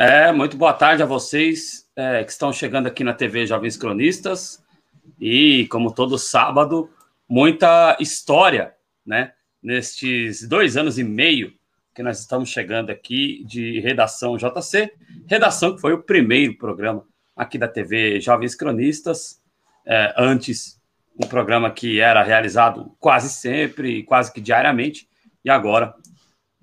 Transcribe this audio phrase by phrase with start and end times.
[0.00, 4.62] É, muito boa tarde a vocês é, que estão chegando aqui na TV Jovens Cronistas.
[5.20, 6.88] E, como todo sábado,
[7.28, 8.74] muita história,
[9.04, 9.32] né?
[9.60, 11.52] Nestes dois anos e meio
[11.92, 14.92] que nós estamos chegando aqui de Redação JC.
[15.26, 17.04] Redação que foi o primeiro programa
[17.36, 19.42] aqui da TV Jovens Cronistas.
[19.84, 20.80] É, antes,
[21.20, 25.08] um programa que era realizado quase sempre, quase que diariamente.
[25.44, 25.92] E agora,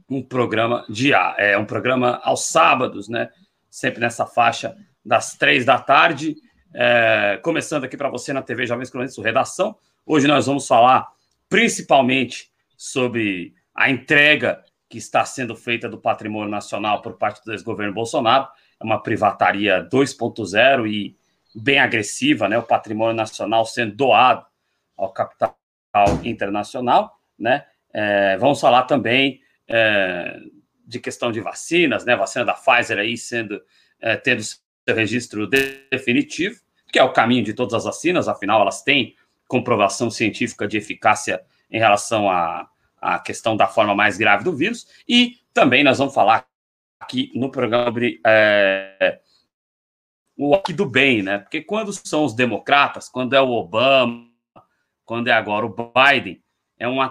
[0.10, 3.30] um programa dia, é um programa aos sábados, né?
[3.70, 6.36] Sempre nessa faixa das três da tarde.
[6.74, 9.76] É, começando aqui para você na TV Jovens Cronistas Redação.
[10.06, 11.08] Hoje nós vamos falar
[11.50, 17.94] principalmente sobre a entrega que está sendo feita do patrimônio nacional por parte do ex-governo
[17.94, 18.48] Bolsonaro.
[18.80, 21.16] É uma privataria 2.0 e
[21.56, 22.58] bem agressiva, né?
[22.58, 24.46] O patrimônio nacional sendo doado
[24.96, 25.58] ao capital
[26.24, 27.66] internacional, né?
[27.92, 30.40] É, vamos falar também é,
[30.86, 32.16] de questão de vacinas, né?
[32.16, 33.62] Vacina da Pfizer aí sendo
[34.00, 36.60] é, tendo seu registro definitivo,
[36.92, 39.16] que é o caminho de todas as vacinas, afinal elas têm
[39.48, 42.70] comprovação científica de eficácia em relação à,
[43.02, 46.48] à questão da forma mais grave do vírus, e também nós vamos falar
[47.00, 49.20] aqui no programa sobre é,
[50.38, 51.40] o aqui do bem, né?
[51.40, 54.28] Porque quando são os democratas, quando é o Obama,
[55.04, 56.42] quando é agora o Biden,
[56.78, 57.02] é um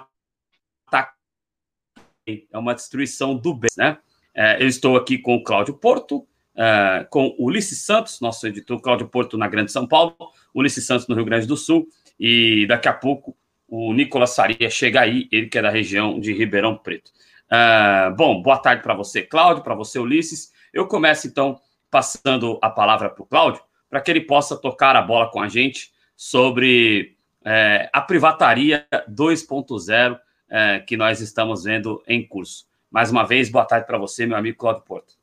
[2.27, 3.99] é uma destruição do bem, né?
[4.35, 6.27] É, eu estou aqui com o Cláudio Porto,
[6.57, 10.17] é, com o Ulisses Santos, nosso editor Cláudio Porto na Grande São Paulo,
[10.55, 11.87] Ulisses Santos no Rio Grande do Sul,
[12.19, 13.37] e daqui a pouco
[13.69, 17.13] o Nicolas Faria chega aí, ele que é da região de Ribeirão Preto.
[17.51, 20.53] É, bom, boa tarde para você, Cláudio, para você, Ulisses.
[20.73, 21.61] Eu começo então
[21.91, 25.49] passando a palavra para o Cláudio, para que ele possa tocar a bola com a
[25.49, 30.19] gente sobre é, a privataria 2.0
[30.51, 32.67] é, que nós estamos vendo em curso.
[32.91, 35.15] Mais uma vez, boa tarde para você, meu amigo Cláudio Porto.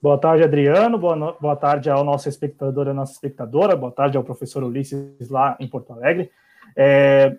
[0.00, 0.98] Boa tarde, Adriano.
[0.98, 1.36] Boa, no...
[1.40, 3.74] boa tarde ao nosso espectador e à nossa espectadora.
[3.74, 6.30] Boa tarde ao professor Ulisses lá em Porto Alegre.
[6.76, 7.36] É,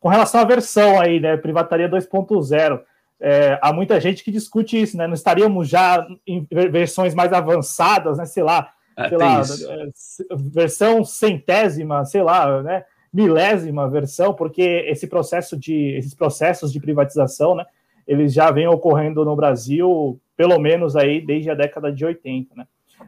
[0.00, 2.80] com relação à versão aí, né, privataria 2.0,
[3.20, 5.06] é, há muita gente que discute isso, né?
[5.06, 8.24] Não estaríamos já em versões mais avançadas, né?
[8.24, 12.84] Sei lá, é, sei lá, é, versão centésima, sei lá, né?
[13.12, 17.64] Milésima versão, porque esse processo de, esses processos de privatização, né,
[18.06, 22.66] eles já vêm ocorrendo no Brasil, pelo menos aí desde a década de 80, né.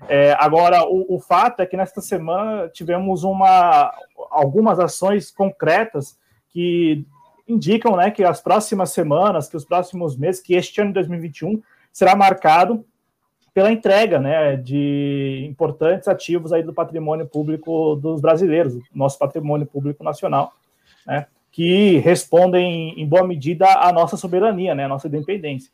[0.08, 3.92] É, agora, o, o, fato é que nesta semana tivemos uma,
[4.30, 6.16] algumas ações concretas
[6.48, 7.04] que
[7.46, 11.60] indicam né, que as próximas semanas, que os próximos meses, que este ano de 2021
[11.92, 12.84] será marcado
[13.60, 20.02] pela entrega né, de importantes ativos aí do patrimônio público dos brasileiros, nosso patrimônio público
[20.02, 20.54] nacional,
[21.06, 25.70] né, que respondem em boa medida à nossa soberania, né, à nossa independência.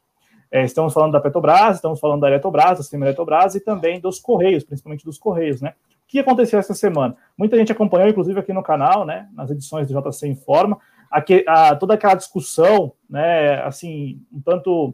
[0.50, 4.18] É, estamos falando da Petrobras, estamos falando da Eletrobras, do sistema Eletrobras e também dos
[4.18, 5.70] Correios, principalmente dos Correios, né?
[5.70, 7.16] O que aconteceu essa semana?
[7.38, 10.76] Muita gente acompanhou, inclusive aqui no canal, né, nas edições do JC Informa,
[11.08, 14.92] aqui, a, toda aquela discussão, né, assim, um tanto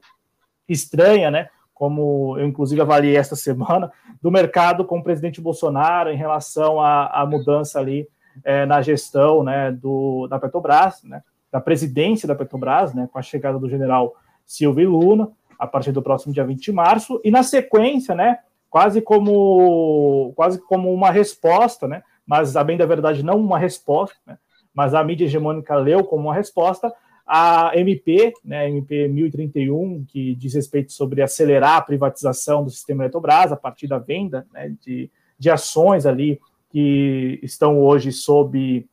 [0.69, 3.91] estranha, né, como eu inclusive avaliei esta semana,
[4.21, 8.07] do mercado com o presidente Bolsonaro em relação à, à mudança ali
[8.45, 13.23] é, na gestão né, do, da Petrobras, né, da presidência da Petrobras, né, com a
[13.23, 14.15] chegada do general
[14.45, 18.39] Silvio Luna, a partir do próximo dia 20 de março, e na sequência, né,
[18.71, 24.17] quase como quase como uma resposta, né, mas a bem da verdade não uma resposta,
[24.27, 24.39] né,
[24.75, 26.93] mas a mídia hegemônica leu como uma resposta
[27.35, 33.51] a MP, né, MP 1031, que diz respeito sobre acelerar a privatização do sistema Eletrobras
[33.51, 36.39] a partir da venda né, de, de ações ali
[36.69, 38.87] que estão hoje sob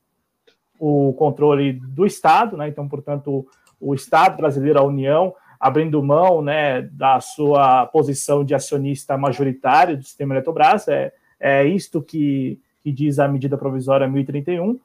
[0.79, 3.45] o controle do Estado, né, então, portanto,
[3.77, 10.03] o Estado brasileiro, a União, abrindo mão né, da sua posição de acionista majoritário do
[10.03, 14.79] sistema Eletrobras, é, é isto que, que diz a medida provisória 1031,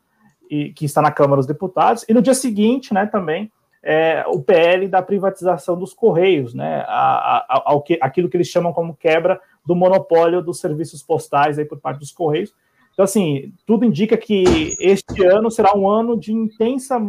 [0.55, 3.51] e, que está na Câmara dos Deputados, e no dia seguinte, né, também,
[3.83, 8.49] é, o PL da privatização dos Correios, né, a, a, ao que, aquilo que eles
[8.49, 12.55] chamam como quebra do monopólio dos serviços postais aí por parte dos Correios.
[12.93, 14.45] Então, assim, tudo indica que
[14.81, 17.01] este ano será um ano de intensa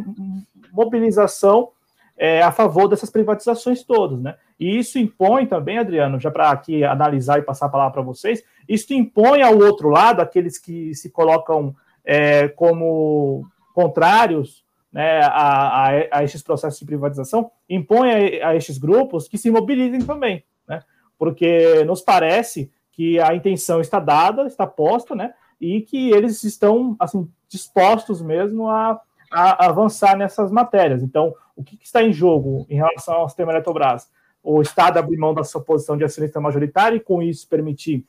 [0.71, 1.69] mobilização
[2.17, 4.35] é, a favor dessas privatizações todas, né?
[4.59, 8.43] E isso impõe também, Adriano, já para aqui analisar e passar a palavra para vocês,
[8.67, 15.89] isso impõe ao outro lado, aqueles que se colocam é, como contrários né, a, a,
[16.11, 20.83] a, esses processos de privatização, impõe a, a estes grupos que se mobilizem também, né,
[21.17, 26.95] porque nos parece que a intenção está dada, está posta, né, e que eles estão
[26.99, 29.01] assim dispostos mesmo a,
[29.31, 31.03] a avançar nessas matérias.
[31.03, 34.09] Então, o que, que está em jogo em relação ao sistema Eletrobras?
[34.45, 38.05] o Estado abrir mão da sua posição de acionista majoritário e, com isso, permitir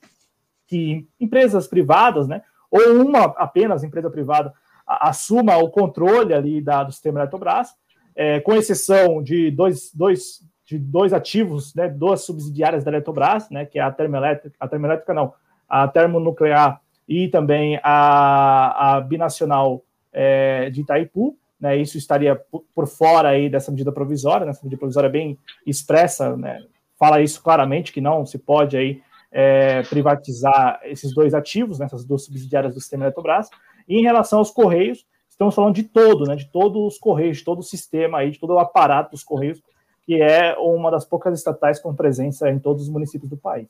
[0.66, 4.52] que empresas privadas, né, ou uma apenas empresa privada,
[4.86, 7.70] assuma o controle ali da, do sistema Eletrobras,
[8.14, 13.66] é, com exceção de dois, dois, de dois ativos, né, duas subsidiárias da Eletrobras, né,
[13.66, 15.34] que é a termoelétrica, a termoelétrica não,
[15.68, 19.82] a termonuclear e também a, a binacional
[20.12, 22.40] é, de Itaipu, né, isso estaria
[22.74, 26.64] por fora aí dessa medida provisória, né, essa medida provisória é bem expressa, né,
[26.98, 29.02] fala isso claramente, que não se pode aí
[29.38, 33.50] é, privatizar esses dois ativos, né, essas duas subsidiárias do sistema Eletrobras,
[33.86, 37.44] e em relação aos Correios, estamos falando de todo, né, de todos os Correios, de
[37.44, 39.62] todo o sistema aí, de todo o aparato dos Correios,
[40.06, 43.68] que é uma das poucas estatais com presença em todos os municípios do país.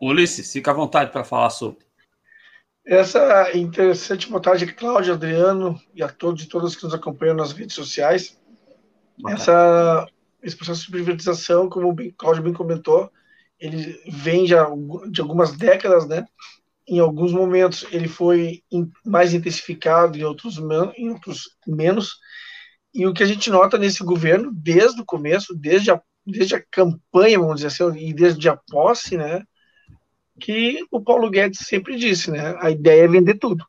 [0.00, 1.84] Ulisses, fica à vontade para falar sobre.
[2.86, 7.76] Essa interessante montagem Cláudio, Adriano e a todos e todas que nos acompanham nas redes
[7.76, 8.40] sociais.
[9.28, 10.08] Essa,
[10.42, 13.10] esse processo de privatização, como o Cláudio bem comentou,
[13.58, 14.66] ele vem já
[15.10, 16.26] de algumas décadas, né?
[16.86, 18.62] Em alguns momentos ele foi
[19.04, 20.58] mais intensificado, em outros,
[20.96, 22.18] em outros menos.
[22.92, 26.64] E o que a gente nota nesse governo, desde o começo, desde a, desde a
[26.70, 29.42] campanha, vamos dizer assim, e desde a posse, né?
[30.42, 32.56] que o Paulo Guedes sempre disse, né?
[32.60, 33.64] A ideia é vender tudo.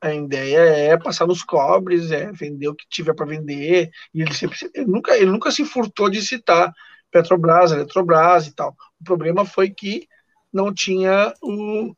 [0.00, 3.90] A ideia é passar nos cobres, é vender o que tiver para vender.
[4.14, 6.72] E ele sempre, ele nunca, ele nunca se furtou de citar
[7.10, 8.74] Petrobras, Eletrobras e tal.
[9.00, 10.08] O problema foi que
[10.52, 11.94] não tinha o,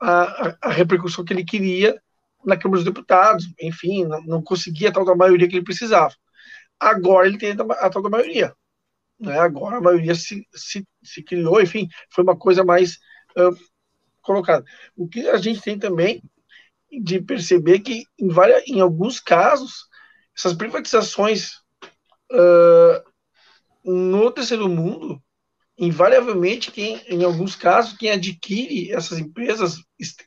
[0.00, 2.00] a, a, repercussão que ele queria
[2.44, 6.14] na Câmara dos Deputados, enfim, não, não conseguia a tal da maioria que ele precisava.
[6.78, 8.54] Agora ele tem a, tal da maioria.
[9.18, 9.38] Né?
[9.38, 12.98] Agora a maioria se, se, se criou, enfim, foi uma coisa mais
[13.36, 13.56] uh,
[14.22, 14.64] colocado.
[14.96, 16.22] O que a gente tem também
[16.90, 19.86] de perceber que em, várias, em alguns casos
[20.36, 21.50] essas privatizações
[22.32, 23.02] uh,
[23.84, 25.20] no terceiro mundo
[25.76, 29.76] invariavelmente quem em alguns casos quem adquire essas empresas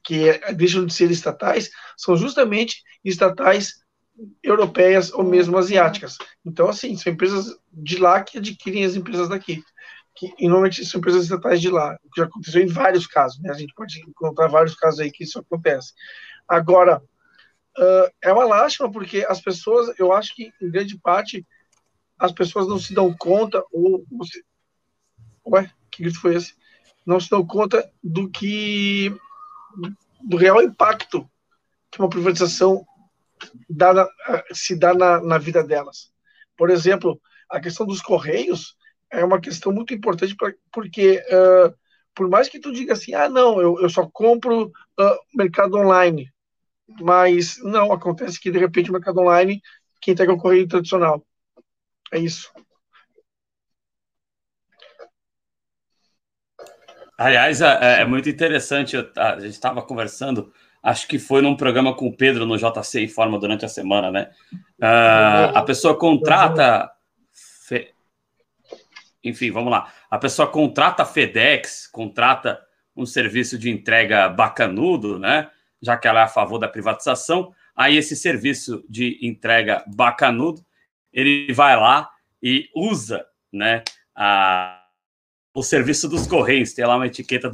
[0.03, 3.81] que é, deixam de ser estatais são justamente estatais
[4.43, 9.63] europeias ou mesmo asiáticas então assim são empresas de lá que adquirem as empresas daqui
[10.15, 13.49] que normalmente são empresas estatais de lá, o que já aconteceu em vários casos, né?
[13.49, 15.93] A gente pode encontrar vários casos aí que isso acontece.
[16.51, 17.01] Agora,
[17.77, 21.47] uh, é uma lástima porque as pessoas, eu acho que em grande parte
[22.19, 24.43] as pessoas não se dão conta ou, ou se,
[25.47, 26.53] ué, que grito foi esse?
[27.05, 29.15] Não se dão conta do que
[30.21, 31.25] do real impacto
[31.89, 32.85] que uma privatização
[33.69, 34.09] dá na,
[34.51, 36.11] se dá na, na vida delas.
[36.57, 38.75] Por exemplo, a questão dos correios
[39.09, 41.73] é uma questão muito importante pra, porque uh,
[42.13, 46.29] por mais que tu diga assim, ah, não, eu, eu só compro uh, mercado online,
[46.99, 49.61] mas não, acontece que de repente o mercado online,
[50.01, 51.25] quem entrega o correio tradicional.
[52.11, 52.51] É isso.
[57.17, 62.07] Aliás, é, é muito interessante, a gente estava conversando, acho que foi num programa com
[62.07, 64.31] o Pedro no JC Informa durante a semana, né?
[64.81, 66.91] Uh, a pessoa contrata
[69.23, 69.91] enfim, vamos lá.
[70.09, 72.59] A pessoa contrata a FedEx, contrata
[72.95, 75.49] um serviço de entrega bacanudo, né?
[75.81, 77.53] Já que ela é a favor da privatização.
[77.75, 80.63] Aí esse serviço de entrega bacanudo,
[81.11, 82.09] ele vai lá
[82.41, 83.83] e usa, né?
[84.15, 84.83] A,
[85.53, 87.51] o serviço dos correios, tem lá uma etiqueta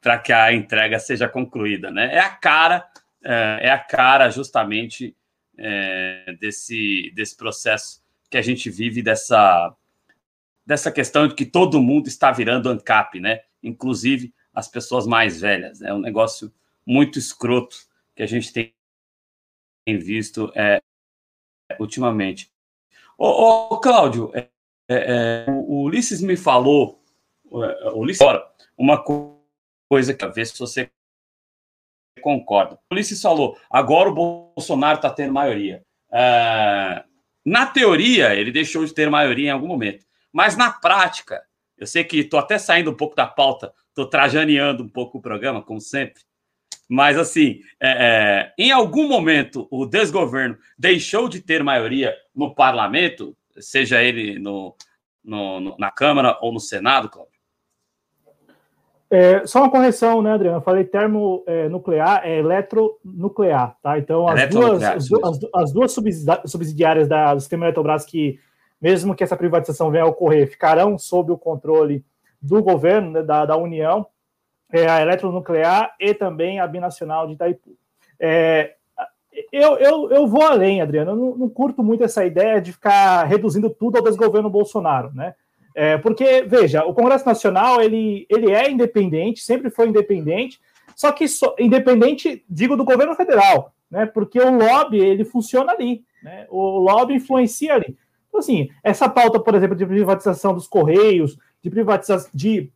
[0.00, 2.14] para que a entrega seja concluída, né?
[2.14, 2.84] É a cara,
[3.24, 5.16] é, é a cara justamente
[5.56, 9.74] é, desse, desse processo que a gente vive dessa
[10.64, 13.40] dessa questão de que todo mundo está virando ANCAP, né?
[13.62, 15.82] Inclusive as pessoas mais velhas.
[15.82, 16.52] É um negócio
[16.86, 17.76] muito escroto
[18.14, 18.74] que a gente tem
[19.86, 20.80] visto é,
[21.78, 22.50] ultimamente.
[23.16, 24.48] Ô, ô Cláudio, é,
[24.88, 27.02] é, é o Ulisses me falou,
[27.50, 28.26] o Ulisses,
[28.76, 30.90] uma coisa que a ver se você
[32.20, 32.78] concorda.
[32.90, 34.14] O Ulisses falou, agora o
[34.54, 35.84] Bolsonaro está tendo maioria.
[36.12, 37.04] É,
[37.44, 40.06] na teoria, ele deixou de ter maioria em algum momento.
[40.32, 41.42] Mas na prática,
[41.76, 45.22] eu sei que estou até saindo um pouco da pauta, estou trajaneando um pouco o
[45.22, 46.22] programa, como sempre.
[46.88, 53.36] Mas, assim, é, é, em algum momento o desgoverno deixou de ter maioria no parlamento,
[53.58, 54.74] seja ele no,
[55.24, 57.32] no, no na Câmara ou no Senado, Cláudio?
[59.10, 60.56] É, só uma correção, né, Adriano?
[60.56, 63.98] Eu falei termonuclear, é, é eletronuclear, tá?
[63.98, 65.92] Então, as duas, as, as, as duas
[66.46, 68.38] subsidiárias da, do sistema Eletrobras que
[68.82, 72.04] mesmo que essa privatização venha a ocorrer, ficarão sob o controle
[72.40, 74.04] do governo, né, da, da União,
[74.72, 77.76] é, a eletronuclear e também a binacional de Itaipu.
[78.18, 78.74] É,
[79.52, 81.12] eu, eu, eu vou além, Adriano.
[81.12, 85.34] Eu não, não, curto muito essa ideia de ficar reduzindo tudo ao desgoverno Bolsonaro, né?
[85.74, 90.60] É, porque, veja, o Congresso Nacional ele, ele é independente, sempre foi independente,
[90.94, 94.04] só que so, independente, digo, do governo federal, né?
[94.04, 96.46] Porque o lobby ele funciona ali, né?
[96.50, 97.96] O lobby influencia ali.
[98.28, 102.70] Então, assim, essa pauta, por exemplo, de privatização dos Correios, de privatização de,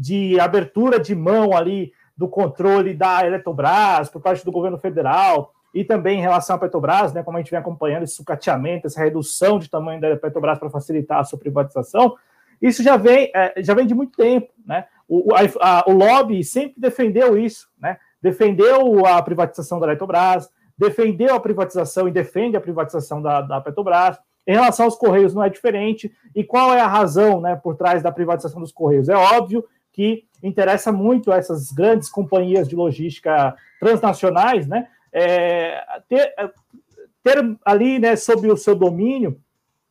[0.00, 5.84] de abertura de mão ali do controle da Eletrobras por parte do governo federal, e
[5.84, 9.58] também em relação à Petrobras, né, como a gente vem acompanhando esse sucateamento, essa redução
[9.58, 12.16] de tamanho da Petrobras para facilitar a sua privatização,
[12.60, 14.48] isso já vem, é, já vem de muito tempo.
[14.66, 14.86] Né?
[15.06, 17.98] O, a, a, o lobby sempre defendeu isso, né?
[18.22, 24.18] defendeu a privatização da Petrobras, defendeu a privatização e defende a privatização da, da Petrobras.
[24.46, 26.10] Em relação aos Correios, não é diferente.
[26.34, 29.08] E qual é a razão né, por trás da privatização dos Correios?
[29.08, 34.88] É óbvio que interessa muito a essas grandes companhias de logística transnacionais, né?
[35.12, 36.50] é, ter, é,
[37.22, 39.40] ter ali, né, sob o seu domínio,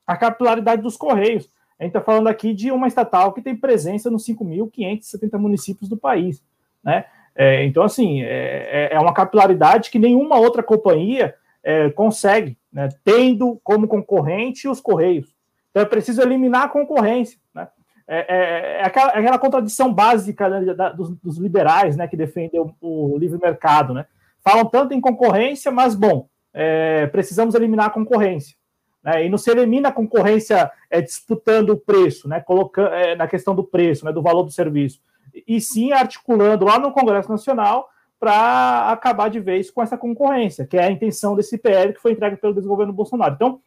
[0.05, 1.49] a capilaridade dos Correios.
[1.79, 5.97] A gente está falando aqui de uma estatal que tem presença nos 5.570 municípios do
[5.97, 6.43] país,
[6.83, 7.05] né?
[7.35, 12.89] É, então, assim, é, é, é uma capilaridade que nenhuma outra companhia é, consegue, né,
[13.03, 15.33] tendo como concorrente os Correios.
[15.69, 17.67] Então, é preciso eliminar a concorrência, né?
[18.11, 22.59] É, é, é aquela, aquela, contradição básica né, da, dos, dos, liberais, né, que defendem
[22.59, 24.07] o, o livre mercado, né?
[24.43, 28.55] falam tanto em concorrência, mas, bom, é, precisamos eliminar a concorrência.
[29.03, 29.25] Né?
[29.25, 32.39] E não se elimina a concorrência é, disputando o preço, né?
[32.39, 34.11] colocando, é, na questão do preço, né?
[34.11, 34.99] do valor do serviço,
[35.47, 37.89] e sim articulando lá no Congresso Nacional
[38.19, 42.13] para acabar de vez com essa concorrência, que é a intenção desse PL que foi
[42.13, 43.35] entregue pelo desgoverno Bolsonaro.
[43.35, 43.61] Então,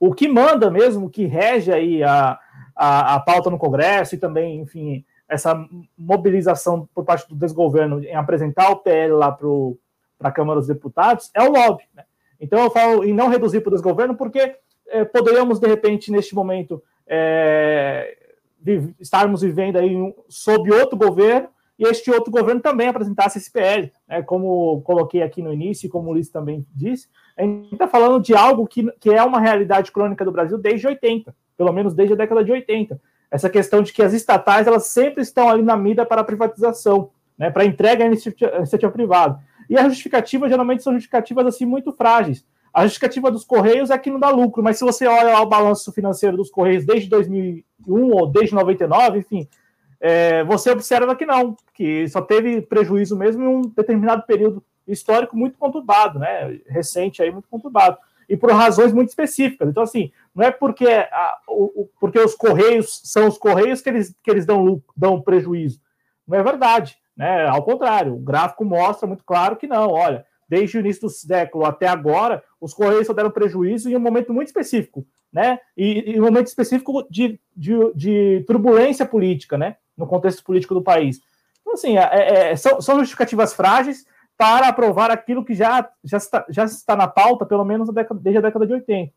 [0.00, 2.38] o que manda mesmo, que rege aí a,
[2.82, 5.64] a, a pauta no Congresso e também, enfim, essa
[5.96, 9.48] mobilização por parte do desgoverno em apresentar o PL lá para
[10.28, 11.84] a Câmara dos Deputados é o lobby.
[11.94, 12.02] Né?
[12.40, 14.56] Então eu falo em não reduzir para o desgoverno, porque
[14.88, 18.18] é, poderíamos, de repente, neste momento, é,
[18.98, 23.92] estarmos vivendo aí um, sob outro governo e este outro governo também apresentasse esse PL,
[24.08, 24.22] né?
[24.22, 28.20] como coloquei aqui no início e como o Ulisses também disse, a gente está falando
[28.20, 31.32] de algo que, que é uma realidade crônica do Brasil desde 80,
[31.62, 33.00] pelo menos desde a década de 80
[33.30, 37.10] essa questão de que as estatais elas sempre estão ali na mira para a privatização,
[37.38, 39.40] né, para entrega à iniciativa, privada.
[39.70, 42.44] E as justificativas geralmente são justificativas assim muito frágeis.
[42.74, 45.90] A justificativa dos Correios é que não dá lucro, mas se você olha o balanço
[45.92, 49.48] financeiro dos Correios desde 2001 ou desde 99, enfim,
[49.98, 55.36] é, você observa que não, que só teve prejuízo mesmo em um determinado período histórico
[55.36, 57.96] muito conturbado, né, recente aí muito conturbado
[58.32, 59.68] e por razões muito específicas.
[59.68, 64.14] Então, assim, não é porque, a, o, porque os Correios são os Correios que eles,
[64.22, 65.80] que eles dão, dão prejuízo.
[66.26, 66.96] Não é verdade.
[67.16, 67.46] Né?
[67.46, 69.90] Ao contrário, o gráfico mostra muito claro que não.
[69.90, 74.00] Olha, desde o início do século até agora, os Correios só deram prejuízo em um
[74.00, 75.58] momento muito específico, né?
[75.76, 79.76] E, em um momento específico de, de, de, turbulência política, né?
[79.96, 81.20] No contexto político do país.
[81.60, 84.06] Então, assim, é, é, são, são justificativas frágeis,
[84.42, 88.38] para aprovar aquilo que já, já, está, já está na pauta, pelo menos década, desde
[88.38, 89.12] a década de 80.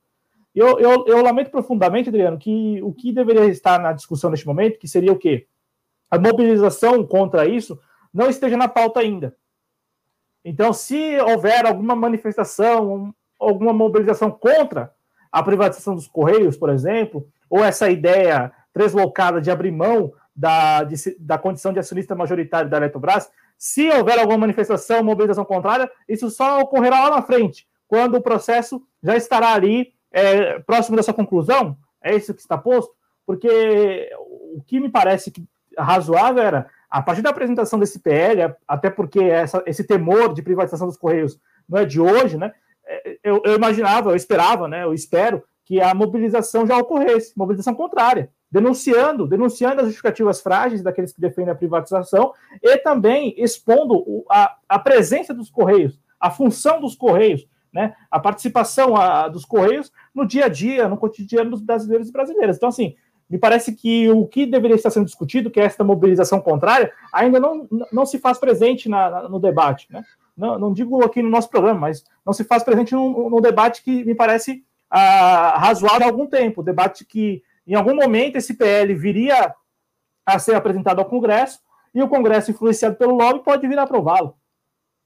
[0.56, 4.80] Eu, eu, eu lamento profundamente, Adriano, que o que deveria estar na discussão neste momento,
[4.80, 5.48] que seria o quê?
[6.10, 7.78] A mobilização contra isso
[8.14, 9.36] não esteja na pauta ainda.
[10.46, 14.94] Então, se houver alguma manifestação, alguma mobilização contra
[15.30, 20.96] a privatização dos Correios, por exemplo, ou essa ideia deslocada de abrir mão da, de,
[21.20, 26.60] da condição de acionista majoritário da Eletrobras, se houver alguma manifestação, mobilização contrária, isso só
[26.60, 31.78] ocorrerá lá na frente, quando o processo já estará ali é, próximo dessa conclusão.
[32.02, 32.94] É isso que está posto?
[33.26, 34.10] Porque
[34.54, 35.44] o que me parece que
[35.78, 40.88] razoável era, a partir da apresentação desse PL, até porque essa, esse temor de privatização
[40.88, 42.54] dos Correios não é de hoje, né?
[42.86, 44.84] É, eu, eu imaginava, eu esperava, né?
[44.84, 51.12] Eu espero que a mobilização já ocorresse, mobilização contrária denunciando, denunciando as justificativas frágeis daqueles
[51.12, 56.96] que defendem a privatização e também expondo a, a presença dos Correios, a função dos
[56.96, 57.46] Correios,
[57.76, 62.12] né, a participação a, dos Correios no dia a dia, no cotidiano dos brasileiros e
[62.14, 62.56] brasileiras.
[62.56, 62.96] Então, assim,
[63.30, 67.38] me parece que o que deveria estar sendo discutido, que é esta mobilização contrária, ainda
[67.38, 69.88] não, não se faz presente na, no debate.
[69.92, 70.06] Né?
[70.38, 73.84] Não, não, digo aqui no nosso programa, mas não se faz presente no, no debate
[73.84, 76.64] que me parece ah, razoável há algum tempo.
[76.64, 79.54] Debate que em algum momento, esse PL viria
[80.26, 81.60] a ser apresentado ao Congresso
[81.94, 84.36] e o Congresso, influenciado pelo lobby, pode vir a aprová-lo.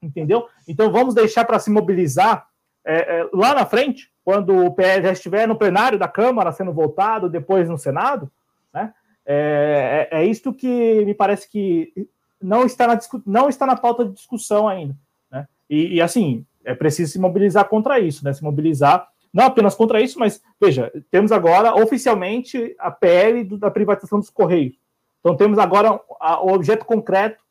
[0.01, 0.47] Entendeu?
[0.67, 2.48] Então, vamos deixar para se mobilizar
[2.89, 6.73] é, é, lá na frente, quando o PL já estiver no plenário da Câmara sendo
[6.73, 8.31] votado, depois no Senado,
[8.73, 8.91] né?
[9.23, 11.93] É, é, é isto que me parece que
[12.41, 14.95] não está na, não está na pauta de discussão ainda.
[15.31, 15.47] Né?
[15.69, 18.33] E, e assim, é preciso se mobilizar contra isso, né?
[18.33, 23.69] Se mobilizar não apenas contra isso, mas veja, temos agora oficialmente a PL do, da
[23.69, 24.75] privatização dos Correios.
[25.19, 27.43] Então temos agora a, o objeto concreto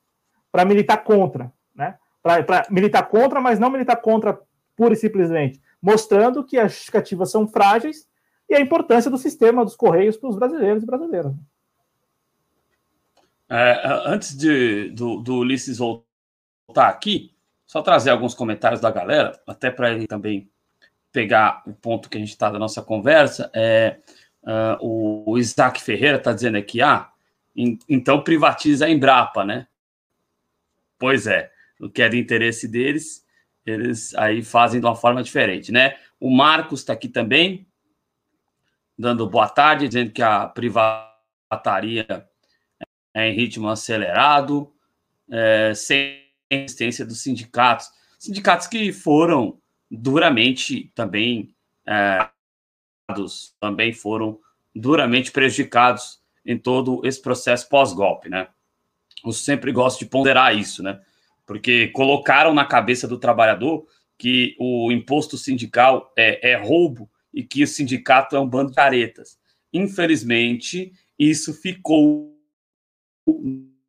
[0.51, 1.95] para militar contra, né?
[2.21, 4.41] Para militar contra, mas não militar contra
[4.79, 8.09] pura e simplesmente, mostrando que as justificativas são frágeis
[8.49, 11.35] e a importância do sistema dos Correios para os brasileiros e brasileiras.
[13.51, 17.35] É, antes de, do, do Ulisses voltar aqui,
[17.67, 20.49] só trazer alguns comentários da galera, até para ele também
[21.11, 23.51] pegar o ponto que a gente está da nossa conversa.
[23.53, 23.99] É,
[24.45, 27.11] uh, o, Isaac Ferreira está dizendo aqui, ah,
[27.57, 29.67] in, então privatiza a Embrapa, né?
[30.99, 33.25] Pois é, o que é de interesse deles,
[33.69, 35.97] eles aí fazem de uma forma diferente, né?
[36.19, 37.67] O Marcos está aqui também,
[38.97, 42.29] dando boa tarde, dizendo que a privataria
[43.15, 44.73] é em ritmo acelerado,
[45.31, 47.91] é, sem resistência dos sindicatos.
[48.19, 49.61] Sindicatos que foram
[49.91, 51.55] duramente também
[51.87, 52.29] é,
[53.61, 54.39] também foram
[54.75, 58.49] duramente prejudicados em todo esse processo pós-golpe, né?
[59.25, 61.01] Eu sempre gosto de ponderar isso, né?
[61.49, 63.87] Porque colocaram na cabeça do trabalhador
[64.19, 68.77] que o imposto sindical é, é roubo e que o sindicato é um bando de
[68.77, 69.41] caretas.
[69.73, 72.39] Infelizmente, isso ficou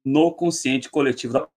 [0.06, 1.50] no consciente coletivo da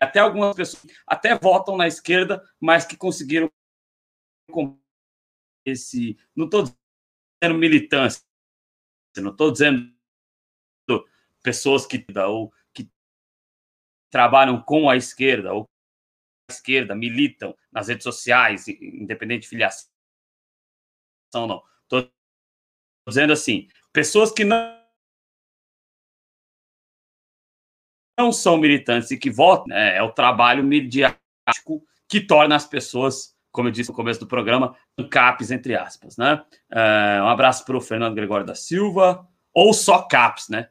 [0.00, 3.52] até algumas pessoas até votam na esquerda, mas que conseguiram
[5.66, 6.16] esse.
[6.34, 8.22] Não estou dizendo militância,
[9.18, 9.92] não estou dizendo
[11.42, 12.50] pessoas que, ou,
[14.14, 15.68] trabalham com a esquerda ou
[16.48, 19.88] a esquerda militam nas redes sociais, independente de filiação,
[21.34, 21.60] não.
[21.82, 22.08] Estou
[23.08, 24.80] dizendo assim, pessoas que não
[28.16, 33.34] não são militantes e que votam, né, é o trabalho midiático que torna as pessoas,
[33.50, 34.76] como eu disse no começo do programa,
[35.10, 36.16] CAPs, entre aspas.
[36.16, 36.34] Né?
[36.70, 40.68] Uh, um abraço para o Fernando Gregório da Silva, ou só CAPs, né?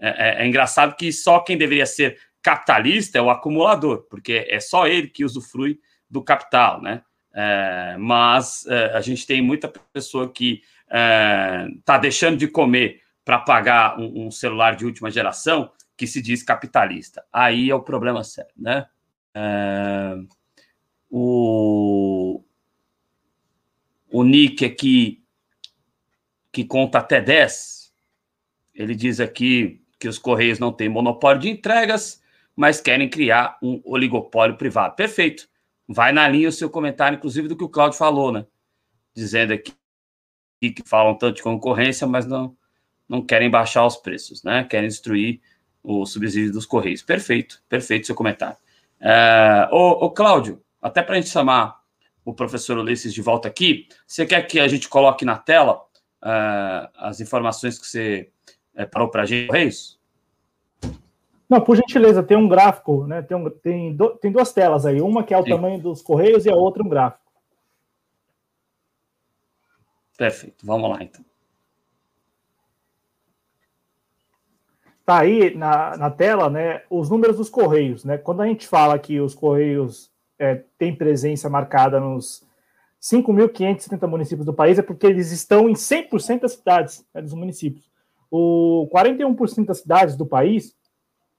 [0.00, 4.60] É, é, é, engraçado que só quem deveria ser capitalista é o acumulador, porque é
[4.60, 7.02] só ele que usufrui do capital, né?
[7.32, 10.62] É, mas é, a gente tem muita pessoa que
[11.78, 16.42] está deixando de comer para pagar um, um celular de última geração que se diz
[16.42, 17.24] capitalista.
[17.32, 18.86] Aí é o problema sério, né?
[19.32, 20.16] É,
[21.08, 22.42] o,
[24.10, 25.22] o Nick aqui,
[26.50, 27.92] que conta até 10,
[28.74, 32.19] ele diz aqui que os Correios não têm monopólio de entregas,
[32.60, 34.94] mas querem criar um oligopólio privado.
[34.94, 35.48] Perfeito.
[35.88, 38.44] Vai na linha o seu comentário, inclusive, do que o Claudio falou, né?
[39.14, 39.72] Dizendo aqui
[40.60, 42.54] que falam tanto de concorrência, mas não,
[43.08, 44.62] não querem baixar os preços, né?
[44.64, 45.40] Querem destruir
[45.82, 47.00] o subsídio dos Correios.
[47.00, 48.58] Perfeito, perfeito seu comentário.
[49.00, 51.80] É, ô, Cláudio, até para a gente chamar
[52.26, 55.80] o professor Ulisses de volta aqui, você quer que a gente coloque na tela
[56.22, 58.30] é, as informações que você
[58.74, 59.98] é, parou para a gente, Correios?
[61.50, 63.22] Não, por gentileza, tem um gráfico, né?
[63.22, 65.50] Tem, um, tem, do, tem duas telas aí, uma que é o Sim.
[65.50, 67.28] tamanho dos Correios e a outra um gráfico.
[70.16, 71.24] Perfeito, vamos lá então.
[75.04, 78.16] Tá aí na, na tela, né, os números dos Correios, né?
[78.16, 80.08] Quando a gente fala que os Correios
[80.38, 82.46] é, têm presença marcada nos
[83.02, 87.90] 5.570 municípios do país, é porque eles estão em 100% das cidades, né, dos municípios.
[88.30, 90.78] O 41% das cidades do país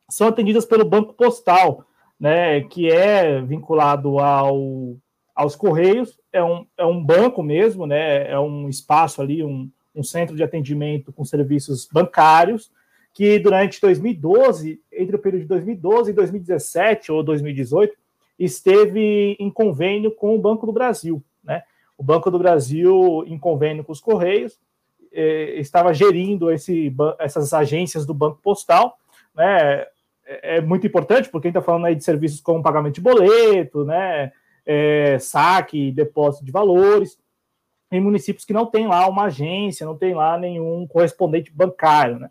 [0.10, 1.86] são atendidas pelo Banco Postal,
[2.20, 4.96] né, que é vinculado ao,
[5.36, 10.04] aos Correios, é um, é um banco mesmo, né, é um espaço ali, um, um
[10.04, 12.72] centro de atendimento com serviços bancários,
[13.14, 17.94] que durante 2012, entre o período de 2012 e 2017 ou 2018,
[18.40, 21.24] esteve em convênio com o Banco do Brasil.
[21.44, 21.64] Né?
[21.98, 24.58] O Banco do Brasil, em convênio com os Correios,
[25.12, 28.98] eh, estava gerindo esse, essas agências do Banco Postal.
[29.36, 29.86] Né?
[30.26, 33.02] É, é muito importante, porque a gente está falando aí de serviços como pagamento de
[33.02, 34.32] boleto, né?
[34.66, 37.18] É, saque, depósito de valores,
[37.92, 42.20] em municípios que não tem lá uma agência, não tem lá nenhum correspondente bancário.
[42.20, 42.30] Né?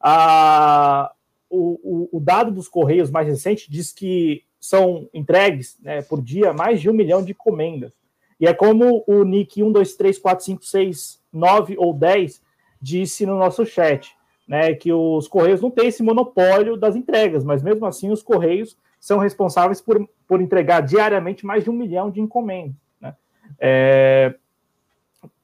[0.00, 1.12] A,
[1.50, 6.52] o, o, o, dado dos Correios mais recente diz que são entregues né, por dia
[6.52, 7.92] mais de um milhão de encomendas.
[8.40, 12.40] E é como o Nick 1, 2, 3, 4, 5, 6, 9 ou 10
[12.80, 17.62] disse no nosso chat, né, que os Correios não têm esse monopólio das entregas, mas
[17.62, 22.20] mesmo assim os Correios são responsáveis por, por entregar diariamente mais de um milhão de
[22.20, 22.76] encomendas.
[23.00, 23.14] Né?
[23.58, 24.34] É,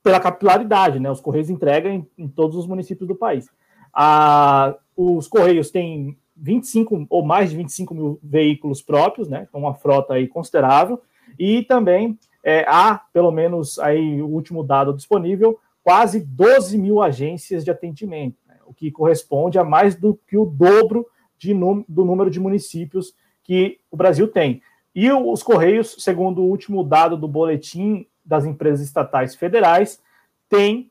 [0.03, 1.11] pela capilaridade, né?
[1.11, 3.51] Os Correios entregam em, em todos os municípios do país.
[3.93, 9.47] A, os Correios têm 25 ou mais de 25 mil veículos próprios, né?
[9.49, 11.03] Então, uma frota aí considerável.
[11.39, 17.65] E também é, há, pelo menos aí o último dado disponível, quase 12 mil agências
[17.65, 18.37] de atendimento,
[18.69, 21.07] o que corresponde a mais do que o dobro
[21.39, 21.55] de,
[21.89, 24.63] do número de municípios que o Brasil tem.
[24.95, 30.03] E os Correios, segundo o último dado do boletim das empresas estatais federais,
[30.49, 30.91] tem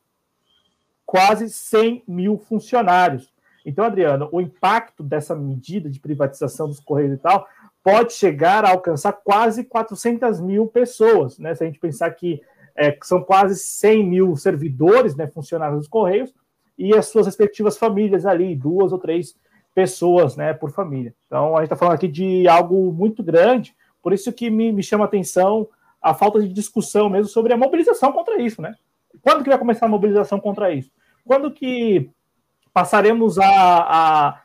[1.06, 3.32] quase 100 mil funcionários.
[3.66, 7.48] Então, Adriano, o impacto dessa medida de privatização dos Correios e tal
[7.84, 11.54] pode chegar a alcançar quase 400 mil pessoas, né?
[11.54, 12.42] Se a gente pensar que
[12.76, 16.34] é, são quase 100 mil servidores, né, funcionários dos Correios,
[16.78, 19.36] e as suas respectivas famílias ali, duas ou três
[19.74, 21.14] pessoas, né, por família.
[21.28, 24.84] Então, a gente está falando aqui de algo muito grande, por isso que me, me
[24.84, 25.68] chama a atenção
[26.02, 28.76] a falta de discussão mesmo sobre a mobilização contra isso, né?
[29.22, 30.92] Quando que vai começar a mobilização contra isso?
[31.26, 32.10] Quando que
[32.74, 34.42] passaremos a, a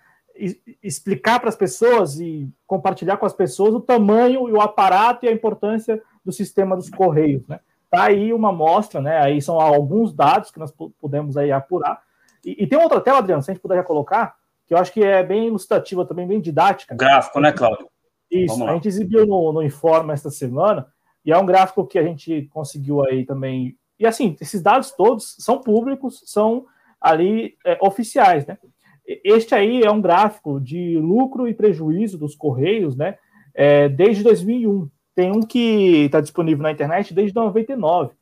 [0.83, 5.29] explicar para as pessoas e compartilhar com as pessoas o tamanho e o aparato e
[5.29, 7.61] a importância do sistema dos correios, né?
[7.91, 9.19] Tá aí uma amostra, né?
[9.19, 12.03] Aí são alguns dados que nós podemos aí apurar.
[12.45, 14.35] E, e tem outra tela, Adriano, se a gente puder já colocar,
[14.67, 16.95] que eu acho que é bem ilustrativa também, bem didática.
[16.95, 17.89] Gráfico, né, Cláudio?
[18.31, 20.87] Isso, a gente exibiu no, no Informa esta semana,
[21.25, 23.77] e é um gráfico que a gente conseguiu aí também.
[23.99, 26.65] E assim, esses dados todos são públicos, são
[27.01, 28.59] ali é, oficiais, né?
[29.07, 33.19] Este aí é um gráfico de lucro e prejuízo dos Correios, né?
[33.55, 34.89] É, desde 2001.
[35.15, 38.15] Tem um que está disponível na internet desde 99.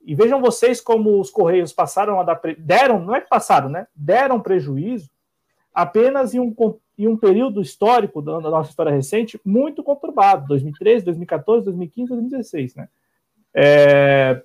[0.00, 2.40] E vejam vocês como os Correios passaram a dar.
[2.58, 3.86] Deram, não é que passaram, né?
[3.94, 5.10] Deram prejuízo
[5.72, 6.54] apenas em um,
[6.98, 12.88] em um período histórico da, nossa história recente muito conturbado 2013, 2014, 2015, 2016, né?
[13.54, 14.42] É,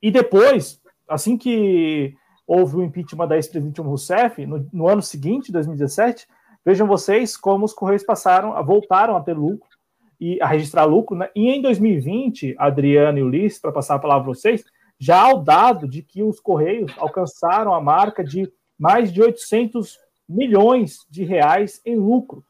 [0.00, 2.14] e depois, assim que
[2.46, 6.26] houve o impeachment da ex-presidente Rousseff, no, no, ano seguinte, 2017,
[6.64, 9.77] vejam vocês como os Correios passaram, voltaram a ter lucro
[10.20, 11.28] e a registrar lucro, né?
[11.34, 14.64] E em 2020, Adriano e Ulisses, para passar a palavra para vocês,
[14.98, 19.98] já há o dado de que os Correios alcançaram a marca de mais de 800
[20.28, 22.44] milhões de reais em lucro.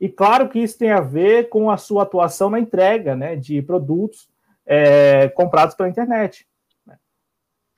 [0.00, 3.60] E claro que isso tem a ver com a sua atuação na entrega né, de
[3.62, 4.28] produtos
[4.66, 6.46] é, comprados pela internet.
[6.86, 6.98] Né?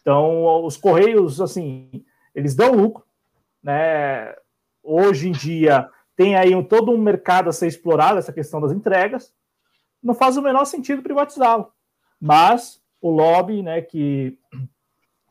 [0.00, 3.04] Então, os Correios, assim, eles dão lucro.
[3.62, 4.34] Né?
[4.82, 8.72] Hoje em dia, tem aí um, todo um mercado a ser explorado, essa questão das
[8.72, 9.33] entregas.
[10.03, 11.72] Não faz o menor sentido privatizá-lo.
[12.20, 14.38] Mas o lobby né, que,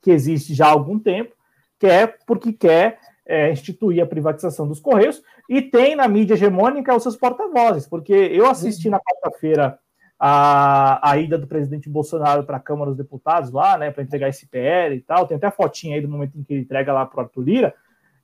[0.02, 1.34] que existe já há algum tempo
[1.80, 7.04] quer porque quer é, instituir a privatização dos Correios e tem na mídia hegemônica os
[7.04, 9.80] seus porta-vozes, porque eu assisti na quarta-feira
[10.20, 14.30] a, a ida do presidente Bolsonaro para a Câmara dos Deputados lá, né, para entregar
[14.30, 16.94] esse PL e tal, tem até a fotinha aí do momento em que ele entrega
[16.94, 17.74] lá para o Arthur Lira.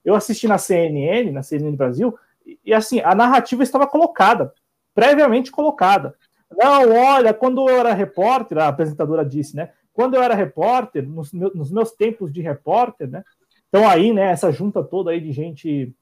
[0.04, 2.16] Eu assisti na CNN, na CNN Brasil,
[2.64, 4.52] e, assim, a narrativa estava colocada,
[4.94, 6.14] previamente colocada.
[6.50, 9.70] Não, olha, quando eu era repórter, a apresentadora disse, né?
[9.92, 13.22] Quando eu era repórter, nos meus, nos meus tempos de repórter, né?
[13.68, 15.94] Então, aí, né, essa junta toda aí de gente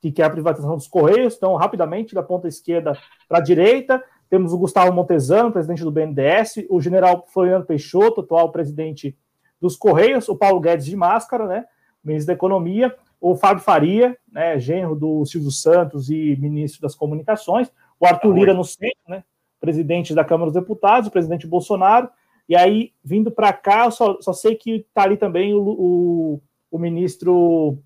[0.00, 2.96] que quer a privatização dos Correios, então, rapidamente, da ponta esquerda
[3.28, 8.52] para a direita, temos o Gustavo Montezano, presidente do BNDES, o general Floriano Peixoto, atual
[8.52, 9.16] presidente
[9.60, 11.64] dos Correios, o Paulo Guedes de máscara, né,
[12.04, 17.70] ministro da Economia, o Fábio Faria, né, genro do Silvio Santos e ministro das Comunicações,
[17.98, 19.24] o Arthur Lira no centro, né,
[19.60, 22.08] presidente da Câmara dos Deputados, o presidente Bolsonaro,
[22.48, 26.42] e aí, vindo para cá, eu só, só sei que está ali também o, o
[26.70, 27.78] o ministro,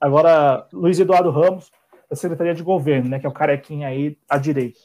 [0.00, 1.70] agora, Luiz Eduardo Ramos,
[2.08, 4.78] da Secretaria de Governo, né, que é o carequinha aí à direita.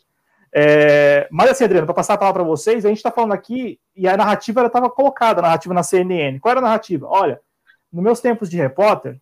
[0.52, 3.80] É, mas assim, Adriano, para passar a palavra para vocês, a gente está falando aqui,
[3.96, 6.40] e a narrativa estava colocada, a narrativa na CNN.
[6.40, 7.08] Qual era a narrativa?
[7.08, 7.40] Olha,
[7.92, 9.20] nos meus tempos de repórter,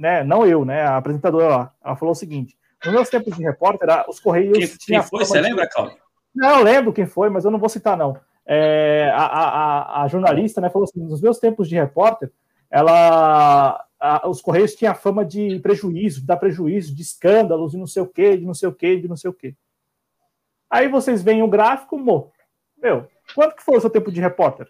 [0.00, 3.42] né, não eu, né, a apresentadora lá, ela falou o seguinte: nos meus tempos de
[3.42, 4.58] repórter, os Correios.
[4.58, 5.24] Quem, quem foi?
[5.24, 5.46] Você de...
[5.46, 5.98] lembra, Cláudio?
[6.34, 8.18] Não, eu lembro quem foi, mas eu não vou citar, não.
[8.46, 12.32] É, a, a, a, jornalista né, falou assim: nos meus tempos de repórter,
[12.70, 17.78] ela a, os Correios tinham a fama de prejuízo, de dar prejuízo, de escândalos, de
[17.78, 19.54] não sei o quê, de não sei o quê, de não sei o quê.
[20.70, 22.32] Aí vocês veem o gráfico, mo,
[22.78, 24.66] meu, quanto que foi o seu tempo de repórter?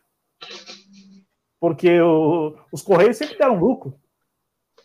[1.60, 3.94] Porque o, os Correios sempre deram lucro.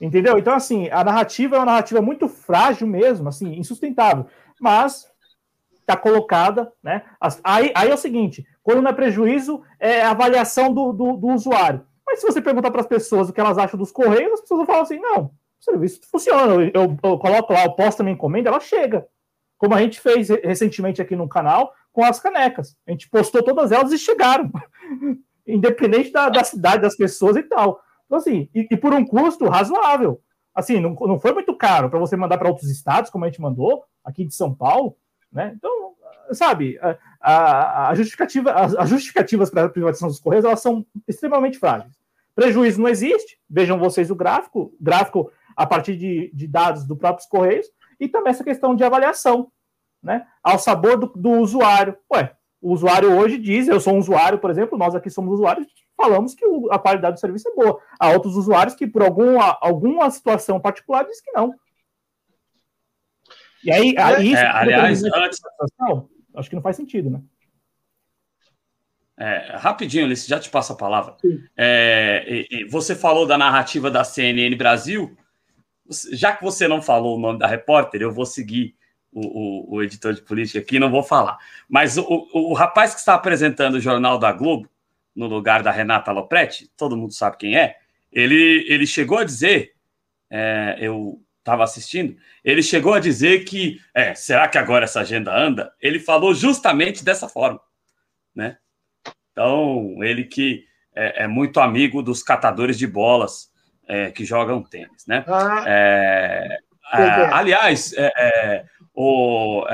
[0.01, 0.37] Entendeu?
[0.37, 4.25] Então, assim, a narrativa é uma narrativa muito frágil mesmo, assim, insustentável.
[4.59, 5.09] Mas
[5.79, 7.03] está colocada, né?
[7.43, 11.85] Aí, aí é o seguinte: quando não é prejuízo, é avaliação do, do, do usuário.
[12.05, 14.59] Mas se você perguntar para as pessoas o que elas acham dos Correios, as pessoas
[14.59, 16.53] vão falar assim: não, o serviço funciona.
[16.53, 19.07] Eu, eu, eu coloco lá, eu posto a minha encomenda, ela chega.
[19.57, 22.75] Como a gente fez recentemente aqui no canal com as canecas.
[22.85, 24.51] A gente postou todas elas e chegaram.
[25.47, 27.79] Independente da, da, cidade das pessoas e tal.
[28.05, 30.21] Então, assim, e, e por um custo razoável.
[30.53, 33.41] Assim, não, não foi muito caro para você mandar para outros estados, como a gente
[33.41, 34.95] mandou, aqui de São Paulo,
[35.31, 35.53] né?
[35.57, 35.93] Então,
[36.31, 36.79] sabe,
[37.19, 41.93] a, a justificativa, as, as justificativas para a privatização dos Correios elas são extremamente frágeis.
[42.33, 47.27] Prejuízo não existe, vejam vocês o gráfico, gráfico a partir de, de dados do próprios
[47.27, 47.67] Correios,
[47.99, 49.51] e também essa questão de avaliação,
[50.01, 50.25] né?
[50.43, 51.97] Ao sabor do, do usuário.
[52.13, 55.67] Ué, o usuário hoje diz, eu sou um usuário, por exemplo, nós aqui somos usuários,
[55.95, 57.81] falamos que o, a qualidade do serviço é boa.
[57.99, 61.53] Há outros usuários que, por alguma, alguma situação particular, diz que não.
[63.63, 65.39] E aí, aí é, aliás, antes...
[66.35, 67.21] acho que não faz sentido, né?
[69.17, 71.15] É, rapidinho, Ulisses, já te passo a palavra.
[71.57, 75.17] É, você falou da narrativa da CNN Brasil.
[76.11, 78.75] Já que você não falou o nome da repórter, eu vou seguir
[79.11, 81.37] o, o, o editor de política aqui, não vou falar.
[81.69, 84.69] Mas o, o, o rapaz que está apresentando o Jornal da Globo,
[85.15, 87.77] no lugar da Renata Lopretti, todo mundo sabe quem é,
[88.11, 89.73] ele, ele chegou a dizer,
[90.29, 95.35] é, eu estava assistindo, ele chegou a dizer que, é, será que agora essa agenda
[95.35, 95.73] anda?
[95.79, 97.61] Ele falou justamente dessa forma,
[98.33, 98.57] né?
[99.31, 103.51] Então, ele que é, é muito amigo dos catadores de bolas
[103.87, 105.23] é, que jogam tênis, né?
[105.27, 106.59] Ah, é,
[107.31, 109.65] aliás, é, é, o,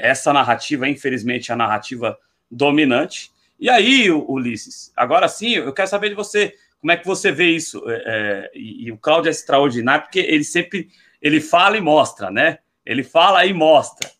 [0.00, 2.18] essa narrativa, infelizmente, é a narrativa
[2.50, 3.30] dominante.
[3.58, 7.50] E aí, Ulisses, agora sim, eu quero saber de você, como é que você vê
[7.50, 7.82] isso?
[8.54, 10.88] e, e o Cláudio é extraordinário, porque ele sempre
[11.20, 12.58] ele fala e mostra, né?
[12.84, 14.10] Ele fala e mostra,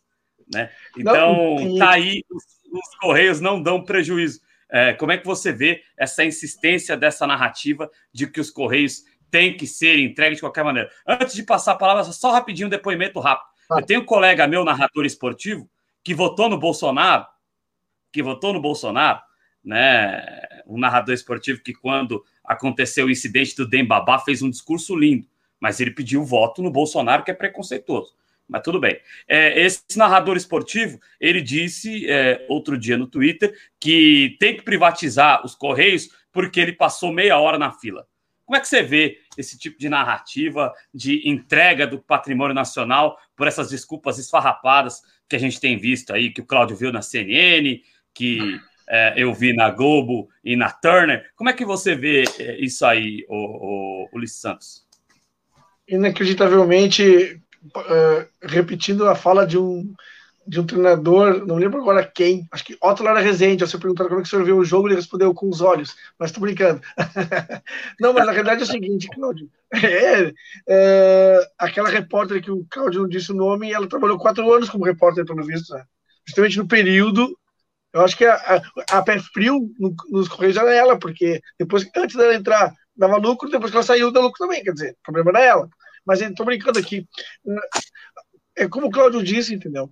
[0.52, 0.70] né?
[0.98, 4.40] Então, não, tá aí, os, os Correios não dão prejuízo.
[4.68, 9.56] É, como é que você vê essa insistência dessa narrativa de que os Correios têm
[9.56, 10.90] que ser entregues de qualquer maneira?
[11.06, 13.46] Antes de passar a palavra, só rapidinho um depoimento rápido.
[13.70, 15.68] Eu tenho um colega meu, narrador esportivo,
[16.02, 17.26] que votou no Bolsonaro,
[18.12, 19.20] que votou no Bolsonaro,
[19.66, 20.24] né?
[20.66, 25.26] Um narrador esportivo que, quando aconteceu o incidente do Dembabá, fez um discurso lindo,
[25.60, 28.14] mas ele pediu voto no Bolsonaro, que é preconceituoso
[28.48, 28.98] mas tudo bem.
[29.26, 35.44] É, esse narrador esportivo, ele disse é, outro dia no Twitter que tem que privatizar
[35.44, 38.06] os Correios porque ele passou meia hora na fila.
[38.44, 43.48] Como é que você vê esse tipo de narrativa de entrega do patrimônio nacional por
[43.48, 47.80] essas desculpas esfarrapadas que a gente tem visto aí, que o Cláudio viu na CNN,
[48.14, 51.30] que é, eu vi na Globo e na Turner?
[51.34, 54.86] Como é que você vê é, isso aí, o, o, Ulisses Santos?
[55.88, 57.40] Inacreditavelmente
[57.74, 59.92] uh, repetindo a fala de um,
[60.46, 64.20] de um treinador, não lembro agora quem, acho que Otto Lara Rezende, você perguntaram como
[64.20, 66.80] é que o senhor viu o jogo, ele respondeu com os olhos, mas estou brincando.
[68.00, 70.32] não, mas na verdade é o seguinte, Cláudio, é,
[70.68, 74.84] é, aquela repórter que o Cláudio não disse o nome, ela trabalhou quatro anos como
[74.84, 75.84] repórter, pelo visto, né?
[76.26, 77.36] justamente no período
[77.96, 81.88] eu acho que a, a, a pé frio no, nos Correios era ela, porque depois,
[81.96, 85.02] antes dela entrar, dava lucro, depois que ela saiu, deu lucro também, quer dizer, o
[85.02, 85.68] problema era ela.
[86.04, 87.08] Mas estou brincando aqui.
[88.54, 89.90] É como o Cláudio disse, entendeu?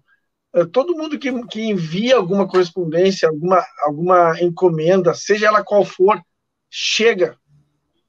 [0.54, 6.20] É, todo mundo que, que envia alguma correspondência, alguma, alguma encomenda, seja ela qual for,
[6.70, 7.38] chega,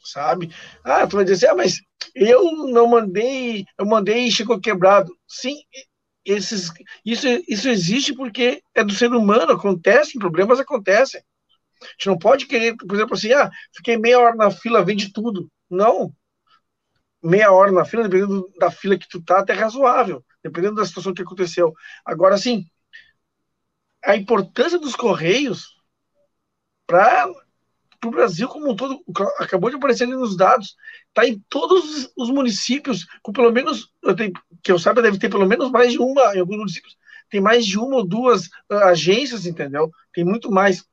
[0.04, 0.54] sabe?
[0.84, 1.80] Ah, tu vai dizer, ah, mas
[2.14, 5.16] eu não mandei, eu mandei e chegou quebrado.
[5.26, 5.56] Sim,
[6.26, 6.72] esses,
[7.06, 11.22] isso, isso existe porque é do ser humano, acontece, problemas acontecem.
[11.82, 15.14] A gente não pode querer, por exemplo, assim, ah, fiquei meia hora na fila, vende
[15.14, 15.50] tudo.
[15.70, 16.14] Não,
[17.22, 21.14] meia hora na fila, dependendo da fila que tu tá, até razoável, dependendo da situação
[21.14, 21.74] que aconteceu.
[22.06, 22.66] Agora, assim,
[24.04, 25.76] a importância dos Correios
[26.86, 27.28] para
[28.08, 29.02] o Brasil como um todo,
[29.40, 30.76] acabou de aparecer ali nos dados,
[31.08, 35.30] está em todos os municípios, com pelo menos, eu tenho, que eu saiba, deve ter
[35.30, 36.98] pelo menos mais de uma, em alguns municípios,
[37.30, 39.92] tem mais de uma ou duas uh, agências, entendeu?
[40.14, 40.86] Tem muito mais.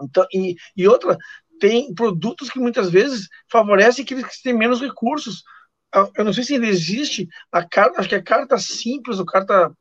[0.00, 1.16] Então, e, e outra,
[1.60, 5.44] tem produtos que muitas vezes favorecem aqueles que têm menos recursos.
[6.16, 9.72] Eu não sei se ainda existe a carta, acho que a carta simples, ou carta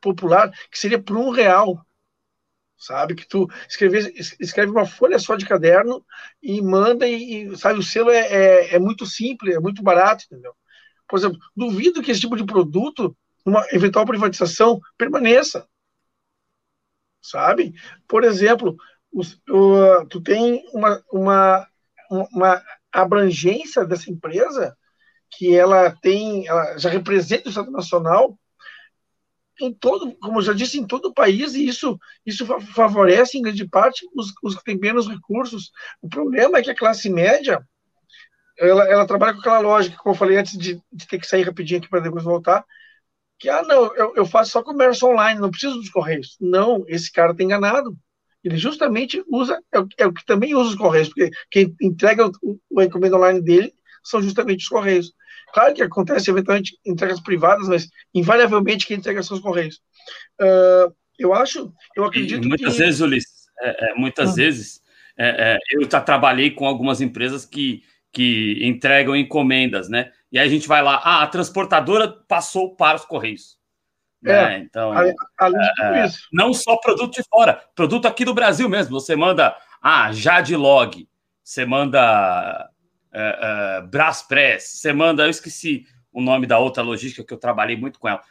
[0.00, 1.84] popular, que seria por um real.
[2.80, 3.14] Sabe?
[3.14, 3.98] Que tu escreve,
[4.40, 6.02] escreve uma folha só de caderno
[6.42, 10.54] e manda, e, sabe, o selo é, é, é muito simples, é muito barato, entendeu?
[11.06, 13.14] Por exemplo, duvido que esse tipo de produto,
[13.44, 15.68] uma eventual privatização, permaneça.
[17.20, 17.74] Sabe?
[18.08, 18.74] Por exemplo,
[19.12, 21.68] o, tu tem uma, uma,
[22.10, 24.74] uma abrangência dessa empresa
[25.30, 28.38] que ela tem, ela já representa o Estado Nacional
[29.72, 33.68] todo, como eu já disse, em todo o país, e isso, isso favorece, em grande
[33.68, 35.70] parte, os, os que têm menos recursos.
[36.00, 37.66] O problema é que a classe média,
[38.58, 41.42] ela, ela trabalha com aquela lógica, como eu falei antes de, de ter que sair
[41.42, 42.64] rapidinho aqui para depois voltar,
[43.38, 46.36] que, ah, não, eu, eu faço só comércio online, não preciso dos correios.
[46.40, 47.96] Não, esse cara está enganado
[48.42, 52.26] ele justamente usa, é o, é o, que também usa os Correios, porque quem entrega
[52.42, 55.12] o, o encomenda online dele são justamente os Correios.
[55.52, 59.80] Claro que acontece eventualmente entregas privadas, mas invariavelmente quem entrega são os Correios.
[60.40, 62.78] Uh, Eu acho, eu acredito e muitas que...
[62.78, 64.34] vezes, Ulisses, é, é, muitas hum.
[64.36, 64.80] vezes
[65.18, 70.10] é, é, eu já trabalhei com algumas empresas que, que entregam encomendas, né?
[70.32, 73.58] E aí a gente vai lá, ah, a transportadora passou para os Correios.
[74.24, 74.58] É, né?
[74.58, 75.14] então, é,
[76.32, 78.98] não só produto de fora, produto aqui do Brasil mesmo.
[78.98, 81.06] Você manda, ah, Jadlog,
[81.42, 82.70] você manda
[83.12, 83.38] é,
[83.78, 87.98] é, Braspress, você manda, eu esqueci o nome da outra logística que eu trabalhei muito
[87.98, 88.22] com ela.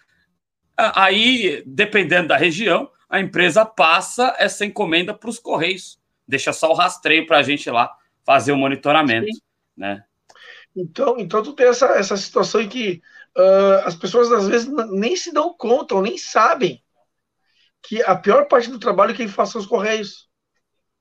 [0.78, 6.76] Aí, dependendo da região, a empresa passa essa encomenda para os Correios, deixa só o
[6.76, 9.42] rastreio para a gente lá fazer o monitoramento, Sim.
[9.76, 10.04] né?
[10.76, 13.02] Então, então tu tem essa, essa situação em que
[13.36, 16.82] uh, as pessoas às vezes nem se dão conta ou nem sabem
[17.82, 20.30] que a pior parte do trabalho é quem faz são os correios,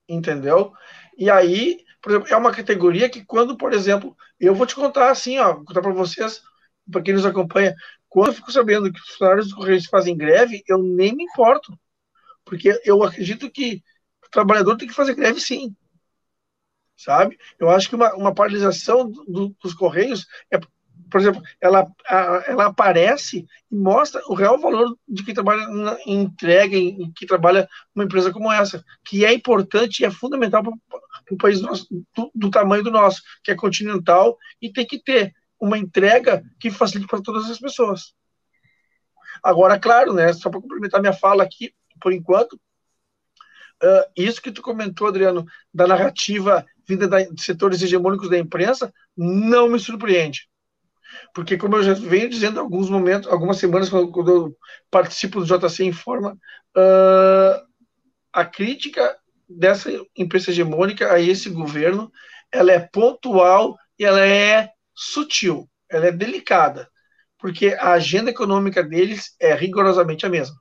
[0.09, 0.73] entendeu?
[1.17, 5.11] E aí, por exemplo, é uma categoria que quando, por exemplo, eu vou te contar
[5.11, 6.43] assim, ó, vou contar para vocês,
[6.91, 7.75] para quem nos acompanha,
[8.09, 11.79] quando eu fico sabendo que os funcionários dos correios fazem greve, eu nem me importo,
[12.45, 13.83] porque eu acredito que
[14.27, 15.75] o trabalhador tem que fazer greve sim
[16.99, 17.39] sabe?
[17.59, 20.59] Eu acho que uma, uma paralisação do, dos Correios é,
[21.11, 21.87] por exemplo, ela,
[22.47, 25.63] ela aparece e mostra o real valor de quem trabalha
[26.05, 30.63] em entrega, em, que trabalha numa empresa como essa, que é importante e é fundamental
[31.31, 35.33] o país nosso, do, do, tamanho do nosso, que é continental, e tem que ter
[35.61, 38.15] uma entrega que facilite para todas as pessoas.
[39.43, 44.63] Agora, claro, né, só para complementar minha fala aqui, por enquanto, uh, isso que tu
[44.63, 50.49] comentou, Adriano, da narrativa vinda da, de setores hegemônicos da imprensa, não me surpreende.
[51.35, 54.57] Porque, como eu já venho dizendo alguns momentos, algumas semanas, quando, quando eu
[54.91, 56.33] participo do JC Informa,
[56.77, 57.69] uh,
[58.33, 59.17] a crítica
[59.49, 62.11] dessa imprensa hegemônica a esse governo,
[62.53, 66.89] ela é pontual e ela é sutil, ela é delicada,
[67.39, 70.57] porque a agenda econômica deles é rigorosamente a mesma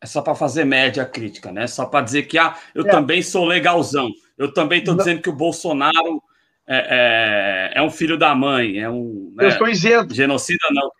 [0.00, 1.66] é só para fazer média crítica, né?
[1.66, 2.90] Só para dizer que ah, eu é.
[2.90, 4.10] também sou legalzão.
[4.36, 6.22] Eu também estou dizendo que o Bolsonaro
[6.66, 9.32] é, é, é, um filho da mãe, é um.
[9.36, 9.46] Né?
[9.46, 10.14] Eu sou isento.
[10.14, 10.90] Genocida não.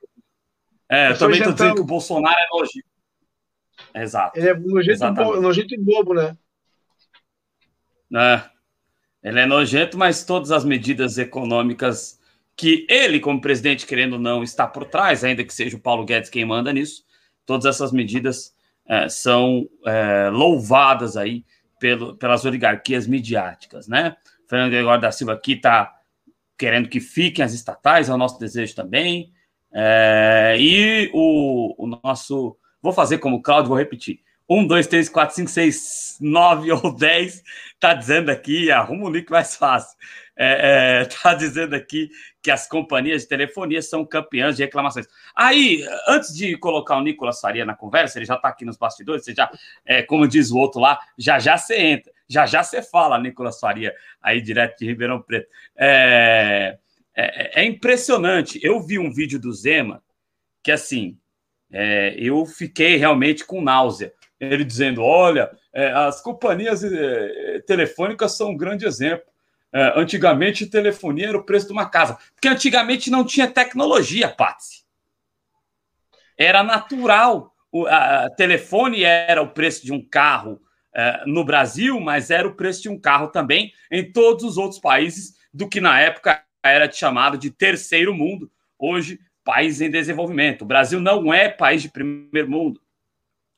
[0.90, 2.87] É, eu, eu também estou dizendo que o Bolsonaro é nojento.
[3.94, 4.38] Exato.
[4.38, 5.40] Ele é nojento, bo...
[5.40, 6.36] nojento e bobo, né?
[8.14, 8.42] É.
[9.22, 12.18] Ele é nojento, mas todas as medidas econômicas
[12.56, 16.04] que ele, como presidente, querendo ou não, está por trás, ainda que seja o Paulo
[16.04, 17.04] Guedes quem manda nisso,
[17.46, 18.54] todas essas medidas
[18.86, 21.44] é, são é, louvadas aí
[21.78, 24.16] pelo, pelas oligarquias midiáticas, né?
[24.48, 25.94] Fernando Gregório da Silva aqui está
[26.58, 29.32] querendo que fiquem as estatais, é o nosso desejo também.
[29.72, 32.56] É, e o, o, nosso.
[32.82, 34.20] Vou fazer como o Cláudio, vou repetir.
[34.48, 37.42] Um, dois, três, quatro, cinco, seis, nove ou dez.
[37.74, 39.96] Está dizendo aqui, arruma um link mais fácil.
[40.34, 42.08] É, é, tá dizendo aqui
[42.40, 45.06] que as companhias de telefonia são campeãs de reclamações.
[45.34, 49.24] Aí, antes de colocar o Nicolas Faria na conversa, ele já está aqui nos bastidores,
[49.24, 49.50] você já,
[49.84, 53.58] é, como diz o outro lá, já já você entra, já já você fala, Nicolas
[53.58, 55.48] Faria, aí direto de Ribeirão Preto.
[55.76, 56.78] É,
[57.16, 58.60] é, é impressionante.
[58.62, 60.00] Eu vi um vídeo do Zema
[60.62, 61.18] que, assim,
[61.72, 64.12] é, eu fiquei realmente com náusea.
[64.40, 69.26] Ele dizendo: olha, é, as companhias é, telefônicas são um grande exemplo
[69.72, 72.18] é, antigamente, telefonia era o preço de uma casa.
[72.34, 74.82] Porque antigamente não tinha tecnologia, Patsy.
[76.36, 77.54] Era natural.
[77.70, 80.60] O a, telefone era o preço de um carro
[80.94, 84.80] é, no Brasil, mas era o preço de um carro também em todos os outros
[84.80, 88.50] países do que na época era chamado de terceiro mundo.
[88.78, 90.62] Hoje, país em desenvolvimento.
[90.62, 92.80] O Brasil não é país de primeiro mundo.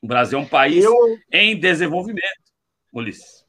[0.01, 0.95] O Brasil é um país Eu...
[1.33, 2.41] em desenvolvimento,
[2.93, 3.41] Ulisses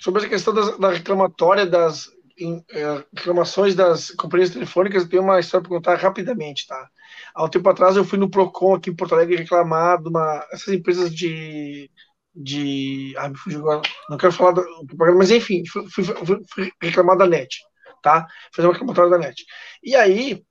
[0.00, 5.22] sobre a questão das, da reclamatória das em, é, reclamações das companhias telefônicas, eu tenho
[5.22, 6.88] uma história para contar rapidamente, tá?
[7.34, 10.46] Há um tempo atrás eu fui no Procon aqui em Porto Alegre reclamar de uma
[10.52, 11.90] essas empresas de
[12.34, 16.72] de ah, me fugiu agora, não quero falar do programa, mas enfim, fui, fui, fui
[16.82, 17.56] reclamar da NET,
[18.02, 18.26] tá?
[18.54, 19.42] Fazer uma reclamatória da NET.
[19.82, 20.44] E aí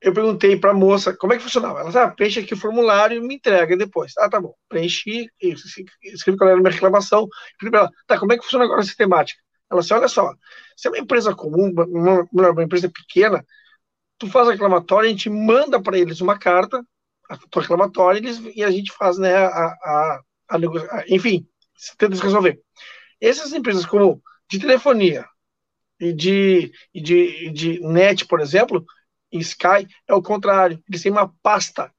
[0.00, 1.80] eu perguntei para a moça como é que funcionava.
[1.80, 4.12] Ela disse, ah, preenche aqui o formulário e me entrega depois.
[4.18, 4.54] Ah, tá bom.
[4.68, 7.28] Preenchi, escrevi qual era a minha reclamação.
[7.58, 9.40] Falei para ela, tá, como é que funciona agora a sistemática?
[9.70, 10.34] Ela disse, olha só,
[10.76, 13.44] se é uma empresa comum, uma, uma empresa pequena,
[14.18, 16.82] tu faz a reclamatória, a gente manda para eles uma carta,
[17.28, 21.46] a tua reclamatória, eles, e a gente faz, né, a, a, a, a enfim,
[21.96, 22.60] tenta resolver.
[23.20, 24.20] Essas empresas como
[24.50, 25.24] de telefonia
[26.00, 28.84] e de, e de, de net, por exemplo,
[29.32, 30.82] em Sky é o contrário.
[30.88, 31.92] Eles têm uma pasta.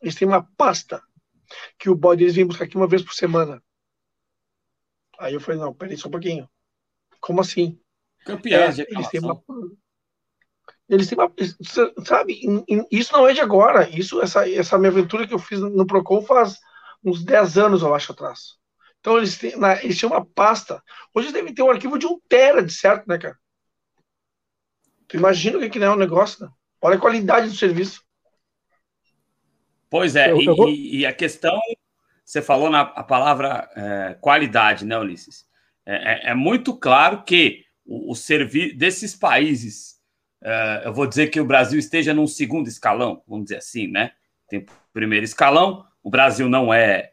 [0.00, 1.02] Eles têm uma pasta
[1.78, 3.62] que o bode eles vêm buscar aqui uma vez por semana.
[5.18, 6.48] Aí eu falei, não, peraí só um pouquinho.
[7.20, 7.78] Como assim?
[8.24, 9.42] Campeões, é, eles têm uma
[10.88, 11.32] Eles têm uma,
[12.04, 12.40] sabe,
[12.90, 13.88] isso não é de agora.
[13.88, 16.58] Isso, essa, essa minha aventura que eu fiz no Procon faz
[17.04, 18.56] uns 10 anos, eu acho, atrás.
[19.00, 20.82] Então eles têm, na, eles têm uma pasta.
[21.14, 23.36] Hoje devem ter um arquivo de um tera, de certo, né, cara?
[25.12, 26.50] Tu imagina o que, que não é o negócio, né?
[26.80, 28.02] Olha a qualidade do serviço.
[29.90, 30.70] Pois é, eu, eu vou...
[30.70, 31.60] e, e, a questão,
[32.24, 35.46] você falou na a palavra é, qualidade, né, Ulisses?
[35.84, 40.00] É, é, é muito claro que o, o serviço desses países,
[40.42, 44.12] é, eu vou dizer que o Brasil esteja num segundo escalão, vamos dizer assim, né?
[44.48, 47.10] Tem o primeiro escalão, o Brasil não é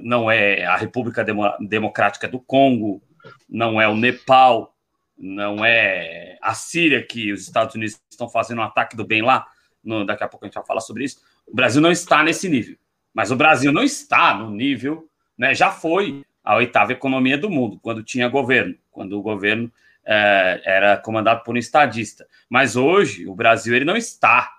[0.00, 1.26] não é a República
[1.58, 3.02] Democrática do Congo,
[3.48, 4.75] não é o Nepal,
[5.16, 9.46] não é a Síria que os Estados Unidos estão fazendo um ataque do bem lá.
[9.82, 11.20] No, daqui a pouco a gente vai falar sobre isso.
[11.46, 12.76] O Brasil não está nesse nível,
[13.14, 15.08] mas o Brasil não está no nível,
[15.38, 15.54] né?
[15.54, 19.70] Já foi a oitava economia do mundo quando tinha governo, quando o governo
[20.04, 22.26] é, era comandado por um estadista.
[22.48, 24.56] Mas hoje o Brasil ele não está,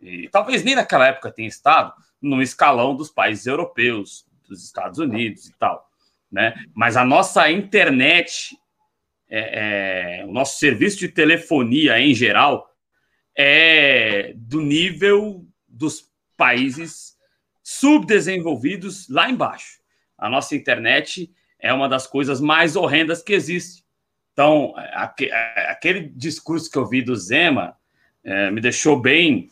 [0.00, 5.48] e talvez nem naquela época tenha estado no escalão dos países europeus, dos Estados Unidos
[5.48, 5.90] e tal,
[6.30, 6.54] né?
[6.74, 8.56] Mas a nossa internet,
[9.28, 12.70] é, é, o nosso serviço de telefonia em geral
[13.36, 17.16] é do nível dos países
[17.62, 19.80] subdesenvolvidos lá embaixo.
[20.16, 23.84] A nossa internet é uma das coisas mais horrendas que existe.
[24.32, 27.76] Então, aquele discurso que eu vi do Zema
[28.22, 29.50] é, me deixou bem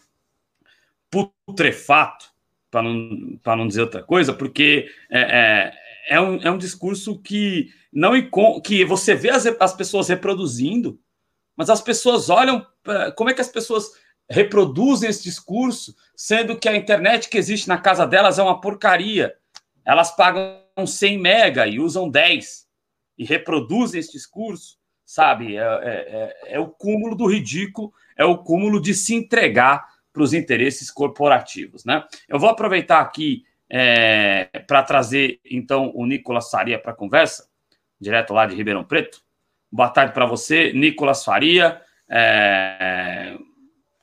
[1.10, 2.26] putrefato,
[2.70, 5.72] para não, não dizer outra coisa, porque é,
[6.08, 8.12] é, um, é um discurso que não
[8.60, 10.98] que você vê as, as pessoas reproduzindo,
[11.56, 12.66] mas as pessoas olham
[13.16, 13.92] como é que as pessoas
[14.28, 19.34] reproduzem esse discurso, sendo que a internet que existe na casa delas é uma porcaria.
[19.84, 22.66] Elas pagam 100 mega e usam 10
[23.18, 25.56] e reproduzem esse discurso, sabe?
[25.56, 30.22] É, é, é, é o cúmulo do ridículo, é o cúmulo de se entregar para
[30.22, 32.04] os interesses corporativos, né?
[32.28, 37.48] Eu vou aproveitar aqui é, para trazer então o Nicolas Faria para a conversa,
[38.00, 39.22] direto lá de Ribeirão Preto.
[39.70, 41.80] Boa tarde para você, Nicolas Faria.
[42.08, 43.36] É,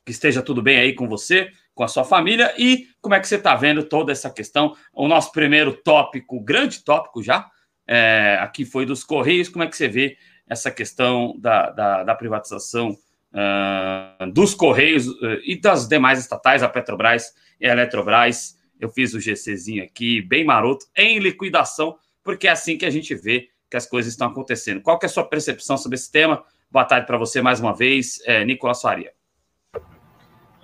[0.05, 3.27] que esteja tudo bem aí com você, com a sua família e como é que
[3.27, 4.75] você está vendo toda essa questão.
[4.93, 7.49] O nosso primeiro tópico, grande tópico já,
[7.87, 9.49] é, aqui foi dos Correios.
[9.49, 15.39] Como é que você vê essa questão da, da, da privatização uh, dos Correios uh,
[15.43, 18.59] e das demais estatais, a Petrobras e a Eletrobras?
[18.81, 23.13] Eu fiz o GCzinho aqui, bem maroto, em liquidação, porque é assim que a gente
[23.13, 24.81] vê que as coisas estão acontecendo.
[24.81, 26.43] Qual é a sua percepção sobre esse tema?
[26.71, 29.13] Boa tarde para você mais uma vez, é, Nicolas Faria.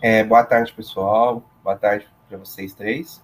[0.02, 1.48] É, boa tarde, pessoal.
[1.64, 3.24] Boa tarde para vocês três.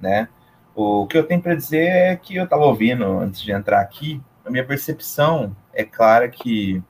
[0.00, 0.28] Né?
[0.74, 4.20] O que eu tenho para dizer é que eu estava ouvindo antes de entrar aqui,
[4.44, 6.82] a minha percepção é clara que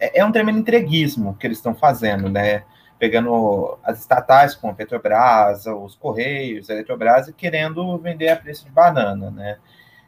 [0.00, 2.64] é, é um tremendo entreguismo que eles estão fazendo, né?
[2.98, 8.64] Pegando as estatais como a Petrobras, os Correios, a Eletrobras e querendo vender a preço
[8.64, 9.58] de banana, né?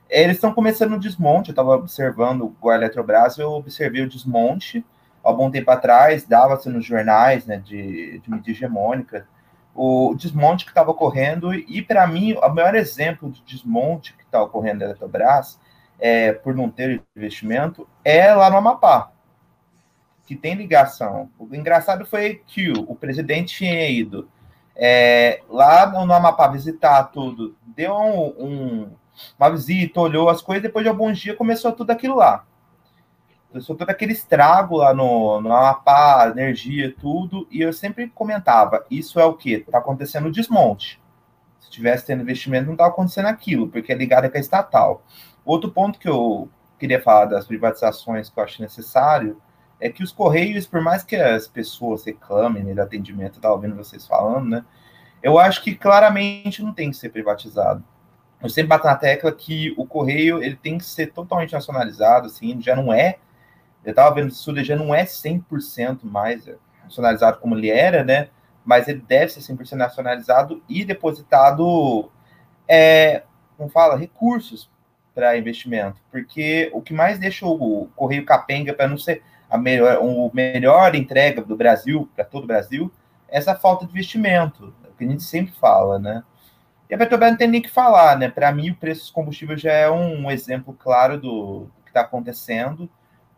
[0.08, 1.50] Eles estão começando o desmonte.
[1.50, 4.84] Eu estava observando a Eletrobras, eu observei o desmonte
[5.24, 9.26] há bom tempo atrás, dava-se nos jornais né, de, de mídia hegemônica,
[9.74, 14.42] o desmonte que estava ocorrendo, e para mim, o maior exemplo de desmonte que está
[14.42, 15.58] ocorrendo na Eletrobras,
[16.00, 19.10] é, por não ter investimento, é lá no Amapá,
[20.28, 21.30] que tem ligação.
[21.38, 24.28] O engraçado foi que o presidente tinha ido
[24.76, 28.90] é, lá no Amapá visitar tudo, deu um, um,
[29.38, 32.44] uma visita, olhou as coisas, depois de alguns dias começou tudo aquilo lá
[33.50, 39.18] começou todo aquele estrago lá no, no Amapá, energia, tudo, e eu sempre comentava, isso
[39.18, 39.52] é o que?
[39.54, 41.00] Está acontecendo desmonte.
[41.58, 45.02] Se tivesse tendo investimento, não estava acontecendo aquilo, porque é ligado com a estatal.
[45.46, 49.40] Outro ponto que eu queria falar das privatizações que eu acho necessário
[49.80, 53.76] é que os Correios, por mais que as pessoas reclamem né, do atendimento, estava ouvindo
[53.76, 54.64] vocês falando, né?
[55.22, 57.82] Eu acho que claramente não tem que ser privatizado.
[58.40, 62.60] Eu sempre bato na tecla que o Correio ele tem que ser totalmente nacionalizado, assim,
[62.60, 63.18] já não é
[63.88, 66.48] eu estava vendo que o já não é 100% mais
[66.84, 68.28] nacionalizado como ele era, né?
[68.64, 72.10] Mas ele deve ser 100% nacionalizado e depositado,
[72.68, 73.22] é,
[73.56, 74.70] como fala, recursos
[75.14, 76.02] para investimento.
[76.10, 80.94] Porque o que mais deixa o Correio capenga para não ser a melhor, a melhor
[80.94, 82.92] entrega do Brasil, para todo o Brasil,
[83.28, 86.22] é essa falta de investimento, é o que a gente sempre fala, né?
[86.88, 88.30] E a Petrobras não tem nem que falar, né?
[88.30, 92.00] Para mim, o preço dos combustíveis já é um exemplo claro do, do que está
[92.00, 92.88] acontecendo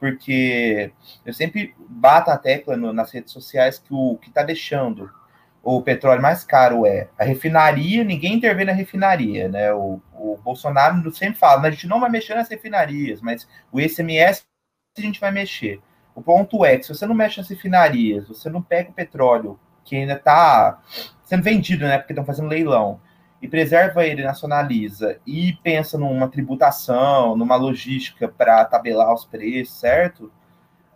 [0.00, 0.92] porque
[1.26, 5.10] eu sempre bato a tecla no, nas redes sociais que o que está deixando
[5.62, 9.74] o petróleo mais caro é a refinaria, ninguém intervém na refinaria, né?
[9.74, 14.42] O, o Bolsonaro sempre fala, a gente não vai mexer nas refinarias, mas o ICMS
[14.96, 15.78] a gente vai mexer.
[16.20, 19.58] O ponto é que se você não mexe nas refinarias, você não pega o petróleo
[19.82, 20.78] que ainda está
[21.24, 21.96] sendo vendido, né?
[21.96, 23.00] Porque estão fazendo leilão,
[23.40, 30.30] e preserva ele, nacionaliza, e pensa numa tributação, numa logística para tabelar os preços, certo?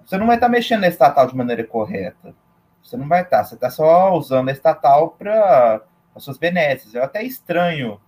[0.05, 2.35] Você não vai estar tá mexendo na estatal de maneira correta.
[2.83, 5.81] Você não vai estar, tá, você está só usando a estatal para
[6.15, 6.93] as suas benesses.
[6.93, 7.99] Eu até estranho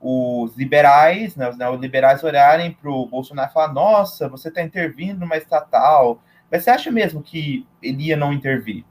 [0.00, 5.20] os liberais, né, os neoliberais olharem para o Bolsonaro e falar: nossa, você está intervindo
[5.20, 6.20] numa estatal.
[6.54, 8.84] Mas você acha mesmo que ele ia não intervir?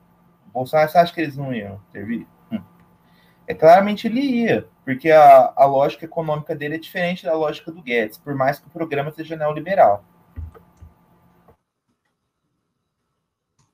[0.48, 2.28] Bolsonaro, você acha que eles não iam intervir?
[2.52, 2.62] Hum.
[3.48, 7.82] É claramente ele ia, porque a, a lógica econômica dele é diferente da lógica do
[7.82, 10.04] Guedes, por mais que o programa seja neoliberal.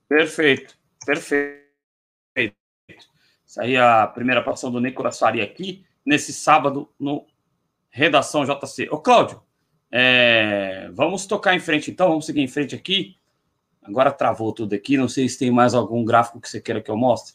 [0.08, 1.66] Perfeito, perfeito.
[3.44, 7.26] Isso aí é a primeira participação do Nicolas Faria aqui, nesse sábado, no
[7.88, 8.88] Redação JC.
[8.88, 9.42] Ô, Cláudio,
[9.90, 13.18] é, vamos tocar em frente então, vamos seguir em frente aqui.
[13.82, 16.90] Agora travou tudo aqui, não sei se tem mais algum gráfico que você queira que
[16.90, 17.34] eu mostre,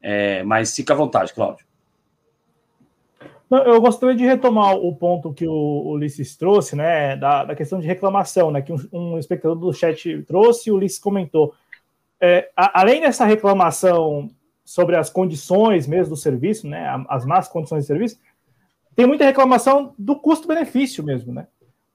[0.00, 1.66] é, mas fica à vontade, Cláudio.
[3.50, 7.86] Eu gostaria de retomar o ponto que o Ulisses trouxe, né, da, da questão de
[7.86, 11.54] reclamação, né, que um, um espectador do chat trouxe e o Ulisses comentou.
[12.18, 14.30] É, a, além dessa reclamação
[14.64, 18.18] sobre as condições mesmo do serviço, né, as más condições de serviço,
[18.94, 21.46] tem muita reclamação do custo-benefício mesmo, né?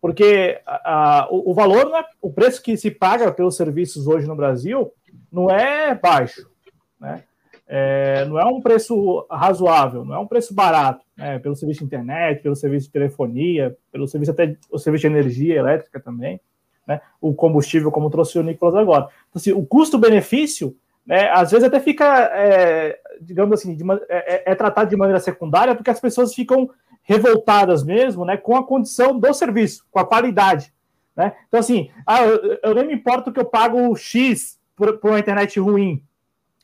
[0.08, 4.26] Porque a, a, o, o, valor, é, o preço que se paga pelos serviços hoje
[4.26, 4.90] no Brasil
[5.30, 6.50] não é baixo,
[6.98, 7.26] né?
[7.68, 11.40] É, não é um preço razoável, não é um preço barato, né?
[11.40, 15.56] Pelo serviço de internet, pelo serviço de telefonia, pelo serviço até o serviço de energia
[15.56, 16.40] elétrica também,
[16.88, 17.02] né?
[17.20, 19.10] O combustível, como trouxe o Nicolas agora.
[19.28, 20.74] Então, assim, o custo-benefício
[21.06, 25.20] né, às vezes até fica, é, digamos assim, uma, é, é, é, tratado de maneira
[25.20, 26.70] secundária, porque as pessoas ficam
[27.08, 30.74] revoltadas mesmo né, com a condição do serviço, com a qualidade.
[31.16, 31.34] Né?
[31.48, 35.20] Então, assim, ah, eu, eu nem me importo que eu pago X por, por uma
[35.20, 36.04] internet ruim,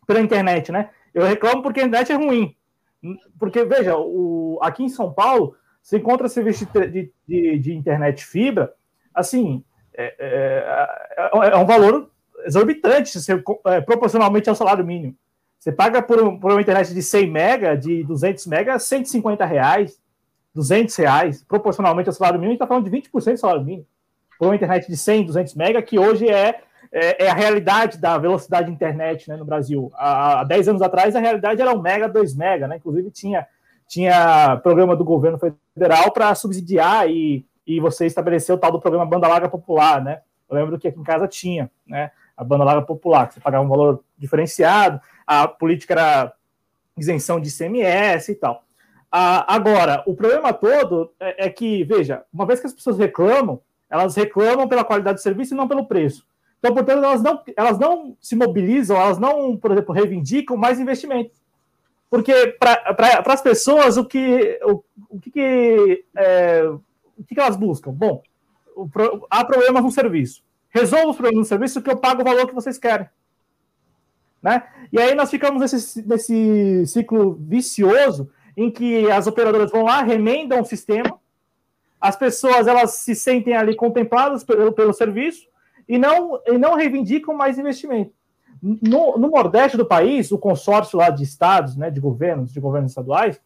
[0.05, 0.89] pela internet, né?
[1.13, 2.55] Eu reclamo porque a internet é ruim.
[3.39, 8.73] Porque, veja, o, aqui em São Paulo, você encontra serviço de, de, de internet fibra,
[9.13, 9.63] assim,
[9.93, 12.11] é, é, é, é um valor
[12.45, 15.15] exorbitante se, é, proporcionalmente ao salário mínimo.
[15.57, 20.02] Você paga por, um, por uma internet de 100 mega, de 200 mega, 150 reais,
[20.53, 23.87] 200 reais, proporcionalmente ao salário mínimo, a gente está falando de 20% do salário mínimo.
[24.37, 28.17] Por uma internet de 100, 200 mega, que hoje é, é, é a realidade da
[28.17, 29.91] velocidade de internet né, no Brasil.
[29.95, 32.77] Há, há 10 anos atrás, a realidade era 1 mega, 2 mega, né?
[32.77, 33.47] Inclusive tinha,
[33.87, 35.39] tinha programa do governo
[35.73, 40.21] federal para subsidiar e, e você estabelecer o tal do programa Banda Larga Popular, né?
[40.49, 42.11] Eu lembro que aqui em casa tinha, né?
[42.35, 46.33] a banda larga popular, que você pagava um valor diferenciado, a política era
[46.97, 48.63] isenção de ICMS e tal.
[49.15, 53.61] Ah, agora, o problema todo é, é, que, veja, uma vez que as pessoas reclamam,
[53.87, 56.25] elas reclamam pela qualidade do serviço e não pelo preço.
[56.57, 61.35] Então, portanto, elas não, elas não se mobilizam, elas não, por exemplo, reivindicam mais investimento.
[62.09, 66.63] Porque para as pessoas, o que, o, o que, que é,
[67.15, 67.91] o que, que elas buscam?
[67.91, 68.23] Bom,
[68.75, 68.89] o,
[69.29, 72.55] há problemas no serviço resolva os problemas do serviço que eu pago o valor que
[72.55, 73.07] vocês querem.
[74.41, 74.63] Né?
[74.91, 80.61] E aí nós ficamos nesse, nesse ciclo vicioso em que as operadoras vão lá, remendam
[80.61, 81.19] o sistema,
[81.99, 85.47] as pessoas elas se sentem ali contempladas pelo, pelo serviço
[85.87, 88.11] e não, e não reivindicam mais investimento.
[88.61, 92.91] No, no, Nordeste do país, o consórcio lá de estados, né, de governos, de governos
[92.91, 93.41] estaduais,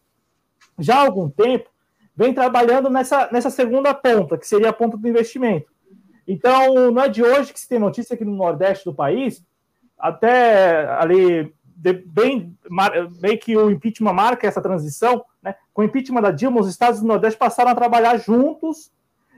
[0.77, 1.69] já há algum tempo
[2.15, 5.71] vem trabalhando nessa, nessa segunda ponta, que seria a ponta do investimento.
[6.27, 9.45] Então, não é de hoje que se tem notícia aqui no Nordeste do país,
[9.97, 12.57] até ali, bem,
[13.41, 15.55] que o impeachment marca essa transição, né?
[15.73, 18.91] com o impeachment da Dilma, os estados do Nordeste passaram a trabalhar juntos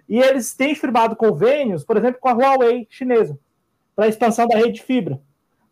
[0.07, 3.37] e eles têm firmado convênios, por exemplo, com a Huawei chinesa,
[3.95, 5.21] para a expansão da rede fibra,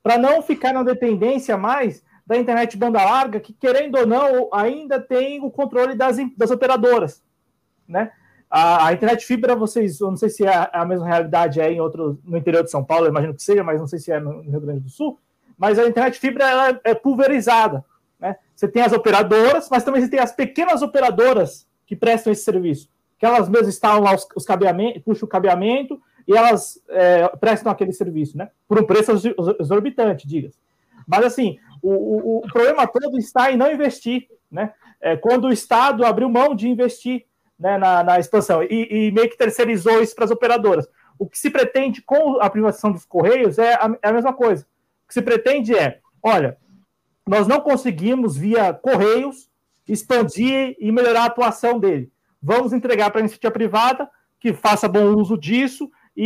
[0.03, 4.99] para não ficar na dependência mais da internet banda larga, que, querendo ou não, ainda
[4.99, 7.23] tem o controle das, das operadoras,
[7.87, 8.11] né?
[8.49, 11.81] A, a, internet fibra, vocês, eu não sei se é a mesma realidade é em
[11.81, 14.41] outro, no interior de São Paulo, imagino que seja, mas não sei se é no
[14.41, 15.19] Rio Grande do Sul.
[15.57, 17.83] Mas a internet fibra é pulverizada.
[18.19, 18.35] Né?
[18.55, 22.89] Você tem as operadoras, mas também você tem as pequenas operadoras que prestam esse serviço.
[23.17, 27.71] Que elas mesmas instalam lá os, os cabeamentos, puxam o cabeamento e elas é, prestam
[27.71, 28.49] aquele serviço, né?
[28.67, 29.11] Por um preço
[29.59, 30.57] exorbitante, diga -se.
[31.07, 34.73] Mas assim, o, o, o, problema todo está em não investir, né?
[34.99, 37.25] É, quando o Estado abriu mão de investir
[37.57, 40.87] né, na, na, expansão e, e, meio que terceirizou isso para as operadoras.
[41.17, 44.65] O que se pretende com a privatização dos Correios é a, é a mesma coisa.
[45.07, 46.57] Que se pretende é, olha,
[47.27, 49.49] nós não conseguimos, via Correios,
[49.87, 52.11] expandir e melhorar a atuação dele.
[52.41, 56.25] Vamos entregar para a iniciativa privada que faça bom uso disso e,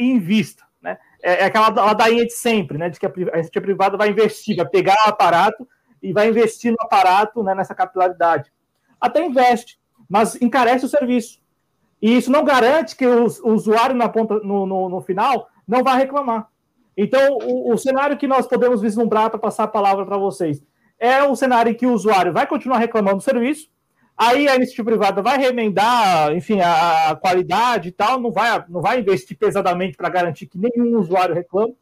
[0.00, 0.64] e, e invista.
[0.82, 0.98] Né?
[1.22, 2.88] é, é aquela ladainha de sempre, né?
[2.88, 5.68] De que a, a iniciativa privada vai investir, vai pegar o aparato
[6.02, 8.52] e vai investir no aparato né, nessa capilaridade.
[9.00, 11.40] Até investe, mas encarece o serviço.
[12.00, 15.82] E isso não garante que o, o usuário na ponta, no, no, no, final não
[15.82, 16.48] vá reclamar.
[17.00, 20.60] Então, o, o cenário que nós podemos vislumbrar para passar a palavra para vocês
[20.98, 23.70] é o cenário em que o usuário vai continuar reclamando do serviço,
[24.16, 28.82] aí a iniciativa privada vai remendar, enfim, a, a qualidade e tal, não vai, não
[28.82, 31.76] vai investir pesadamente para garantir que nenhum usuário reclame,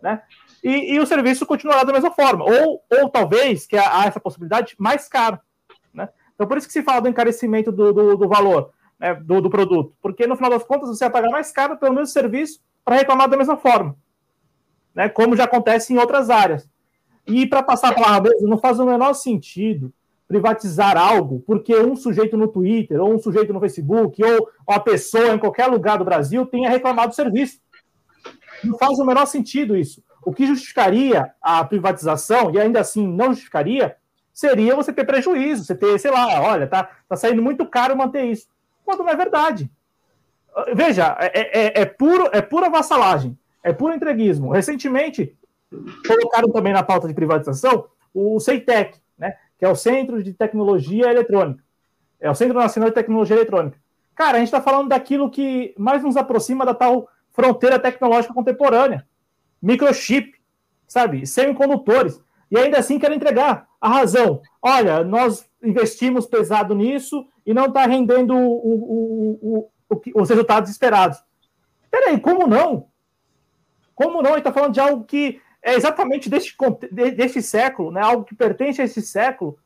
[0.00, 0.22] né?
[0.64, 4.74] E, e, o serviço continuará da mesma forma, ou, ou talvez, que há essa possibilidade,
[4.78, 5.38] mais caro,
[5.92, 6.08] né?
[6.34, 9.50] Então, por isso que se fala do encarecimento do, do, do valor né, do, do,
[9.50, 12.96] produto, porque no final das contas você vai pagar mais caro pelo mesmo serviço para
[12.96, 13.94] reclamar da mesma forma,
[14.94, 15.08] né?
[15.08, 16.68] Como já acontece em outras áreas.
[17.26, 19.92] E para passar a palavra, não faz o menor sentido
[20.26, 25.34] privatizar algo porque um sujeito no Twitter, ou um sujeito no Facebook, ou uma pessoa
[25.34, 27.60] em qualquer lugar do Brasil tenha reclamado do serviço.
[28.62, 30.02] Não faz o menor sentido isso.
[30.22, 33.96] O que justificaria a privatização, e ainda assim não justificaria,
[34.32, 38.24] seria você ter prejuízo, você ter, sei lá, olha, tá, tá saindo muito caro manter
[38.26, 38.46] isso.
[38.84, 39.70] Quando não é verdade.
[40.74, 44.50] Veja, é, é, é puro, é pura vassalagem, é puro entreguismo.
[44.50, 45.36] Recentemente,
[46.06, 51.10] colocaram também na pauta de privatização o CEITEC, né, que é o Centro de Tecnologia
[51.10, 51.62] Eletrônica.
[52.20, 53.78] É o Centro Nacional de Tecnologia Eletrônica.
[54.14, 59.06] Cara, a gente está falando daquilo que mais nos aproxima da tal fronteira tecnológica contemporânea.
[59.62, 60.34] Microchip,
[60.86, 61.26] sabe?
[61.26, 62.20] Semicondutores.
[62.50, 64.42] E ainda assim querem entregar a razão.
[64.60, 71.22] Olha, nós investimos pesado nisso e não está rendendo o, o, o, os resultados esperados.
[71.90, 72.89] Peraí, como não?
[74.00, 74.30] Como não?
[74.30, 76.56] Ele está falando de algo que é exatamente deste,
[76.90, 78.00] deste século, né?
[78.00, 79.58] algo que pertence a esse século.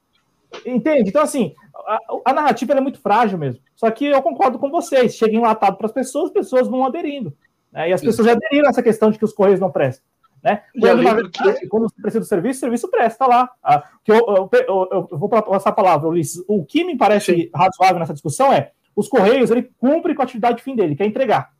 [0.66, 1.09] Entende?
[1.09, 3.62] Então, assim, a, a narrativa é muito frágil mesmo.
[3.76, 5.14] Só que eu concordo com vocês.
[5.14, 7.32] Chega enlatado para as pessoas, as pessoas vão aderindo.
[7.70, 7.91] Né?
[7.91, 10.05] E as pessoas já aderiram a essa questão de que os Correios não prestam.
[10.43, 10.62] Né?
[10.80, 11.30] Quando, verdade,
[11.61, 11.68] que...
[11.68, 13.49] quando você precisa do serviço, o serviço presta lá.
[13.62, 16.43] Ah, que eu, eu, eu, eu, vou passar a palavra, Ulisses.
[16.49, 17.51] O que me parece Sim.
[17.55, 21.05] razoável nessa discussão é os Correios, ele cumpre com a atividade de fim dele, que
[21.05, 21.53] é entregar.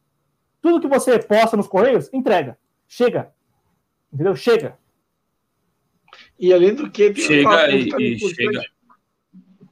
[0.60, 2.58] Tudo que você posta nos Correios, entrega.
[2.89, 3.32] Chega.
[4.12, 4.37] Entendeu?
[4.37, 4.78] Chega.
[6.39, 8.62] E além do que, chega e, e chega.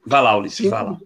[0.04, 0.98] Vai lá, Ulisses, Sim, vai lá.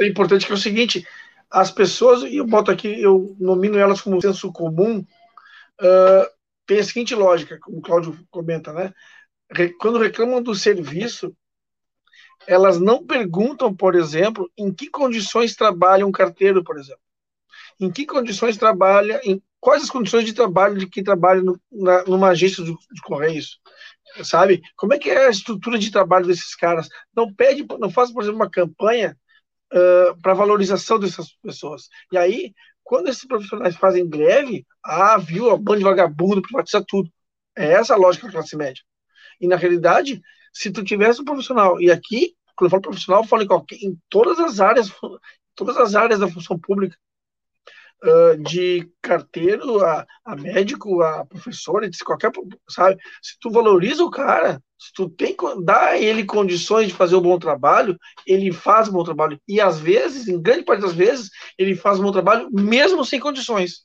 [0.00, 1.06] É importante que é o seguinte:
[1.50, 6.26] as pessoas, e eu boto aqui, eu nomino elas como senso comum, uh,
[6.66, 8.92] tem a seguinte lógica, como o Cláudio comenta, né?
[9.78, 11.34] Quando reclamam do serviço,
[12.46, 17.00] elas não perguntam, por exemplo, em que condições trabalha um carteiro, por exemplo.
[17.78, 22.04] Em que condições trabalha, em quais as condições de trabalho de quem trabalha no, na,
[22.04, 23.58] numa agência de, correios,
[24.22, 24.60] sabe?
[24.76, 26.86] Como é que é a estrutura de trabalho desses caras?
[27.16, 29.16] Não pede, não faz, por exemplo, uma campanha
[29.72, 31.88] uh, para valorização dessas pessoas.
[32.12, 32.52] E aí,
[32.82, 37.10] quando esses profissionais fazem greve, ah, viu, a banda de vagabundo privatiza tudo.
[37.56, 38.82] É essa a lógica da classe média.
[39.40, 40.20] E na realidade,
[40.52, 43.76] se tu tivesse um profissional, e aqui, quando eu falo profissional, eu falo em, qualquer,
[43.76, 44.92] em todas as áreas,
[45.56, 46.94] todas as áreas da função pública,
[48.04, 52.30] uh, de carteiro a, a, médico, a professor, qualquer,
[52.68, 53.00] sabe?
[53.22, 55.34] Se tu valoriza o cara, se tu tem
[55.64, 59.40] dá a ele condições de fazer um bom trabalho, ele faz um bom trabalho.
[59.48, 63.18] E às vezes, em grande parte das vezes, ele faz um bom trabalho mesmo sem
[63.18, 63.84] condições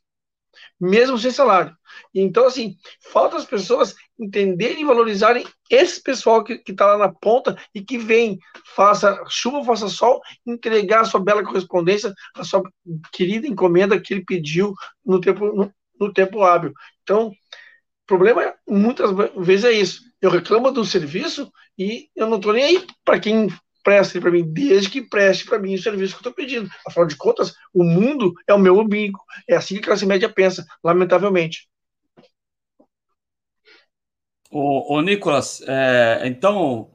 [0.80, 1.76] mesmo sem salário.
[2.14, 2.76] Então, assim,
[3.12, 7.98] falta as pessoas entenderem e valorizarem esse pessoal que está lá na ponta e que
[7.98, 8.40] vem,
[8.76, 12.64] faça chuva, faça sol, entregar a sua bela correspondência, a sua
[13.12, 14.74] querida encomenda que ele pediu
[15.06, 16.74] no tempo, no, no tempo hábil.
[17.04, 17.34] Então, o
[18.08, 20.02] problema muitas vezes é isso.
[20.22, 23.48] Eu reclamo do serviço e eu não estou nem aí para quem
[23.84, 26.70] preste para mim, desde que preste para mim o serviço que eu estou pedindo.
[26.88, 29.20] Afinal de contas, o mundo é o meu umbigo.
[29.48, 31.68] É assim que a classe média pensa, lamentavelmente.
[34.52, 36.92] O, o Nicolas, é, então,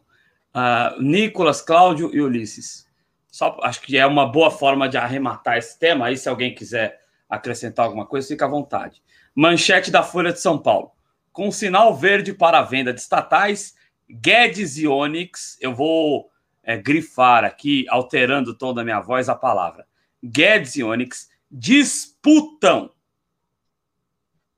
[0.55, 2.85] uh, Nicolas, Cláudio e Ulisses.
[3.31, 6.07] Só, acho que é uma boa forma de arrematar esse tema.
[6.07, 9.03] Aí, se alguém quiser acrescentar alguma coisa, fica à vontade.
[9.35, 10.93] Manchete da Folha de São Paulo.
[11.33, 13.75] Com sinal verde para a venda de estatais,
[14.09, 16.31] Guedes e Onix, eu vou
[16.65, 19.87] é, grifar aqui, alterando o tom da minha voz, a palavra.
[20.23, 22.91] Guedes e Onix disputam.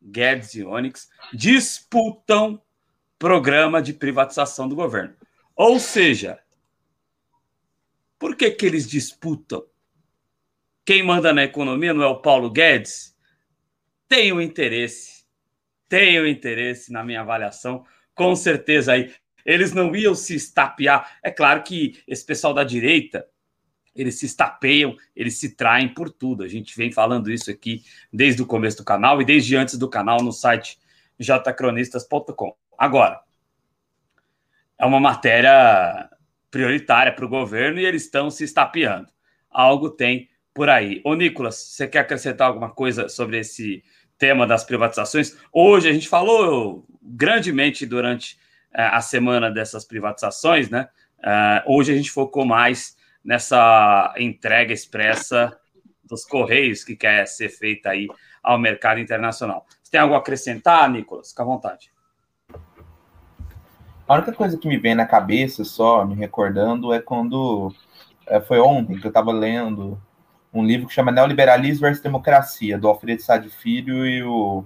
[0.01, 2.63] Guedes e Onix disputam
[3.19, 5.15] programa de privatização do governo.
[5.55, 6.39] Ou seja,
[8.19, 9.65] por que, que eles disputam?
[10.85, 13.17] Quem manda na economia não é o Paulo Guedes?
[14.09, 15.25] Tem o interesse,
[15.89, 17.85] tem o interesse na minha avaliação,
[18.15, 19.13] com certeza aí
[19.47, 21.19] eles não iam se estapear.
[21.23, 23.25] É claro que esse pessoal da direita,
[23.95, 26.43] eles se estapeiam, eles se traem por tudo.
[26.43, 29.89] A gente vem falando isso aqui desde o começo do canal e desde antes do
[29.89, 30.79] canal no site
[31.19, 32.55] jcronistas.com.
[32.77, 33.21] Agora,
[34.79, 36.11] é uma matéria
[36.51, 39.09] prioritária para o governo e eles estão se estapeando.
[39.49, 41.01] Algo tem por aí.
[41.05, 43.85] Ô, Nicolas, você quer acrescentar alguma coisa sobre esse
[44.19, 45.37] tema das privatizações?
[45.53, 48.39] Hoje a gente falou grandemente durante
[48.83, 50.89] a semana dessas privatizações, né?
[51.23, 55.57] É, hoje a gente focou mais nessa entrega expressa
[56.05, 58.09] dos Correios que quer ser feita aí
[58.43, 59.67] ao mercado internacional.
[59.83, 61.31] Você tem algo a acrescentar, Nicolas?
[61.31, 61.91] Fica à vontade.
[64.07, 67.75] A única coisa que me vem na cabeça, só me recordando, é quando
[68.27, 70.01] é, foi ontem que eu estava lendo
[70.55, 74.65] um livro que chama Neoliberalismo versus Democracia, do Alfredo Sade Filho e o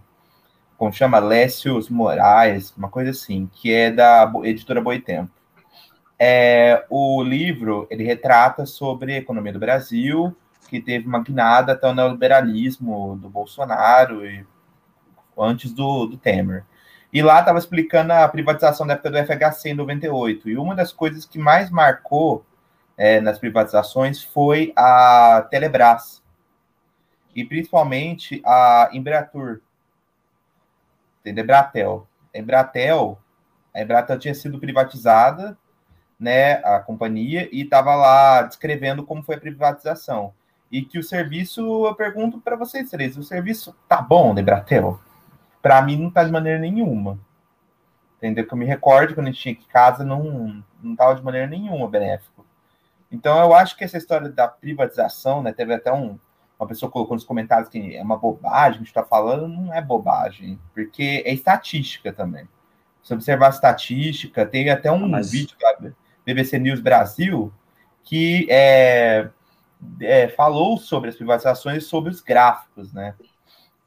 [0.81, 5.31] como chama Lécio Moraes, uma coisa assim, que é da editora Boitempo.
[6.19, 10.35] É, o livro ele retrata sobre a economia do Brasil,
[10.71, 14.47] que teve uma guinada até o neoliberalismo do Bolsonaro e
[15.39, 16.65] antes do, do Temer.
[17.13, 20.49] E lá estava explicando a privatização da época do FHC em 98.
[20.49, 22.43] E uma das coisas que mais marcou
[22.97, 26.23] é, nas privatizações foi a Telebrás.
[27.37, 29.61] E principalmente a Embratur.
[31.25, 32.07] Embratel.
[32.35, 33.19] Embratel,
[33.75, 35.57] a Embratel tinha sido privatizada
[36.21, 40.35] né, a companhia, e estava lá descrevendo como foi a privatização.
[40.71, 45.01] E que o serviço, eu pergunto para vocês três, o serviço tá bom, Debratel?
[45.63, 47.19] Para mim não tá de maneira nenhuma.
[48.19, 48.47] Entendeu?
[48.47, 51.89] Que eu me recordo quando a gente tinha que casa, não, não de maneira nenhuma
[51.89, 52.45] benéfico.
[53.11, 56.19] Então eu acho que essa história da privatização, né, teve até um,
[56.61, 59.81] uma pessoa colocou nos comentários que é uma bobagem, a gente está falando, não é
[59.81, 62.47] bobagem, porque é estatística também.
[63.03, 65.31] Se observar a estatística, tem até um ah, Mas...
[65.33, 65.91] vídeo lá,
[66.25, 67.51] BBC News Brasil,
[68.05, 69.31] que é,
[70.03, 73.15] é, falou sobre as privatizações, sobre os gráficos, né?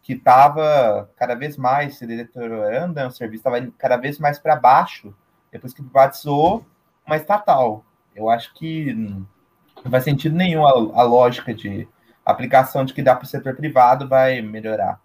[0.02, 3.06] Que estava cada vez mais se deteriorando, né?
[3.06, 5.14] o serviço estava cada vez mais para baixo,
[5.52, 6.66] depois que privatizou
[7.06, 7.86] uma estatal.
[8.16, 11.88] Eu acho que não faz sentido nenhum a, a lógica de
[12.26, 15.00] aplicação de que dá para o setor privado vai melhorar.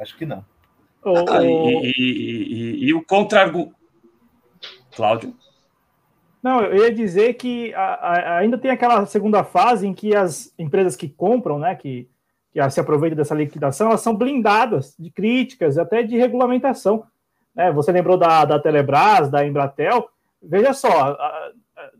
[0.00, 0.44] Acho que não.
[1.04, 3.50] Ah, e, e, e, e, o contra
[4.94, 5.34] Cláudio?
[6.42, 10.52] Não, eu ia dizer que a, a, ainda tem aquela segunda fase em que as
[10.58, 12.08] empresas que compram, né, que,
[12.52, 17.04] que se aproveitam dessa liquidação, elas são blindadas de críticas, até de regulamentação.
[17.54, 17.72] Né?
[17.72, 20.08] Você lembrou da, da Telebrás, da Embratel?
[20.42, 21.50] Veja só, a,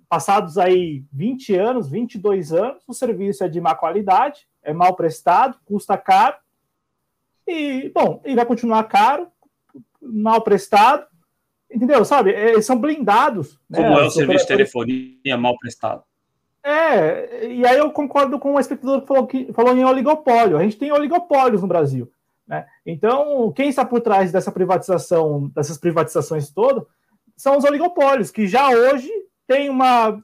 [0.09, 5.59] passados aí 20 anos, 22 anos, o serviço é de má qualidade, é mal prestado,
[5.64, 6.36] custa caro,
[7.46, 9.28] e, bom, e vai continuar caro,
[10.00, 11.06] mal prestado,
[11.70, 12.04] Entendeu?
[12.04, 12.32] Sabe?
[12.32, 13.59] É, eles são blindados.
[13.68, 13.82] Né?
[13.82, 14.04] Como né?
[14.04, 16.02] é o serviço de telefonia mal prestado?
[16.62, 20.56] É, e aí eu concordo com o espectador que falou, que falou em oligopólio.
[20.56, 22.11] A gente tem oligopólios no Brasil.
[22.46, 22.66] Né?
[22.84, 26.84] Então, quem está por trás dessa privatização, dessas privatizações todas,
[27.36, 29.11] são os oligopólios, que já hoje
[29.49, 30.22] tem uma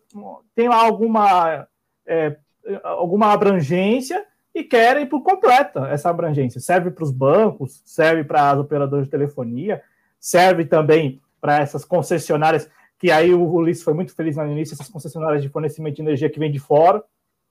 [0.54, 1.66] tem lá alguma,
[2.06, 2.36] é,
[2.84, 6.60] alguma abrangência e querem por completa essa abrangência.
[6.60, 9.82] Serve para os bancos, serve para as operadoras de telefonia,
[10.20, 14.88] serve também para essas concessionárias, que aí o Ulisses foi muito feliz no início, essas
[14.88, 17.02] concessionárias de fornecimento de energia que vem de fora,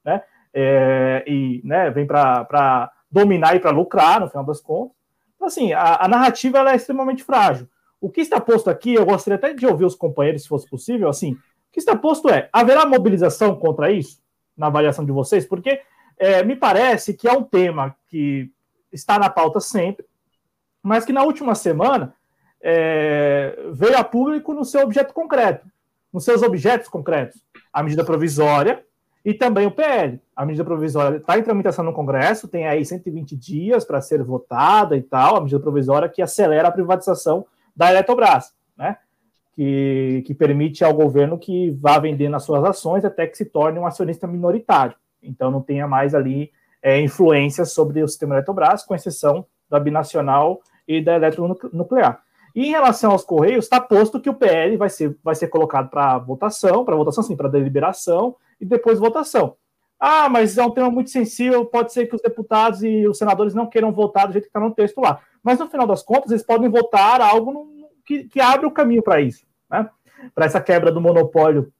[0.05, 0.21] né?
[0.53, 4.95] É, e né, vem para dominar e para lucrar, no final das contas.
[5.35, 7.67] Então, assim, a, a narrativa é extremamente frágil.
[7.99, 11.09] O que está posto aqui, eu gostaria até de ouvir os companheiros, se fosse possível,
[11.09, 11.35] assim,
[11.73, 14.21] que está posto é, haverá mobilização contra isso,
[14.55, 15.43] na avaliação de vocês?
[15.43, 15.81] Porque
[16.19, 18.51] é, me parece que é um tema que
[18.91, 20.05] está na pauta sempre,
[20.83, 22.13] mas que na última semana
[22.61, 25.67] é, veio a público no seu objeto concreto,
[26.13, 27.41] nos seus objetos concretos,
[27.73, 28.85] a medida provisória
[29.25, 30.21] e também o PL.
[30.35, 34.95] A medida provisória está em tramitação no Congresso, tem aí 120 dias para ser votada
[34.95, 38.97] e tal, a medida provisória que acelera a privatização da Eletrobras, né?
[39.55, 43.77] Que, que permite ao governo que vá vendendo as suas ações até que se torne
[43.77, 44.95] um acionista minoritário.
[45.21, 46.51] Então não tenha mais ali
[46.81, 52.21] é, influência sobre o sistema Eletrobras, com exceção da binacional e da eletronuclear.
[52.55, 55.89] E em relação aos Correios, está posto que o PL vai ser, vai ser colocado
[55.89, 59.55] para votação, para votação sim, para deliberação e depois votação.
[59.99, 63.55] Ah, mas é um tema muito sensível, pode ser que os deputados e os senadores
[63.55, 65.21] não queiram votar do jeito que está no texto lá.
[65.41, 69.03] Mas no final das contas, eles podem votar algo no, que, que abre o caminho
[69.03, 69.89] para isso, né?
[70.33, 71.71] Para essa quebra do monopólio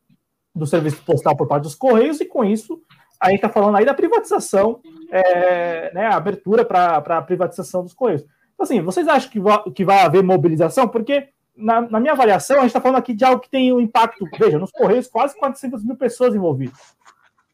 [0.56, 2.82] do serviço postal por parte dos Correios, e com isso
[3.20, 7.94] a gente está falando aí da privatização, é, né, a abertura para a privatização dos
[7.94, 8.26] Correios.
[8.60, 10.88] Assim, vocês acham que vai, que vai haver mobilização?
[10.88, 13.80] Porque, na, na minha avaliação, a gente está falando aqui de algo que tem um
[13.80, 16.78] impacto, veja, nos Correios, quase 400 mil pessoas envolvidas.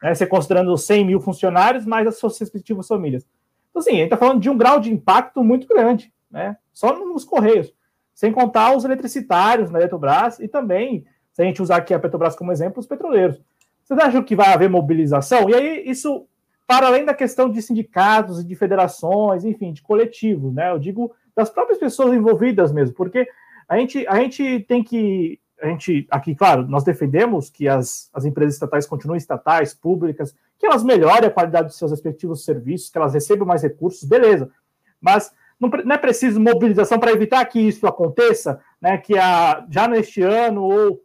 [0.02, 3.26] né, você considerando 100 mil funcionários mais as suas respectivas famílias.
[3.70, 6.58] Então, assim, a gente está falando de um grau de impacto muito grande, né?
[6.74, 7.72] Só nos Correios.
[8.20, 12.36] Sem contar os eletricitários na Eletrobras e também, se a gente usar aqui a Petrobras
[12.36, 13.42] como exemplo, os petroleiros.
[13.82, 15.50] Vocês acham que vai haver mobilização?
[15.50, 16.28] E aí, isso,
[16.68, 20.70] para além da questão de sindicatos, de federações, enfim, de coletivos, né?
[20.70, 23.26] Eu digo das próprias pessoas envolvidas mesmo, porque
[23.70, 25.40] a gente, a gente tem que.
[25.62, 30.66] A gente, aqui, claro, nós defendemos que as, as empresas estatais continuem estatais, públicas, que
[30.66, 34.52] elas melhorem a qualidade dos seus respectivos serviços, que elas recebam mais recursos, beleza.
[35.00, 38.98] Mas não, não é preciso mobilização para evitar que isso aconteça, né?
[38.98, 41.02] Que a, já neste ano ou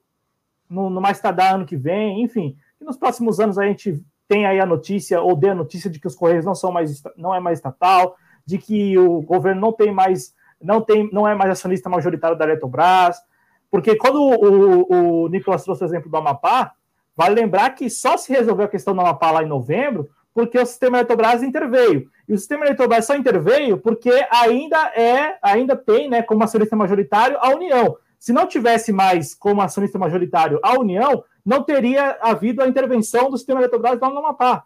[0.71, 4.47] no, no mais tardar ano que vem, enfim, que nos próximos anos a gente tem
[4.47, 7.35] aí a notícia ou dê a notícia de que os Correios não são mais não
[7.35, 11.51] é mais estatal, de que o governo não tem mais não tem não é mais
[11.51, 13.19] acionista majoritário da Eletrobras,
[13.71, 16.73] porque quando o, o Nicolas trouxe o exemplo do Amapá,
[17.17, 20.67] vale lembrar que só se resolveu a questão do Amapá lá em novembro, porque o
[20.67, 22.11] sistema Eletrobras interveio.
[22.29, 27.39] E o sistema Eletrobras só interveio porque ainda é, ainda tem, né, como acionista majoritário
[27.41, 27.97] a União.
[28.19, 33.39] Se não tivesse mais como acionista majoritário a União, não teria havido a intervenção do
[33.39, 34.65] sistema Eletrobras lá no Amapá.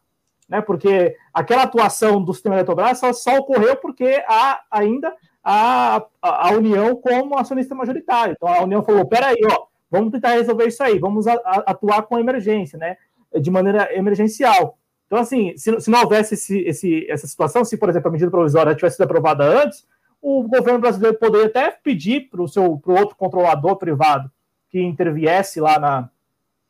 [0.49, 5.15] Né, porque aquela atuação do sistema Eletrobras só, só ocorreu porque há ainda
[5.45, 8.35] a, a, a, União como acionista majoritário.
[8.35, 12.03] Então a União falou: peraí, ó, vamos tentar resolver isso aí, vamos a, a, atuar
[12.05, 12.97] com emergência, né?
[13.39, 14.79] De maneira emergencial.
[15.09, 18.31] Então, assim, se, se não houvesse esse, esse, essa situação, se, por exemplo, a medida
[18.31, 19.87] provisória tivesse sido aprovada antes,
[20.21, 24.31] o governo brasileiro poderia até pedir para o pro outro controlador privado
[24.69, 26.11] que interviesse lá na,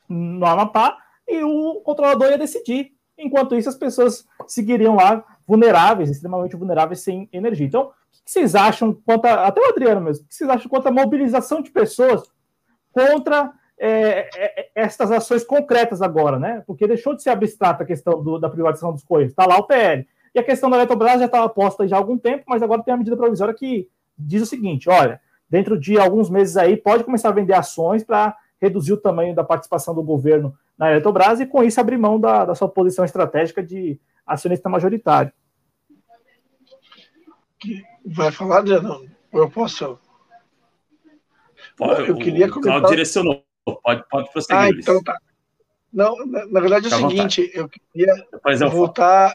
[0.09, 2.93] no Amapá e o controlador ia decidir.
[3.19, 7.67] Enquanto isso, as pessoas seguiriam lá vulneráveis, extremamente vulneráveis, sem energia.
[7.67, 7.91] Então, o
[8.25, 10.93] que vocês acham quanto a, até o Adriano mesmo, o que vocês acham quanto à
[10.93, 12.23] mobilização de pessoas
[12.93, 16.63] contra é, é, é, estas ações concretas agora, né?
[16.67, 19.65] Porque deixou de ser abstrata a questão do, da privatização dos Correios, está lá o
[19.65, 20.07] PL.
[20.35, 22.93] E a questão da Eletrobras já estava posta já há algum tempo, mas agora tem
[22.93, 27.29] a medida provisória que diz o seguinte: olha, dentro de alguns meses aí pode começar
[27.29, 31.63] a vender ações para reduzir o tamanho da participação do governo na Eletrobras e com
[31.63, 35.33] isso abrir mão da, da sua posição estratégica de acionista majoritário.
[38.05, 39.09] Vai falar, Adriano?
[39.33, 39.99] Eu posso?
[41.81, 42.85] eu queria comentar.
[42.85, 43.48] O direcionou.
[43.77, 44.57] Pode, pode prosseguir.
[44.57, 45.19] Ah, então tá.
[45.93, 47.51] Não, na, na verdade é o seguinte, vontade.
[47.55, 48.27] eu queria
[48.61, 49.35] eu voltar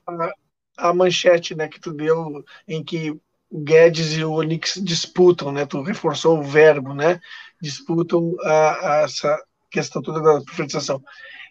[0.77, 5.65] à manchete né, que tu deu, em que o Guedes e o Onix disputam, né?
[5.65, 7.19] Tu reforçou o verbo, né?
[7.61, 11.03] Disputam a, a essa questão toda da privatização.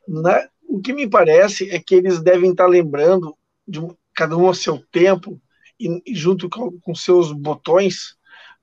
[0.06, 3.80] Na, o que me parece é que eles devem estar lembrando de
[4.14, 5.40] cada um ao seu tempo
[5.78, 8.16] e, e junto com, com, seus botões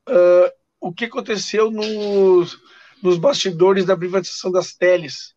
[0.09, 2.57] uh, o que aconteceu nos,
[3.02, 5.36] nos bastidores da privatização das teles,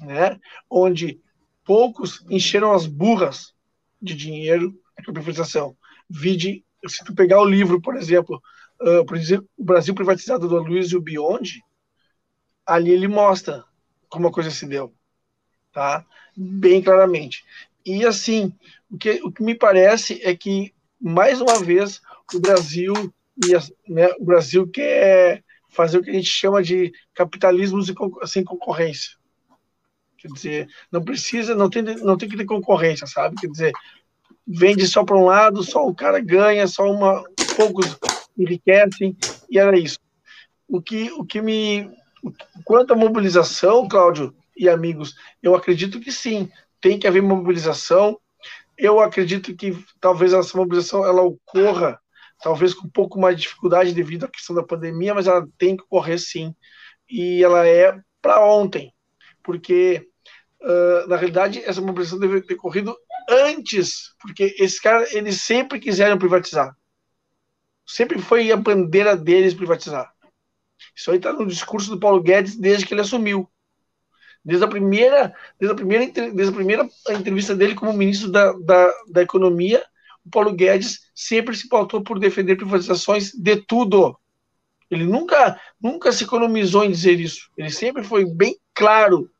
[0.00, 0.38] né?
[0.68, 1.20] Onde
[1.64, 3.54] poucos encheram as burras
[4.00, 4.72] de dinheiro
[5.04, 5.76] com a privatização.
[6.08, 8.42] Vide, se tu pegar o livro, por exemplo,
[8.80, 11.62] uh, por exemplo, o Brasil privatizado do Luiz e o Bionde,
[12.66, 13.64] ali ele mostra
[14.08, 14.92] como a coisa se deu,
[15.72, 16.04] tá?
[16.36, 17.44] Bem claramente.
[17.84, 18.52] E assim,
[18.90, 22.00] o que, o que me parece é que mais uma vez
[22.34, 22.94] o Brasil
[23.88, 25.42] né, o Brasil quer
[25.72, 27.80] fazer o que a gente chama de capitalismo
[28.26, 29.16] sem concorrência.
[30.18, 33.34] Quer dizer, não precisa, não tem, não tem que ter concorrência, sabe?
[33.40, 33.72] Quer dizer,
[34.46, 37.24] vende só para um lado, só o cara ganha, só uma
[37.56, 37.98] poucos
[38.38, 39.16] enriquecem
[39.50, 39.98] e era isso.
[40.68, 41.90] O que, o que me
[42.64, 46.48] quanto à mobilização, Cláudio e amigos, eu acredito que sim,
[46.80, 48.18] tem que haver mobilização.
[48.76, 52.00] Eu acredito que talvez essa mobilização ela ocorra
[52.42, 55.76] talvez com um pouco mais de dificuldade devido à questão da pandemia, mas ela tem
[55.76, 56.54] que ocorrer sim.
[57.08, 58.92] E ela é para ontem,
[59.42, 60.08] porque
[60.60, 62.96] uh, na realidade essa mobilização deveria ter corrido
[63.28, 66.76] antes, porque esses caras eles sempre quiseram privatizar.
[67.86, 70.12] Sempre foi a bandeira deles privatizar.
[70.94, 73.48] Isso aí está no discurso do Paulo Guedes desde que ele assumiu.
[74.44, 78.92] Desde a primeira, desde a primeira, desde a primeira entrevista dele como ministro da, da,
[79.08, 79.84] da Economia,
[80.24, 84.16] o Paulo Guedes sempre se pautou por defender privatizações de tudo.
[84.90, 87.50] Ele nunca, nunca se economizou em dizer isso.
[87.56, 89.30] Ele sempre foi bem claro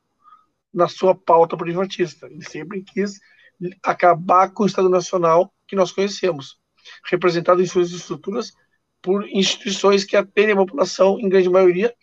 [0.73, 2.27] na sua pauta privatista.
[2.27, 3.19] Ele sempre quis
[3.81, 6.59] acabar com o Estado Nacional que nós conhecemos,
[7.05, 8.53] representado em suas estruturas
[9.01, 11.93] por instituições que atendem a população em grande maioria,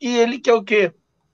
[0.00, 0.92] e ele quer o quê?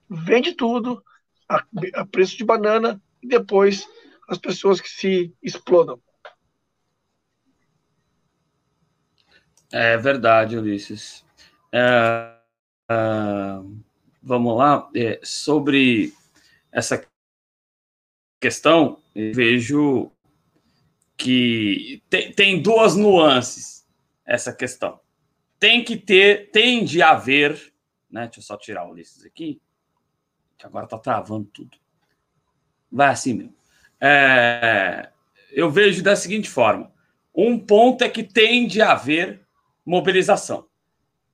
[0.09, 1.03] Vende tudo
[1.47, 1.63] a,
[1.95, 3.85] a preço de banana e depois
[4.29, 5.99] as pessoas que se explodam.
[9.71, 11.23] É verdade, Ulisses.
[11.71, 12.35] É,
[12.89, 12.95] é,
[14.21, 14.89] vamos lá.
[14.95, 16.13] É, sobre
[16.71, 17.05] essa
[18.39, 20.11] questão, vejo
[21.15, 23.85] que tem, tem duas nuances
[24.25, 24.99] essa questão.
[25.59, 27.73] Tem que ter, tem de haver,
[28.09, 28.25] né?
[28.25, 29.61] Deixa eu só tirar o Ulisses aqui,
[30.57, 31.77] que agora tá travando tudo.
[32.91, 33.55] Vai assim mesmo.
[33.99, 35.09] É,
[35.51, 36.91] eu vejo da seguinte forma:
[37.35, 39.45] um ponto é que tem de haver
[39.89, 40.67] mobilização.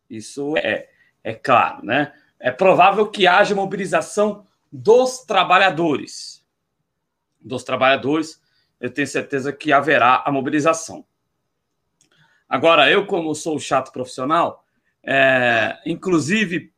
[0.10, 0.88] Isso é,
[1.22, 2.14] é claro, né?
[2.40, 6.42] É provável que haja mobilização dos trabalhadores.
[7.42, 8.42] Dos trabalhadores,
[8.80, 11.06] eu tenho certeza que haverá a mobilização.
[12.48, 14.64] Agora, eu, como sou chato profissional,
[15.04, 16.72] é, inclusive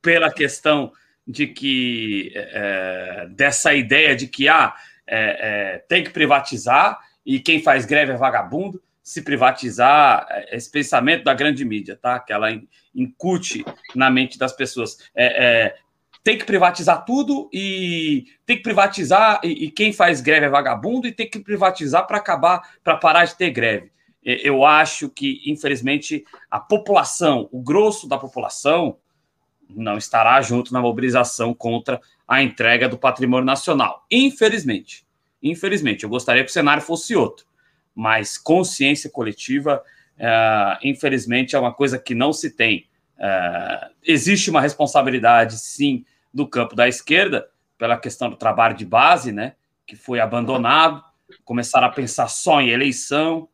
[0.00, 0.92] pela questão
[1.26, 4.74] de que é, dessa ideia de que ah,
[5.06, 10.70] é, é tem que privatizar e quem faz greve é vagabundo, se privatizar, é, esse
[10.70, 12.18] pensamento da grande mídia, tá?
[12.18, 12.48] Que ela
[12.94, 13.62] incute
[13.94, 14.96] na mente das pessoas.
[15.14, 15.76] É,
[16.22, 21.06] tem que privatizar tudo e tem que privatizar e, e quem faz greve é vagabundo
[21.06, 23.92] e tem que privatizar para acabar, para parar de ter greve.
[24.24, 28.96] Eu acho que, infelizmente, a população, o grosso da população,
[29.68, 34.06] não estará junto na mobilização contra a entrega do patrimônio nacional.
[34.10, 35.06] Infelizmente.
[35.42, 36.04] Infelizmente.
[36.04, 37.44] Eu gostaria que o cenário fosse outro.
[37.94, 39.82] Mas consciência coletiva,
[40.18, 42.86] é, infelizmente, é uma coisa que não se tem.
[43.18, 49.30] É, existe uma responsabilidade, sim, do campo da esquerda, pela questão do trabalho de base,
[49.32, 49.54] né,
[49.86, 51.02] que foi abandonado,
[51.44, 53.48] começaram a pensar só em eleição,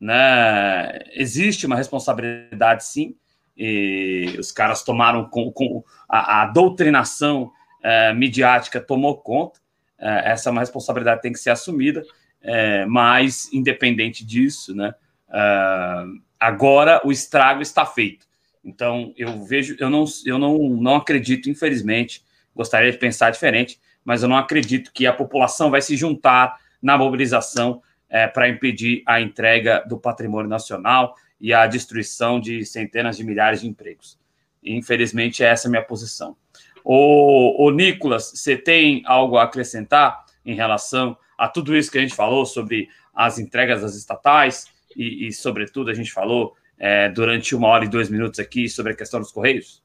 [0.00, 0.98] né?
[1.12, 3.16] Existe uma responsabilidade, sim,
[3.56, 9.60] e os caras tomaram com, com a, a doutrinação é, midiática tomou conta.
[9.98, 12.02] Essa é uma responsabilidade que tem que ser assumida,
[12.42, 14.94] é, mas independente disso, né?
[15.32, 16.04] É,
[16.38, 18.26] agora o estrago está feito.
[18.64, 22.24] Então, eu vejo, eu não, eu não, não acredito, infelizmente,
[22.54, 26.96] gostaria de pensar diferente, mas eu não acredito que a população vai se juntar na
[26.98, 33.24] mobilização é, para impedir a entrega do patrimônio nacional e a destruição de centenas de
[33.24, 34.18] milhares de empregos.
[34.62, 36.36] Infelizmente, essa é a minha posição.
[36.84, 42.00] O, o Nicolas, você tem algo a acrescentar em relação a tudo isso que a
[42.00, 44.66] gente falou sobre as entregas das estatais
[44.96, 48.92] e, e sobretudo, a gente falou é, durante uma hora e dois minutos aqui sobre
[48.92, 49.82] a questão dos Correios?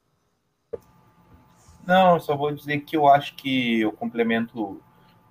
[1.83, 4.79] Não, só vou dizer que eu acho que eu complemento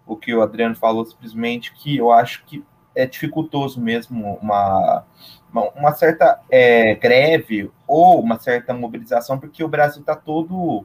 [0.04, 5.04] o que o Adriano falou, simplesmente que eu acho que é dificultoso mesmo uma,
[5.52, 10.84] uma, certa é, greve ou uma certa mobilização, porque o Brasil está todo.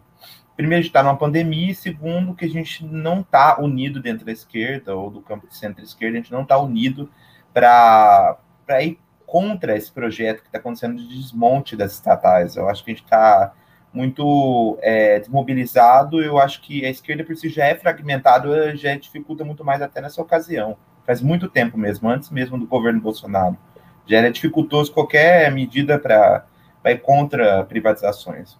[0.56, 4.96] Primeiro, está numa pandemia, e segundo, que a gente não está unido dentro da esquerda
[4.96, 7.10] ou do campo de centro-esquerda, a gente não está unido
[7.54, 8.38] para
[8.82, 12.58] ir contra esse projeto que está acontecendo de desmonte das estatais.
[12.58, 13.54] Eu acho que a gente está
[13.94, 16.22] muito é, desmobilizado.
[16.22, 20.02] Eu acho que a esquerda por si já é fragmentada, já dificulta muito mais até
[20.02, 20.78] nessa ocasião.
[21.06, 23.58] Faz muito tempo mesmo, antes mesmo do governo Bolsonaro.
[24.06, 26.46] Já era dificultoso qualquer medida para
[26.86, 28.58] ir contra privatizações.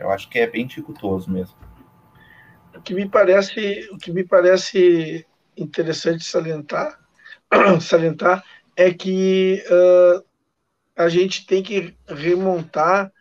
[0.00, 1.56] Eu acho que é bem dificultoso mesmo.
[2.74, 5.26] O que me parece, o que me parece
[5.56, 6.98] interessante salientar,
[7.80, 8.42] salientar
[8.74, 10.24] é que uh,
[10.96, 13.12] a gente tem que remontar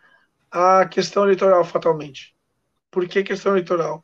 [0.49, 2.33] a questão eleitoral fatalmente.
[2.89, 4.03] Por que questão eleitoral?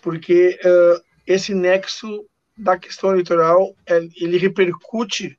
[0.00, 5.36] Porque uh, esse nexo da questão eleitoral ele repercute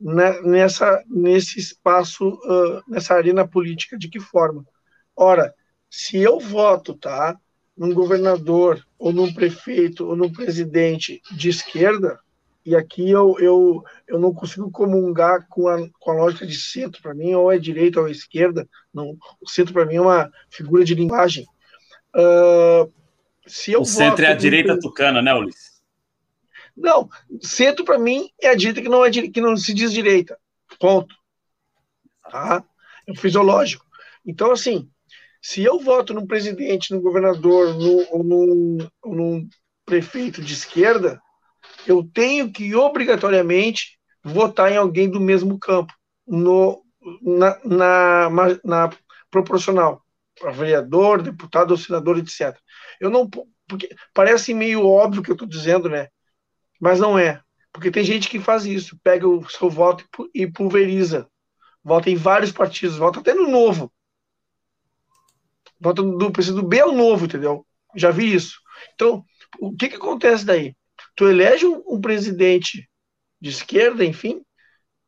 [0.00, 4.64] na, nessa nesse espaço uh, nessa arena política de que forma?
[5.14, 5.54] Ora,
[5.96, 7.40] se eu voto, tá,
[7.74, 12.20] num governador ou num prefeito ou num presidente de esquerda,
[12.66, 17.00] e aqui eu, eu, eu não consigo comungar com a, com a lógica de centro,
[17.00, 20.30] para mim, ou é direita ou é esquerda, não, o centro para mim é uma
[20.50, 21.46] figura de linguagem.
[22.14, 22.92] Uh,
[23.46, 25.80] se eu o centro é a direita tucana, né, Ulisses?
[26.76, 27.08] Não,
[27.40, 30.38] centro para mim é a direita que não, é, que não se diz direita,
[30.78, 31.14] ponto.
[32.30, 32.62] Tá?
[33.08, 33.86] É fisiológico.
[34.26, 34.90] Então, assim,
[35.46, 39.48] se eu voto num presidente, num governador, no, ou num, ou num
[39.84, 41.22] prefeito de esquerda,
[41.86, 45.94] eu tenho que obrigatoriamente votar em alguém do mesmo campo,
[46.26, 46.82] no,
[47.22, 48.30] na, na,
[48.64, 48.90] na
[49.30, 50.02] proporcional,
[50.40, 52.58] para vereador, deputado ou senador, etc.
[53.00, 53.30] Eu não,
[53.68, 56.08] porque parece meio óbvio o que eu estou dizendo, né?
[56.80, 57.40] Mas não é,
[57.72, 61.28] porque tem gente que faz isso, pega o seu voto e pulveriza,
[61.84, 63.92] vota em vários partidos, vota até no novo,
[65.80, 67.66] vota do do B ao novo, entendeu?
[67.94, 68.58] Já vi isso.
[68.94, 69.24] Então,
[69.58, 70.74] o que que acontece daí?
[71.16, 72.88] tu elege um, um presidente
[73.40, 74.44] de esquerda, enfim,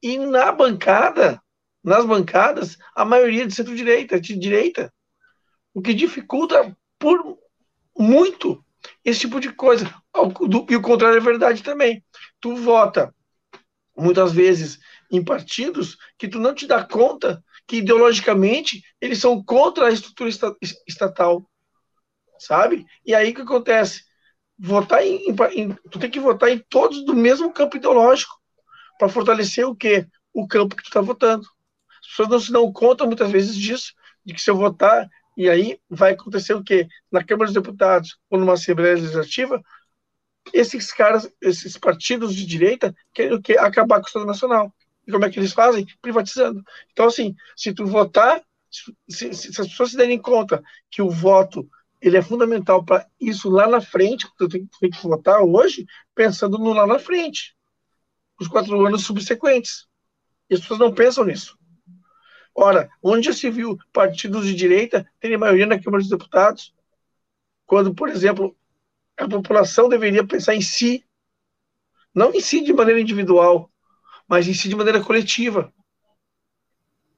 [0.02, 1.40] e na bancada,
[1.84, 4.92] nas bancadas, a maioria de centro-direita, de direita,
[5.74, 7.38] o que dificulta por
[7.96, 8.64] muito
[9.04, 9.92] esse tipo de coisa.
[10.68, 12.04] E o contrário é verdade também.
[12.40, 13.14] Tu vota,
[13.96, 14.78] muitas vezes,
[15.10, 20.30] em partidos que tu não te dá conta que ideologicamente eles são contra a estrutura
[20.88, 21.46] estatal,
[22.38, 22.86] sabe?
[23.04, 24.04] E aí o que acontece?
[24.58, 28.34] Votar em, em, tu tem que votar em todos do mesmo campo ideológico
[28.98, 30.06] para fortalecer o quê?
[30.32, 31.46] O campo que tu está votando.
[32.00, 33.92] As pessoas não se dão conta muitas vezes disso,
[34.24, 35.06] de que se eu votar
[35.36, 36.88] e aí vai acontecer o quê?
[37.12, 39.62] Na Câmara dos Deputados ou numa Assembleia Legislativa,
[40.54, 43.58] esses caras, esses partidos de direita querem o quê?
[43.58, 44.72] acabar com o Estado Nacional.
[45.08, 45.86] E como é que eles fazem?
[46.02, 46.62] Privatizando.
[46.92, 51.08] Então, assim, se tu votar, se, se, se as pessoas se derem conta que o
[51.08, 51.66] voto
[51.98, 56.58] ele é fundamental para isso lá na frente, tu tem, tem, que votar hoje pensando
[56.58, 57.56] no lá na frente,
[58.38, 59.86] os quatro anos subsequentes.
[60.50, 61.58] E as pessoas não pensam nisso.
[62.54, 66.74] Ora, onde já se viu partidos de direita terem maioria na Câmara dos Deputados?
[67.64, 68.54] Quando, por exemplo,
[69.16, 71.02] a população deveria pensar em si,
[72.14, 73.70] não em si de maneira individual,
[74.28, 75.72] mas em si de maneira coletiva.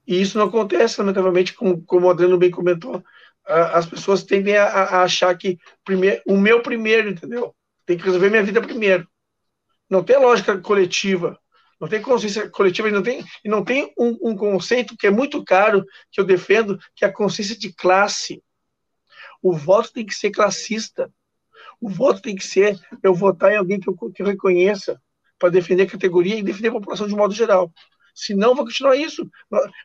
[0.07, 3.03] E isso não acontece, lamentavelmente, como, como o Adriano bem comentou.
[3.45, 7.55] As pessoas tendem a, a achar que primeiro, o meu primeiro, entendeu?
[7.85, 9.09] Tem que resolver minha vida primeiro.
[9.89, 11.39] Não tem lógica coletiva
[11.81, 15.11] não tem consciência coletiva e não tem, e não tem um, um, conceito que é
[15.11, 18.43] muito caro, que eu defendo, que é a consciência de classe.
[19.43, 21.11] O voto tem que ser classista.
[21.81, 25.01] O voto tem que ser eu votar em alguém que eu, que eu reconheça
[25.41, 27.73] para defender a categoria e defender a população de modo geral.
[28.15, 29.29] Senão, vai continuar isso.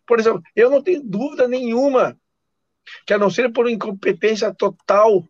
[0.05, 2.19] Por exemplo, eu não tenho dúvida nenhuma
[3.05, 5.27] que, a não ser por incompetência total,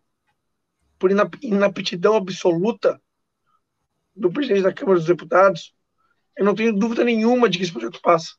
[0.98, 1.10] por
[1.40, 3.00] inaptidão absoluta
[4.14, 5.74] do presidente da Câmara dos Deputados,
[6.36, 8.34] eu não tenho dúvida nenhuma de que esse projeto passa.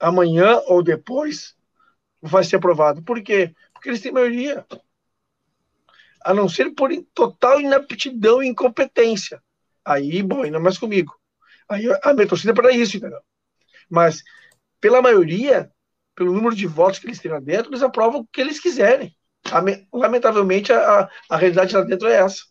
[0.00, 1.54] Amanhã ou depois
[2.22, 3.02] vai ser aprovado.
[3.02, 3.54] Por quê?
[3.72, 4.64] Porque eles têm maioria.
[6.24, 9.42] A não ser por total inaptidão e incompetência.
[9.88, 11.14] Aí, bom, ainda mais comigo.
[11.68, 13.20] Aí a minha torcida é para isso, entendeu?
[13.88, 14.22] Mas,
[14.80, 15.70] pela maioria,
[16.14, 19.14] pelo número de votos que eles têm lá dentro, eles aprovam o que eles quiserem.
[19.92, 22.42] Lamentavelmente, a, a realidade lá dentro é essa.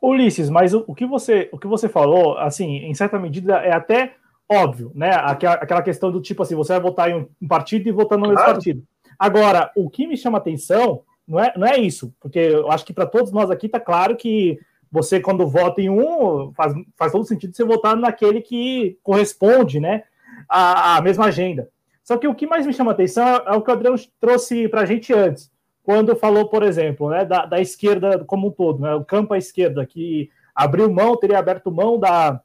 [0.00, 3.72] Ulisses, mas o, o, que você, o que você falou, assim, em certa medida, é
[3.72, 4.14] até
[4.50, 5.10] óbvio, né?
[5.14, 8.24] Aquela, aquela questão do tipo assim, você vai votar em um partido e votar no
[8.24, 8.38] claro.
[8.38, 8.82] mesmo partido.
[9.18, 12.94] Agora, o que me chama atenção não é, não é isso, porque eu acho que
[12.94, 14.58] para todos nós aqui está claro que
[14.90, 20.04] você, quando vota em um, faz, faz todo sentido você votar naquele que corresponde, né?
[20.48, 21.68] À, à mesma agenda.
[22.02, 24.68] Só que o que mais me chama atenção é, é o que o Adriano trouxe
[24.68, 25.50] para a gente antes
[25.82, 29.38] quando falou, por exemplo, né, da, da esquerda como um todo, né, o campo à
[29.38, 32.40] esquerda, que abriu mão, teria aberto mão da,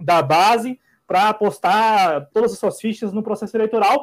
[0.00, 4.02] da base para apostar todas as suas fichas no processo eleitoral,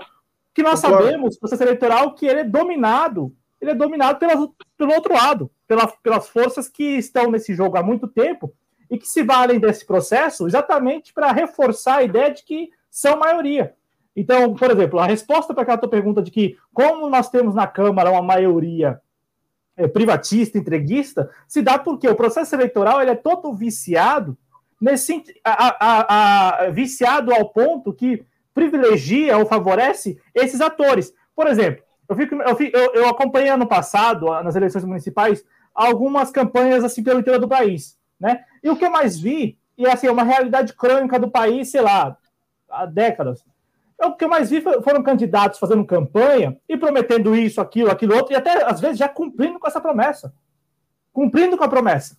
[0.54, 5.14] que nós sabemos, processo eleitoral, que ele é dominado, ele é dominado pela, pelo outro
[5.14, 8.54] lado, pela, pelas forças que estão nesse jogo há muito tempo
[8.90, 13.76] e que se valem desse processo exatamente para reforçar a ideia de que são maioria.
[14.16, 17.68] Então, por exemplo, a resposta para aquela tua pergunta de que, como nós temos na
[17.68, 19.00] Câmara uma maioria
[19.78, 24.38] é, privatista, entreguista, se dá porque o processo eleitoral ele é todo viciado,
[24.82, 31.14] nesse, a, a, a, viciado ao ponto que privilegia ou favorece esses atores.
[31.36, 36.32] Por exemplo, eu, fico, eu, fico, eu, eu acompanhei ano passado, nas eleições municipais, algumas
[36.32, 37.98] campanhas assim pelo interior do país.
[38.20, 38.44] Né?
[38.62, 41.82] E o que eu mais vi, e assim, é uma realidade crônica do país, sei
[41.82, 42.18] lá,
[42.70, 43.44] há décadas
[44.00, 48.16] é o que eu mais vi foram candidatos fazendo campanha e prometendo isso, aquilo, aquilo
[48.16, 50.34] outro, e até às vezes já cumprindo com essa promessa.
[51.12, 52.18] Cumprindo com a promessa.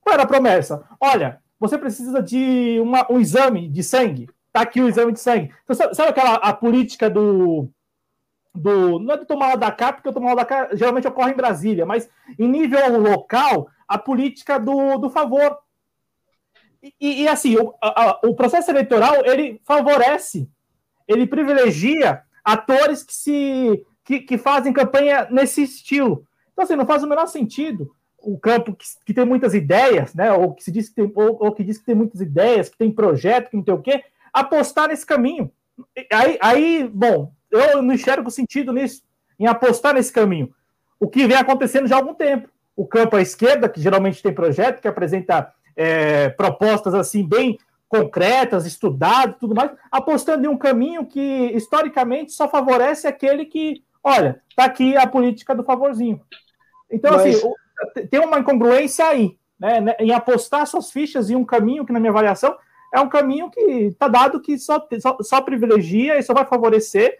[0.00, 0.82] Qual era a promessa?
[0.98, 4.30] Olha, você precisa de uma, um exame de sangue.
[4.50, 5.52] Tá aqui o exame de sangue.
[5.64, 7.68] Então, sabe, sabe aquela a política do,
[8.54, 8.98] do.
[8.98, 11.86] Não é do tomar da cá, porque o tomar da cá geralmente ocorre em Brasília,
[11.86, 12.08] mas
[12.38, 15.58] em nível local, a política do, do favor.
[17.00, 20.48] E, e assim, o, a, o processo eleitoral ele favorece
[21.08, 26.24] ele privilegia atores que se que, que, fazem campanha nesse estilo.
[26.52, 30.32] Então, assim, não faz o menor sentido o campo que, que tem muitas ideias, né?
[30.32, 32.76] Ou que se diz que tem, ou, ou, que diz que tem muitas ideias, que
[32.76, 34.02] tem projeto, que não tem o quê,
[34.32, 35.50] apostar nesse caminho.
[36.12, 39.02] Aí, aí, bom, eu não enxergo sentido nisso,
[39.38, 40.52] em apostar nesse caminho.
[41.00, 42.48] O que vem acontecendo já há algum tempo.
[42.76, 47.58] O campo à esquerda, que geralmente tem projeto, que apresenta é, propostas assim bem
[47.88, 51.20] concretas, estudadas tudo mais, apostando em um caminho que
[51.54, 56.20] historicamente só favorece aquele que, olha, está aqui a política do favorzinho.
[56.90, 57.36] Então, Mas...
[57.36, 61.92] assim, tem uma incongruência aí, né, né, em apostar suas fichas em um caminho que,
[61.92, 62.56] na minha avaliação,
[62.92, 67.18] é um caminho que está dado que só, só, só, privilegia e só vai favorecer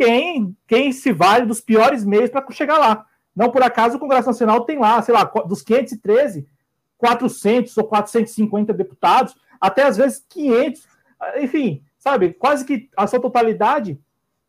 [0.00, 3.04] quem, quem se vale dos piores meios para chegar lá.
[3.36, 6.48] Não por acaso o Congresso Nacional tem lá, sei lá, dos 513,
[6.96, 10.88] 400 ou 450 deputados, até às vezes 500,
[11.36, 14.00] enfim, sabe, quase que a sua totalidade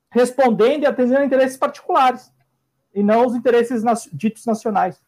[0.10, 2.32] respondendo e atendendo a interesses particulares
[2.96, 3.84] e não os interesses
[4.14, 5.02] ditos nacionais.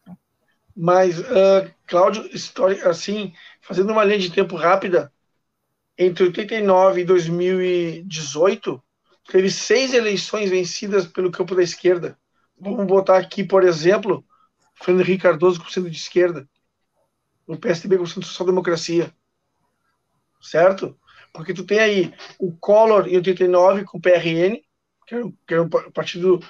[0.76, 2.28] Mas, uh, Cláudio,
[2.86, 5.10] assim, fazendo uma linha de tempo rápida,
[5.96, 8.82] entre 89 e 2018,
[9.28, 12.18] teve seis eleições vencidas pelo campo da esquerda.
[12.58, 14.24] Vamos botar aqui, por exemplo,
[14.74, 16.48] Fernando Henrique Cardoso com sendo de esquerda,
[17.46, 19.14] o PSDB com sendo social-democracia,
[20.40, 20.98] certo?
[21.32, 24.60] Porque tu tem aí o Collor em 89 com o PRN,
[25.06, 26.40] que era, que era um partido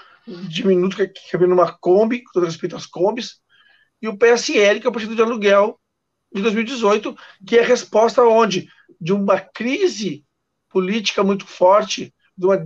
[0.49, 3.41] diminuto que, que cabia numa Kombi, com todo respeito às Kombis,
[4.01, 5.81] e o PSL, que é o partido de aluguel
[6.33, 8.69] de 2018, que é resposta onde
[9.01, 10.25] de uma crise
[10.69, 12.63] política muito forte, de uma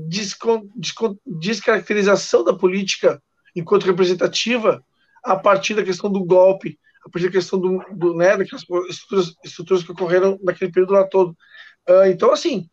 [1.26, 3.22] descaracterização da política
[3.54, 4.84] enquanto representativa
[5.22, 9.34] a partir da questão do golpe, a partir da questão do, do né, daquelas estruturas,
[9.44, 11.36] estruturas que ocorreram naquele período lá todo.
[11.88, 12.68] Uh, então, assim,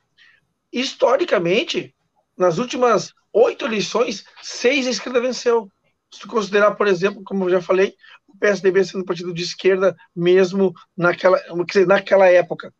[0.71, 1.95] historicamente,
[2.37, 5.69] nas últimas oito eleições, seis a esquerda venceu.
[6.13, 7.93] Se tu considerar, por exemplo, como eu já falei,
[8.27, 12.73] o PSDB sendo partido de esquerda mesmo naquela, dizer, naquela época.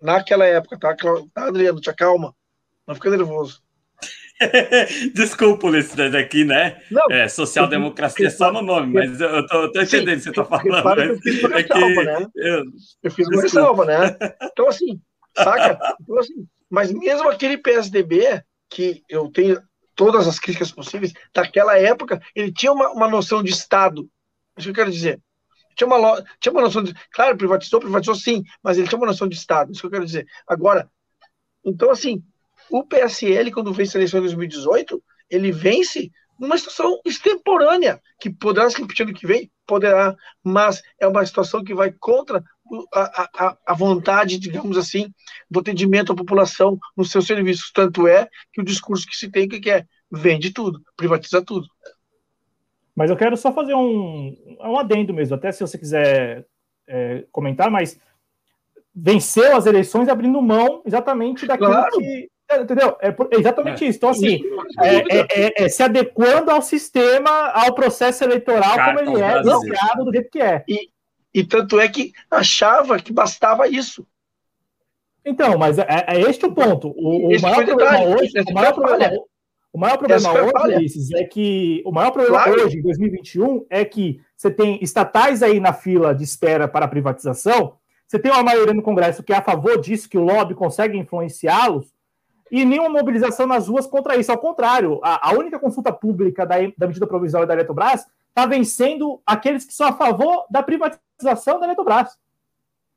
[0.00, 0.94] Naquela época, tá,
[1.32, 1.80] tá Adriano?
[1.80, 2.34] Te acalma.
[2.86, 3.62] Não fica nervoso.
[5.14, 6.82] Desculpa, Ulisses, aqui, né?
[6.90, 10.30] Não, é, social-democracia é só no nome, mas eu tô, tô entendendo o que você
[10.30, 11.00] está falando.
[11.00, 12.26] Eu fiz uma ressalva, é né?
[12.36, 12.64] Eu,
[13.02, 14.16] eu fiz uma ressalva, né?
[14.42, 15.00] Então, assim,
[15.34, 15.96] saca?
[16.00, 19.60] Então, assim, mas mesmo aquele PSDB, que eu tenho
[19.94, 24.08] todas as críticas possíveis, daquela época, ele tinha uma, uma noção de Estado.
[24.56, 25.20] Isso que eu quero dizer.
[25.74, 26.94] Tinha uma, tinha uma noção de.
[27.10, 29.72] Claro, privatizou, privatizou sim, mas ele tinha uma noção de Estado.
[29.72, 30.26] Isso que eu quero dizer.
[30.46, 30.90] Agora,
[31.64, 32.22] então, assim,
[32.70, 38.68] o PSL, quando vence a eleição em 2018, ele vence numa situação extemporânea, que poderá
[38.68, 40.14] se repetir no que vem, poderá,
[40.44, 42.44] mas é uma situação que vai contra
[42.92, 45.12] a, a, a, vontade, digamos assim,
[45.50, 47.70] do atendimento à população nos seus serviços.
[47.72, 51.66] Tanto é que o discurso que se tem que é vende tudo, privatiza tudo.
[52.94, 56.46] Mas eu quero só fazer um, um adendo mesmo, até se você quiser
[56.88, 57.98] é, comentar, mas
[58.94, 61.98] venceu as eleições abrindo mão exatamente daquilo claro.
[61.98, 62.30] que.
[62.48, 62.96] É, entendeu?
[63.00, 63.88] É, exatamente é.
[63.88, 63.98] isso.
[63.98, 64.40] Então, assim,
[64.80, 70.04] é, é, é, é, se adequando ao sistema, ao processo eleitoral como ele é, baseado
[70.04, 70.64] do jeito que é.
[70.68, 70.88] E,
[71.34, 74.06] e tanto é que achava que bastava isso.
[75.24, 76.94] Então, mas é, é este o ponto.
[76.96, 79.10] O, o maior problema hoje, o maior problema,
[79.72, 82.64] o maior problema hoje, Ulisses, é que o maior problema claro.
[82.64, 86.88] hoje, em 2021, é que você tem estatais aí na fila de espera para a
[86.88, 87.74] privatização,
[88.06, 90.96] você tem uma maioria no Congresso que é a favor disso, que o lobby consegue
[90.96, 91.92] influenciá-los,
[92.50, 94.30] e nenhuma mobilização nas ruas contra isso.
[94.30, 99.20] Ao contrário, a, a única consulta pública da, da medida provisória da Eletrobras está vencendo
[99.26, 102.16] aqueles que são a favor da privatização da Eletrobras.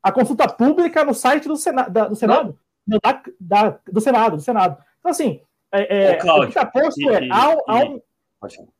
[0.02, 2.58] A consulta pública no site do, Sena, da, do Senado.
[2.86, 4.82] Da, da, do Senado, do Senado.
[4.98, 5.40] Então, assim,
[5.72, 8.00] é, é, Cláudio, o que está posto e, é, há, há, um,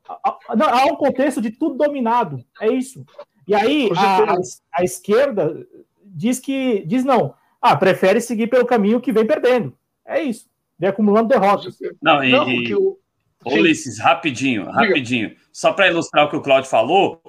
[0.09, 2.45] há, não, há um contexto de tudo dominado.
[2.61, 3.05] É isso.
[3.47, 4.37] E aí a, a,
[4.75, 5.67] a, esquerda
[6.05, 9.77] diz que diz não, ah, prefere seguir pelo caminho que vem perdendo.
[10.05, 10.50] É isso.
[10.81, 11.77] Vem acumulando derrotas.
[12.01, 12.99] Não, e, não, que o...
[13.45, 15.37] Ulisses, rapidinho, rapidinho.
[15.53, 17.23] Só para ilustrar o que o Cláudio falou,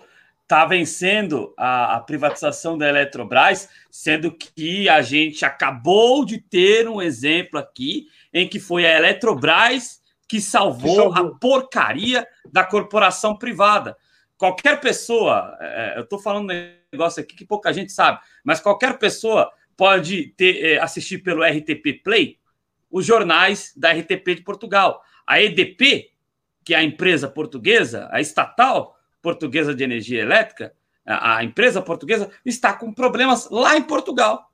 [0.43, 7.01] está vencendo a, a, privatização da Eletrobras, sendo que a gente acabou de ter um
[7.01, 11.33] exemplo aqui em que foi a Eletrobras que salvou, que salvou.
[11.33, 13.97] a porcaria da corporação privada.
[14.37, 18.97] Qualquer pessoa, é, eu estou falando um negócio aqui que pouca gente sabe, mas qualquer
[18.97, 22.40] pessoa pode ter, é, assistir pelo RTP Play
[22.91, 25.01] os jornais da RTP de Portugal.
[25.25, 26.11] A EDP,
[26.63, 30.73] que é a empresa portuguesa, a estatal portuguesa de energia elétrica,
[31.05, 34.51] a, empresa portuguesa, está com problemas lá em Portugal.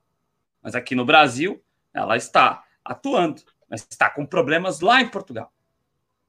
[0.61, 1.61] Mas aqui no Brasil,
[1.93, 5.51] ela está atuando mas está com problemas lá em Portugal.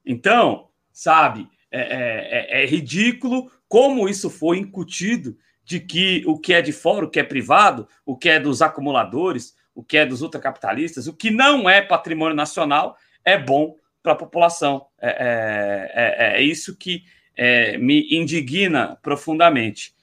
[0.05, 6.53] Então, sabe, é, é, é, é ridículo como isso foi incutido de que o que
[6.53, 10.05] é de fora, o que é privado, o que é dos acumuladores, o que é
[10.05, 14.87] dos ultracapitalistas, o que não é patrimônio nacional é bom para a população.
[14.99, 17.03] É, é, é, é, isso que
[17.35, 19.93] é, me indigna profundamente.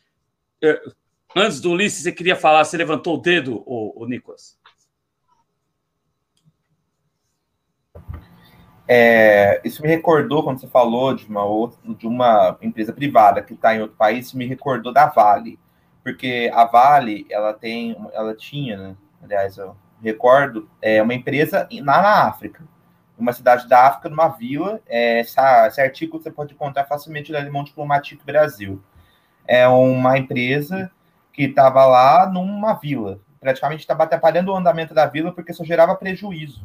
[1.34, 4.58] Antes do Ulisses, você queria falar, você levantou o dedo, o, o Nicolas?
[8.88, 13.54] É, isso me recordou quando você falou de uma outra, de uma empresa privada que
[13.54, 15.58] está em outro país, me recordou da Vale,
[16.04, 22.02] porque a Vale ela tem, ela tinha, né, aliás, eu recordo, é uma empresa lá
[22.02, 22.64] na África,
[23.18, 24.80] uma cidade da África, numa vila.
[24.86, 28.82] É, essa, esse artigo você pode encontrar facilmente no Alemão Diplomático Brasil.
[29.46, 30.90] É uma empresa
[31.32, 33.20] que estava lá numa vila.
[33.40, 36.64] Praticamente estava atrapalhando o andamento da vila porque só gerava prejuízo.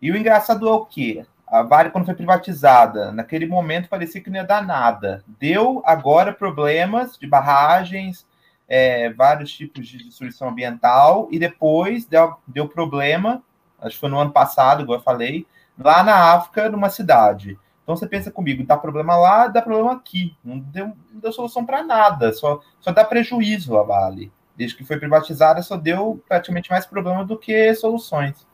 [0.00, 1.26] E o engraçado é o quê?
[1.46, 5.24] A Vale, quando foi privatizada, naquele momento parecia que não ia dar nada.
[5.26, 8.26] Deu agora problemas de barragens,
[8.68, 13.42] é, vários tipos de destruição ambiental, e depois deu, deu problema,
[13.80, 15.46] acho que foi no ano passado, igual eu falei,
[15.78, 17.58] lá na África, numa cidade.
[17.82, 20.36] Então você pensa comigo, dá problema lá, dá problema aqui.
[20.44, 24.30] Não deu, não deu solução para nada, só, só dá prejuízo a Vale.
[24.54, 28.46] Desde que foi privatizada, só deu praticamente mais problema do que soluções.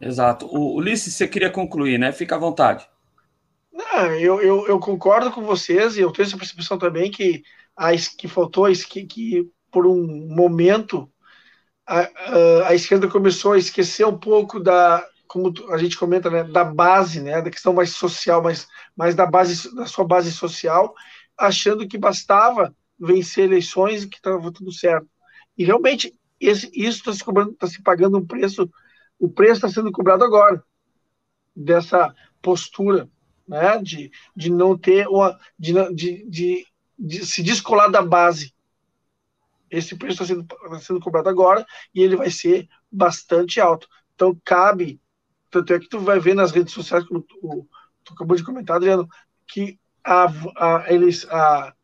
[0.00, 0.46] Exato.
[0.46, 2.12] O Ulisses, você queria concluir, né?
[2.12, 2.88] Fica à vontade.
[3.72, 7.42] Não, eu, eu, eu, concordo com vocês e eu tenho essa percepção também que,
[7.76, 11.10] a, que faltou que, que por um momento
[11.86, 16.44] a, a, a, esquerda começou a esquecer um pouco da, como a gente comenta, né,
[16.44, 18.66] da base, né, da questão mais social, mais,
[18.96, 20.94] mais da base da sua base social,
[21.36, 25.06] achando que bastava vencer eleições e que estava tudo certo.
[25.56, 28.68] E realmente esse, isso está se está se pagando um preço
[29.18, 30.62] o preço está sendo cobrado agora
[31.54, 33.08] dessa postura,
[33.48, 36.66] né, de, de não ter uma, de, de, de,
[36.98, 38.54] de se descolar da base.
[39.70, 43.88] Esse preço está sendo, tá sendo cobrado agora e ele vai ser bastante alto.
[44.14, 45.00] Então cabe,
[45.50, 47.68] tanto é que tu vai ver nas redes sociais, como tu,
[48.04, 49.08] tu acabou de comentar, Adriano,
[49.46, 51.74] que a, a, eles, a,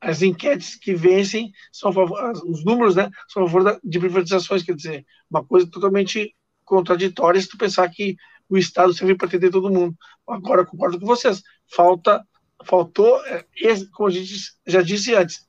[0.00, 4.62] as enquetes que vencem são favor, os números, né, são a favor da, de privatizações,
[4.62, 6.34] quer dizer, uma coisa totalmente
[6.64, 8.16] contraditória se tu pensar que
[8.48, 9.96] o Estado serve para atender todo mundo.
[10.26, 11.42] Agora, concordo com vocês,
[11.74, 12.24] falta,
[12.64, 13.44] faltou, é,
[13.92, 14.34] como a gente
[14.66, 15.46] já disse antes,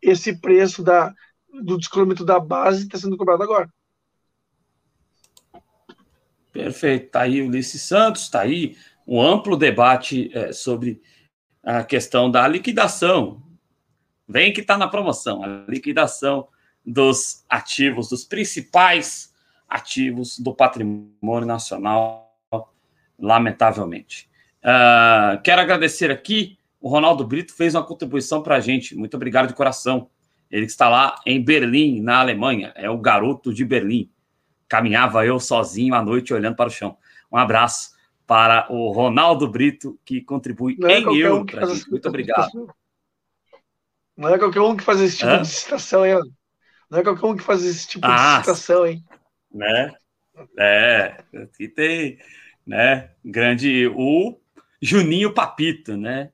[0.00, 1.14] esse preço da,
[1.62, 3.68] do descolamento da base está sendo cobrado agora.
[6.52, 7.06] Perfeito.
[7.06, 8.76] Está aí Ulisses Santos, está aí
[9.06, 11.02] um amplo debate é, sobre
[11.62, 13.42] a questão da liquidação.
[14.28, 16.48] Vem que está na promoção, a liquidação
[16.84, 19.32] dos ativos, dos principais
[19.68, 22.36] ativos do patrimônio nacional,
[23.18, 24.28] lamentavelmente.
[24.66, 29.46] Uh, quero agradecer aqui, o Ronaldo Brito fez uma contribuição para a gente, muito obrigado
[29.46, 30.10] de coração.
[30.50, 34.10] Ele está lá em Berlim, na Alemanha, é o garoto de Berlim.
[34.68, 36.96] Caminhava eu sozinho à noite olhando para o chão.
[37.30, 37.94] Um abraço
[38.26, 41.88] para o Ronaldo Brito, que contribui Não é em euro um para gente.
[41.88, 42.50] Muito obrigado.
[44.16, 45.42] Não é qualquer um que faz esse tipo Hã?
[45.42, 46.18] de citação, hein?
[46.90, 49.04] Não é qualquer um que faz esse tipo ah, de citação, hein?
[49.52, 49.92] né?
[50.58, 52.18] É, aqui tem,
[52.66, 53.10] né?
[53.24, 54.38] Grande o
[54.80, 56.30] Juninho Papito, né?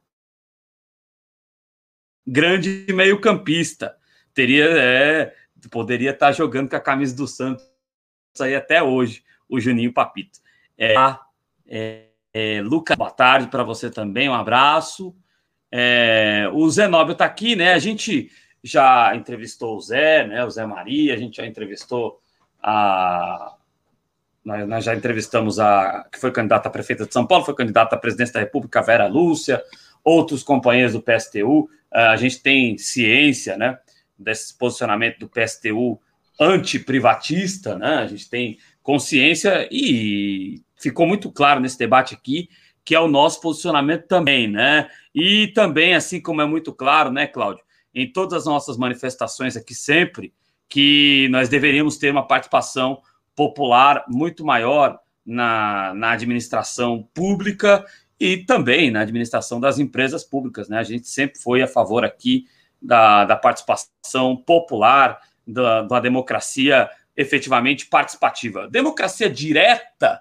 [2.26, 3.96] Grande meio-campista.
[4.34, 5.34] Teria, é,
[5.70, 7.64] poderia estar jogando com a camisa do Santos
[8.40, 10.40] aí até hoje, o Juninho Papito.
[10.78, 10.94] É,
[11.66, 15.14] é, é Lucas, boa tarde para você também, um abraço.
[15.70, 17.74] É, o Zenóbio está aqui, né?
[17.74, 18.30] A gente
[18.62, 20.44] já entrevistou o Zé, né?
[20.44, 22.20] O Zé Maria, a gente já entrevistou
[22.62, 23.56] a,
[24.44, 27.96] nós, nós, já entrevistamos a que foi candidata a prefeita de São Paulo, foi candidata
[27.96, 29.62] à presidência da República, Vera Lúcia,
[30.02, 31.68] outros companheiros do PSTU.
[31.90, 33.78] A gente tem ciência, né,
[34.18, 36.00] desse posicionamento do PSTU
[36.40, 37.96] antiprivatista, né?
[37.96, 42.48] A gente tem consciência e ficou muito claro nesse debate aqui
[42.84, 44.88] que é o nosso posicionamento também, né?
[45.14, 47.64] E também, assim como é muito claro, né, Cláudio,
[47.94, 50.32] em todas as nossas manifestações aqui sempre,
[50.68, 53.00] que nós deveríamos ter uma participação
[53.34, 57.84] popular muito maior na, na administração pública
[58.18, 60.68] e também na administração das empresas públicas.
[60.68, 60.78] Né?
[60.78, 62.46] A gente sempre foi a favor aqui
[62.80, 68.68] da, da participação popular, da, da democracia efetivamente participativa.
[68.68, 70.20] Democracia direta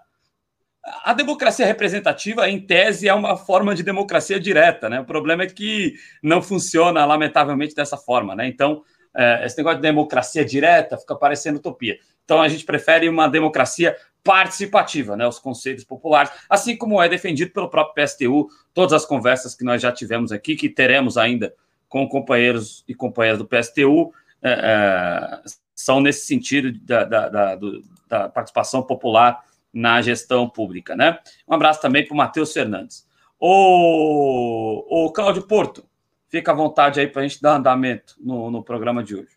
[1.04, 5.00] a democracia representativa, em tese, é uma forma de democracia direta, né?
[5.00, 5.94] O problema é que
[6.24, 8.48] não funciona, lamentavelmente, dessa forma, né?
[8.48, 8.82] Então,
[9.16, 11.98] é, esse negócio de democracia direta fica parecendo utopia.
[12.24, 17.52] Então a gente prefere uma democracia participativa, né, os conselhos populares, assim como é defendido
[17.52, 21.54] pelo próprio PSTU, todas as conversas que nós já tivemos aqui, que teremos ainda
[21.90, 25.42] com companheiros e companheiras do PSTU, é, é,
[25.76, 27.60] são nesse sentido da, da, da,
[28.08, 29.44] da, participação popular
[29.74, 31.18] na gestão pública, né?
[31.48, 33.08] Um abraço também para o Matheus Fernandes.
[33.40, 35.84] O, o Cláudio Porto,
[36.32, 39.36] Fica à vontade aí para a gente dar andamento no, no programa de hoje.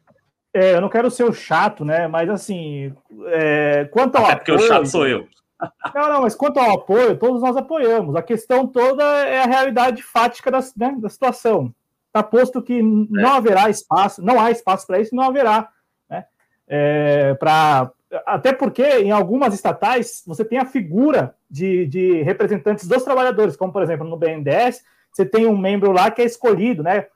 [0.55, 2.06] É, eu não quero ser o chato, né?
[2.06, 2.94] Mas assim,
[3.26, 5.26] é, quanto ao Até porque apoio, o chato sou eu.
[5.94, 8.16] Não, não, mas quanto ao apoio, todos nós apoiamos.
[8.16, 11.72] A questão toda é a realidade fática da, né, da situação.
[12.09, 13.36] Está posto que não é.
[13.36, 15.68] haverá espaço, não há espaço para isso, não haverá.
[16.10, 16.24] Né?
[16.68, 17.90] É, para
[18.26, 23.72] Até porque em algumas estatais você tem a figura de, de representantes dos trabalhadores, como
[23.72, 27.06] por exemplo no BNDES, você tem um membro lá que é escolhido, né?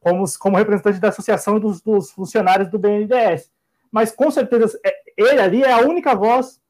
[0.00, 3.50] Como, como representante da associação dos, dos funcionários do BNDES.
[3.90, 6.60] Mas com certeza é, ele ali é a única voz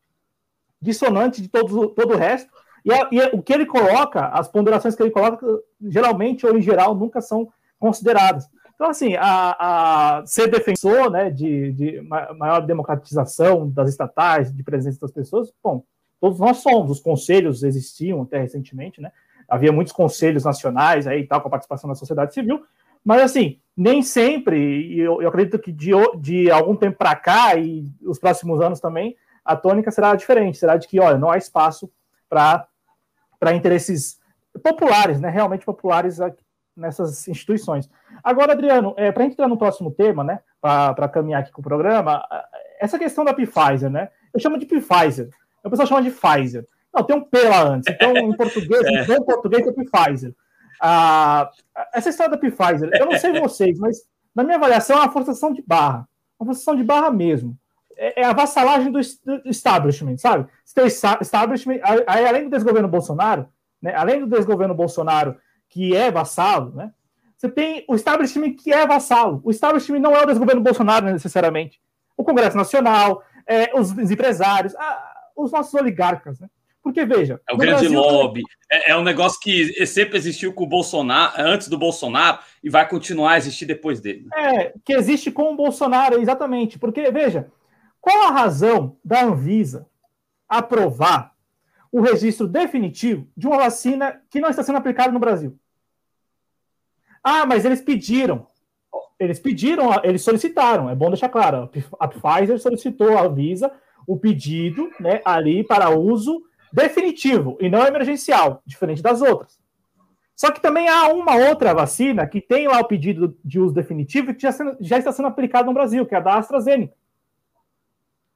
[0.80, 2.51] dissonante de todo, todo o resto.
[2.84, 5.47] E, a, e o que ele coloca, as ponderações que ele coloca,
[5.80, 7.48] geralmente ou em geral nunca são
[7.78, 8.48] consideradas.
[8.74, 14.98] Então, assim, a, a ser defensor né, de, de, maior democratização das estatais, de presença
[15.01, 15.84] das pessoas, bom,
[16.20, 19.12] todos nós somos, os conselhos existiam até recentemente, né?
[19.48, 22.64] Havia muitos conselhos nacionais aí tal, com a participação da sociedade civil,
[23.04, 27.56] mas assim, nem sempre, e eu, eu acredito que de, de algum tempo para cá
[27.56, 31.36] e os próximos anos também, a tônica será diferente, será de que, olha, não há
[31.36, 31.90] espaço
[32.28, 32.68] para
[33.54, 34.20] interesses
[34.62, 36.18] populares, né, realmente populares
[36.76, 37.90] nessas instituições.
[38.22, 42.22] Agora, Adriano, é, para entrar no próximo tema, né, para caminhar aqui com o programa,
[42.78, 45.30] essa questão da Pfizer, né, eu chamo de Pfizer,
[45.64, 46.66] o pessoal chama de Pfizer.
[46.94, 49.16] Não, tem um P lá antes, então em português, é.
[49.16, 50.34] em português é Pfizer.
[51.92, 54.02] Essa história da Pfizer, eu não sei vocês, mas
[54.34, 56.09] na minha avaliação é uma forçação de barra.
[56.38, 57.56] Uma forçação de barra mesmo.
[57.96, 58.98] É, é a vassalagem do,
[59.44, 60.48] establishment, sabe?
[60.64, 63.48] Você tem o establishment, aí, além do desgoverno Bolsonaro,
[63.80, 65.36] né, além do desgoverno Bolsonaro,
[65.68, 66.92] que é vassalo, né?
[67.36, 69.40] Você tem o establishment que é vassalo.
[69.44, 71.80] O establishment não é o desgoverno Bolsonaro necessariamente.
[72.16, 74.74] O Congresso Nacional, é, os, os empresários,
[75.34, 76.48] os nossos oligarcas, né?
[76.82, 77.40] Porque, veja.
[77.48, 78.42] É o grande Brasil, lobby.
[78.70, 82.88] É, é, um negócio que sempre existiu com o Bolsonaro, antes do Bolsonaro, e vai
[82.88, 84.26] continuar a existir depois dele.
[84.34, 86.78] É, que existe com o Bolsonaro, exatamente.
[86.78, 87.48] Porque, veja,
[88.00, 89.86] qual a razão da Anvisa
[90.48, 91.32] aprovar
[91.90, 95.56] o registro definitivo de uma vacina que não está sendo aplicada no Brasil?
[97.22, 98.46] Ah, mas eles pediram.
[99.20, 101.70] Eles pediram, eles solicitaram, é bom deixar claro.
[102.00, 103.70] A Pfizer solicitou à Anvisa
[104.04, 106.42] o pedido né, ali para uso
[106.72, 109.60] definitivo e não emergencial, diferente das outras.
[110.34, 114.34] Só que também há uma outra vacina que tem lá o pedido de uso definitivo
[114.34, 116.94] que já, sendo, já está sendo aplicado no Brasil, que é a da AstraZeneca.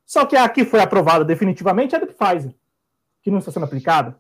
[0.04, 2.54] Só que a que foi aprovada definitivamente é a da Pfizer,
[3.22, 4.16] que não está sendo aplicada.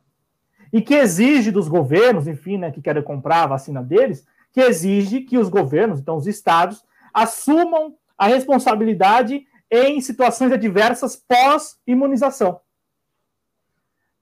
[0.72, 5.20] E que exige dos governos, enfim, né, que querem comprar a vacina deles, que exige
[5.20, 6.84] que os governos, então os estados,
[7.14, 12.60] assumam a responsabilidade em situações adversas pós-imunização.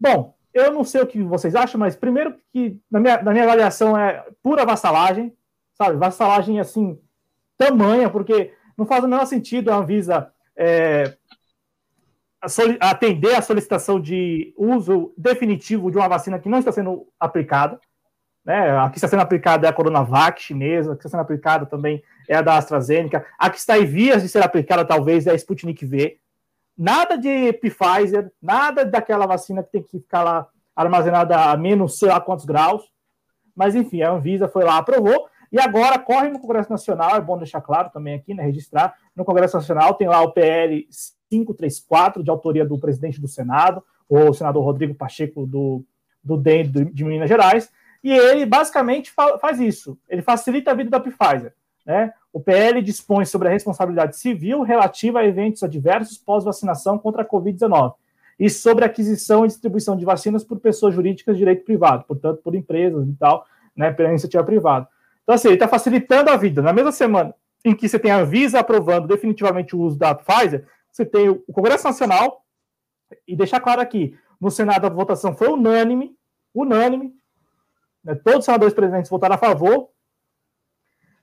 [0.04, 3.44] Bom, eu não sei o que vocês acham, mas primeiro que, na minha, na minha
[3.44, 5.34] avaliação, é pura vassalagem,
[5.72, 5.96] sabe?
[5.96, 7.00] Vassalagem, assim,
[7.56, 11.16] tamanha, porque não faz o menor sentido a Anvisa é,
[12.80, 17.80] atender a solicitação de uso definitivo de uma vacina que não está sendo aplicada.
[18.44, 18.76] Né?
[18.76, 22.02] A que está sendo aplicada é a Coronavac chinesa, a que está sendo aplicada também
[22.28, 25.34] é a da AstraZeneca, a que está em vias de ser aplicada talvez é a
[25.34, 26.20] Sputnik V.
[26.76, 32.08] Nada de Pfizer, nada daquela vacina que tem que ficar lá armazenada a menos sei
[32.08, 32.82] lá quantos graus.
[33.54, 37.38] Mas enfim, a Anvisa foi lá, aprovou, e agora corre no Congresso Nacional, é bom
[37.38, 40.84] deixar claro também aqui, né, registrar, no Congresso Nacional tem lá o PL
[41.30, 45.84] 534, de autoria do presidente do Senado, o senador Rodrigo Pacheco, do,
[46.22, 47.70] do DEM de Minas Gerais,
[48.02, 51.54] e ele basicamente faz isso, ele facilita a vida da Pfizer.
[51.86, 52.12] Né?
[52.34, 57.94] O PL dispõe sobre a responsabilidade civil relativa a eventos adversos pós-vacinação contra a Covid-19
[58.40, 62.40] e sobre a aquisição e distribuição de vacinas por pessoas jurídicas de direito privado, portanto,
[62.42, 63.46] por empresas e tal,
[63.76, 64.88] né, pela iniciativa privada.
[65.22, 66.60] Então, assim, ele está facilitando a vida.
[66.60, 67.32] Na mesma semana
[67.64, 71.52] em que você tem a Visa aprovando definitivamente o uso da Pfizer, você tem o
[71.52, 72.44] Congresso Nacional,
[73.28, 76.16] e deixar claro aqui, no Senado a votação foi unânime,
[76.52, 77.14] unânime,
[78.02, 79.93] né, todos os senadores presidentes votaram a favor,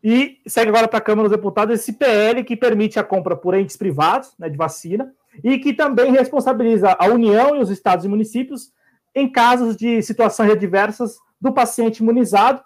[0.03, 3.53] e segue agora para a Câmara dos Deputados esse PL que permite a compra por
[3.53, 5.13] entes privados né, de vacina
[5.43, 8.71] e que também responsabiliza a União e os estados e municípios
[9.13, 12.63] em casos de situações adversas do paciente imunizado,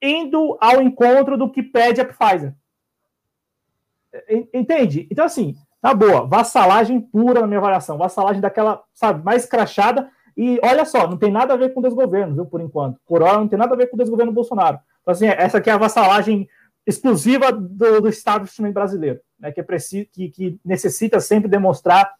[0.00, 2.54] indo ao encontro do que pede a Pfizer.
[4.52, 5.06] Entende?
[5.10, 10.10] Então, assim, na boa, vassalagem pura na minha avaliação, vassalagem daquela, sabe, mais crachada.
[10.36, 13.00] E olha só, não tem nada a ver com o desgoverno, viu, por enquanto.
[13.06, 14.78] Por hora, não tem nada a ver com o desgoverno Bolsonaro.
[15.02, 16.48] Então, assim, essa aqui é a vassalagem
[16.86, 22.10] exclusiva do, do establishment brasileiro, né, que, é preciso, que, que necessita sempre demonstrar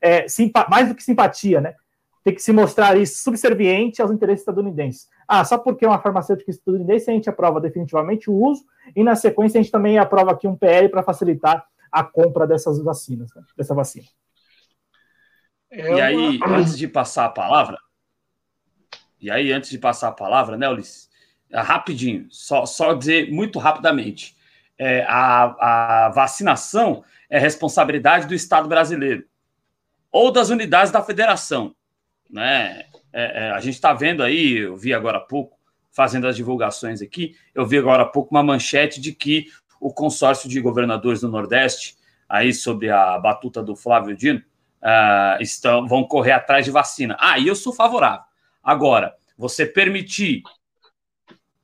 [0.00, 0.26] é,
[0.68, 1.74] mais do que simpatia, né?
[2.22, 5.08] Tem que se mostrar isso subserviente aos interesses estadunidenses.
[5.28, 8.64] Ah, só porque é uma farmacêutica estadunidense a gente aprova definitivamente o uso
[8.94, 12.82] e na sequência a gente também aprova aqui um PL para facilitar a compra dessas
[12.82, 14.06] vacinas, né, dessa vacina.
[15.70, 17.78] É e aí, antes de passar a palavra,
[19.20, 21.05] e aí, antes de passar a palavra, né, Ulisses?
[21.50, 24.36] É, rapidinho, só, só dizer muito rapidamente.
[24.78, 29.24] É, a, a vacinação é responsabilidade do Estado brasileiro.
[30.10, 31.74] ou das unidades da federação.
[32.30, 32.84] Né?
[33.12, 35.56] É, é, a gente está vendo aí, eu vi agora há pouco,
[35.90, 39.46] fazendo as divulgações aqui, eu vi agora há pouco uma manchete de que
[39.80, 41.96] o consórcio de governadores do Nordeste,
[42.28, 44.42] aí sobre a batuta do Flávio Dino,
[44.82, 47.16] uh, estão, vão correr atrás de vacina.
[47.18, 48.24] Ah, e eu sou favorável.
[48.62, 50.42] Agora, você permitir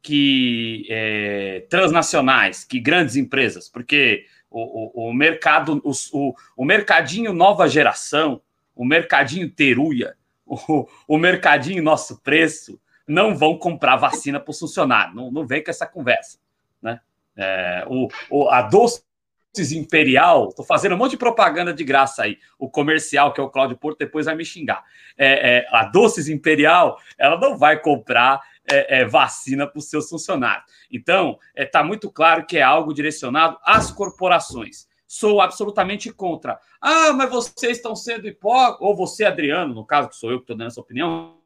[0.03, 7.33] que é, transnacionais, que grandes empresas, porque o, o, o mercado, o, o, o mercadinho
[7.33, 8.43] nova geração,
[8.75, 15.15] o mercadinho teruia, o, o mercadinho nosso preço, não vão comprar vacina para o funcionário.
[15.15, 16.39] Não, não vem com essa conversa.
[16.81, 17.01] Né?
[17.37, 22.39] É, o, o, a Doces Imperial, estou fazendo um monte de propaganda de graça aí.
[22.59, 24.85] O comercial, que é o Cláudio Porto, depois vai me xingar.
[25.17, 30.09] É, é, a Doces Imperial, ela não vai comprar é, é, vacina para os seus
[30.09, 30.65] funcionários.
[30.91, 34.87] Então, está é, muito claro que é algo direcionado às corporações.
[35.07, 36.59] Sou absolutamente contra.
[36.81, 40.45] Ah, mas vocês estão sendo hipócritas, ou você, Adriano, no caso que sou eu que
[40.45, 41.39] estou dando essa opinião,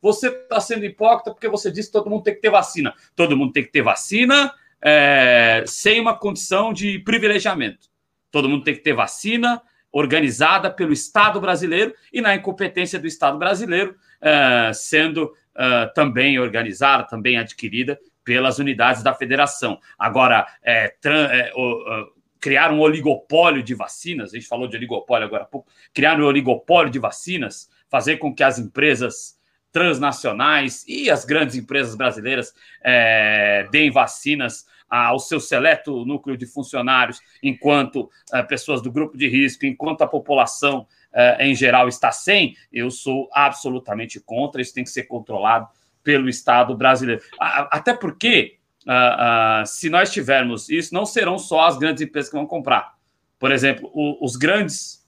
[0.00, 2.94] você está sendo hipócrita porque você disse que todo mundo tem que ter vacina.
[3.14, 4.52] Todo mundo tem que ter vacina
[4.82, 7.88] é, sem uma condição de privilegiamento.
[8.30, 13.38] Todo mundo tem que ter vacina organizada pelo Estado brasileiro e na incompetência do Estado
[13.38, 19.80] brasileiro, é, sendo é, também organizada, também adquirida pelas unidades da federação.
[19.98, 21.52] Agora, é, é,
[22.38, 26.24] criar um oligopólio de vacinas, a gente falou de oligopólio agora há pouco, criar um
[26.24, 29.36] oligopólio de vacinas, fazer com que as empresas
[29.72, 37.20] transnacionais e as grandes empresas brasileiras é, deem vacinas ao seu seleto núcleo de funcionários,
[37.42, 42.56] enquanto é, pessoas do grupo de risco, enquanto a população é, em geral está sem,
[42.72, 44.60] eu sou absolutamente contra.
[44.60, 45.68] Isso tem que ser controlado
[46.02, 47.22] pelo Estado brasileiro.
[47.38, 48.56] Até porque,
[48.86, 52.94] uh, uh, se nós tivermos isso, não serão só as grandes empresas que vão comprar.
[53.38, 55.06] Por exemplo, o, os grandes,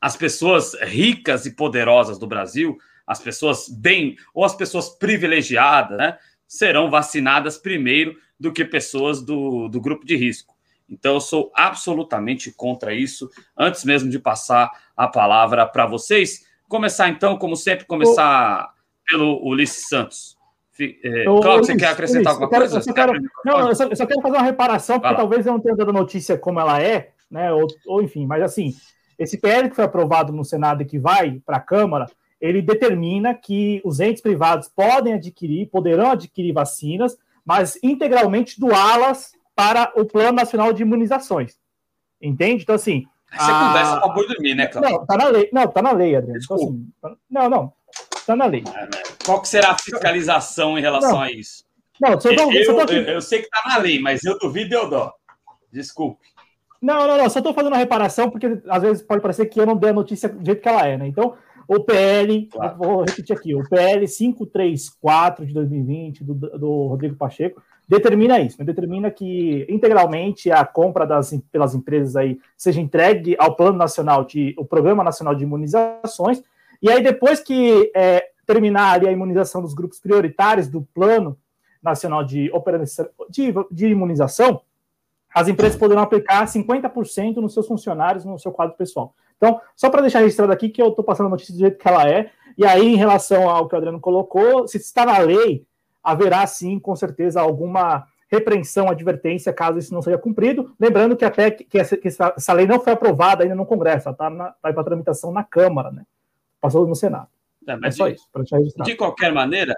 [0.00, 6.18] as pessoas ricas e poderosas do Brasil as pessoas bem ou as pessoas privilegiadas, né,
[6.46, 10.55] serão vacinadas primeiro do que pessoas do, do grupo de risco.
[10.88, 13.28] Então, eu sou absolutamente contra isso.
[13.56, 18.72] Antes mesmo de passar a palavra para vocês, começar então, como sempre, começar
[19.06, 20.36] pelo Ulisses Santos.
[20.78, 22.90] É, Cláudio, você quer acrescentar alguma quero, coisa?
[22.90, 23.12] Eu quero,
[23.44, 25.90] não, eu só, eu só, quero fazer uma reparação, porque talvez eu não tenha dado
[25.90, 27.50] a notícia como ela é, né?
[27.50, 28.74] Ou, ou enfim, mas assim,
[29.18, 32.06] esse PL que foi aprovado no Senado e que vai para a Câmara,
[32.38, 39.90] ele determina que os entes privados podem adquirir, poderão adquirir vacinas, mas integralmente doá-las para
[39.96, 41.58] o Plano Nacional de Imunizações.
[42.20, 42.62] Entende?
[42.62, 43.06] Então, assim.
[43.32, 43.66] Você a...
[43.66, 44.98] conversa para boi dormir, né, Cláudio?
[44.98, 45.50] Não, tá na lei.
[45.52, 46.40] Não, tá na lei, Adriano.
[46.42, 46.88] Então, assim,
[47.28, 47.72] não, não.
[48.26, 48.62] Tá na lei.
[48.74, 48.88] É,
[49.24, 51.20] Qual que será a fiscalização em relação não.
[51.22, 51.64] a isso?
[52.00, 52.94] Não, só tô, eu, só tô aqui...
[52.94, 55.12] eu, eu, sei que tá na lei, mas eu duvido e eu dou.
[55.72, 56.26] Desculpe.
[56.80, 57.30] Não, não, não.
[57.30, 59.94] Só estou fazendo uma reparação, porque às vezes pode parecer que eu não dei a
[59.94, 61.06] notícia do jeito que ela é, né?
[61.06, 62.76] Então, o PL, claro.
[62.76, 68.64] vou repetir aqui, o PL 534 de 2020 do, do Rodrigo Pacheco determina isso, né?
[68.64, 74.54] determina que integralmente a compra das, pelas empresas aí seja entregue ao Plano Nacional de,
[74.58, 76.42] o Programa Nacional de Imunizações,
[76.82, 81.38] e aí depois que é, terminar ali a imunização dos grupos prioritários do Plano
[81.82, 82.50] Nacional de,
[83.30, 84.60] de, de Imunização,
[85.34, 89.14] as empresas poderão aplicar 50% nos seus funcionários, no seu quadro pessoal.
[89.36, 91.86] Então, só para deixar registrado aqui que eu estou passando a notícia do jeito que
[91.86, 95.66] ela é, e aí, em relação ao que o Adriano colocou, se está na lei,
[96.06, 100.74] haverá sim, com certeza, alguma repreensão, advertência, caso isso não seja cumprido.
[100.78, 104.14] Lembrando que até que essa, que essa lei não foi aprovada ainda no Congresso, ela
[104.14, 106.04] está tá para tramitação na Câmara, né?
[106.60, 107.28] Passou no Senado.
[107.66, 108.88] É, é só de, isso, para deixar registrado.
[108.88, 109.76] De qualquer maneira,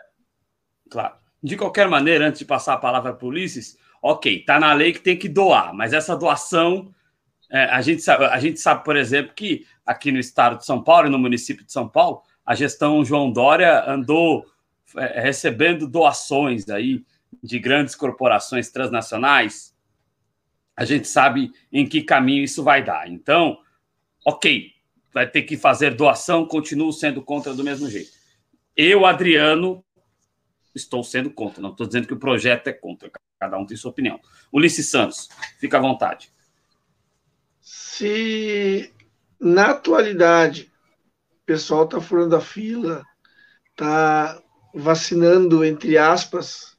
[0.90, 4.72] claro, de qualquer maneira, antes de passar a palavra para o Ulisses, ok, está na
[4.74, 6.92] lei que tem que doar, mas essa doação
[7.50, 10.82] é, a, gente sabe, a gente sabe, por exemplo, que aqui no estado de São
[10.82, 14.44] Paulo e no município de São Paulo, a gestão João Dória andou
[14.94, 17.05] recebendo doações aí
[17.43, 19.74] de grandes corporações transnacionais.
[20.77, 23.09] A gente sabe em que caminho isso vai dar.
[23.09, 23.59] Então,
[24.24, 24.73] ok,
[25.12, 28.12] vai ter que fazer doação, continuo sendo contra do mesmo jeito.
[28.77, 29.85] Eu, Adriano,
[30.74, 31.60] estou sendo contra.
[31.60, 33.10] Não estou dizendo que o projeto é contra.
[33.40, 34.20] Cada um tem sua opinião.
[34.52, 35.28] Ulisses Santos,
[35.59, 36.31] fica à vontade
[37.98, 38.94] se
[39.40, 40.73] na atualidade
[41.32, 43.05] o pessoal está furando a fila,
[43.70, 44.40] está
[44.74, 46.77] vacinando, entre aspas,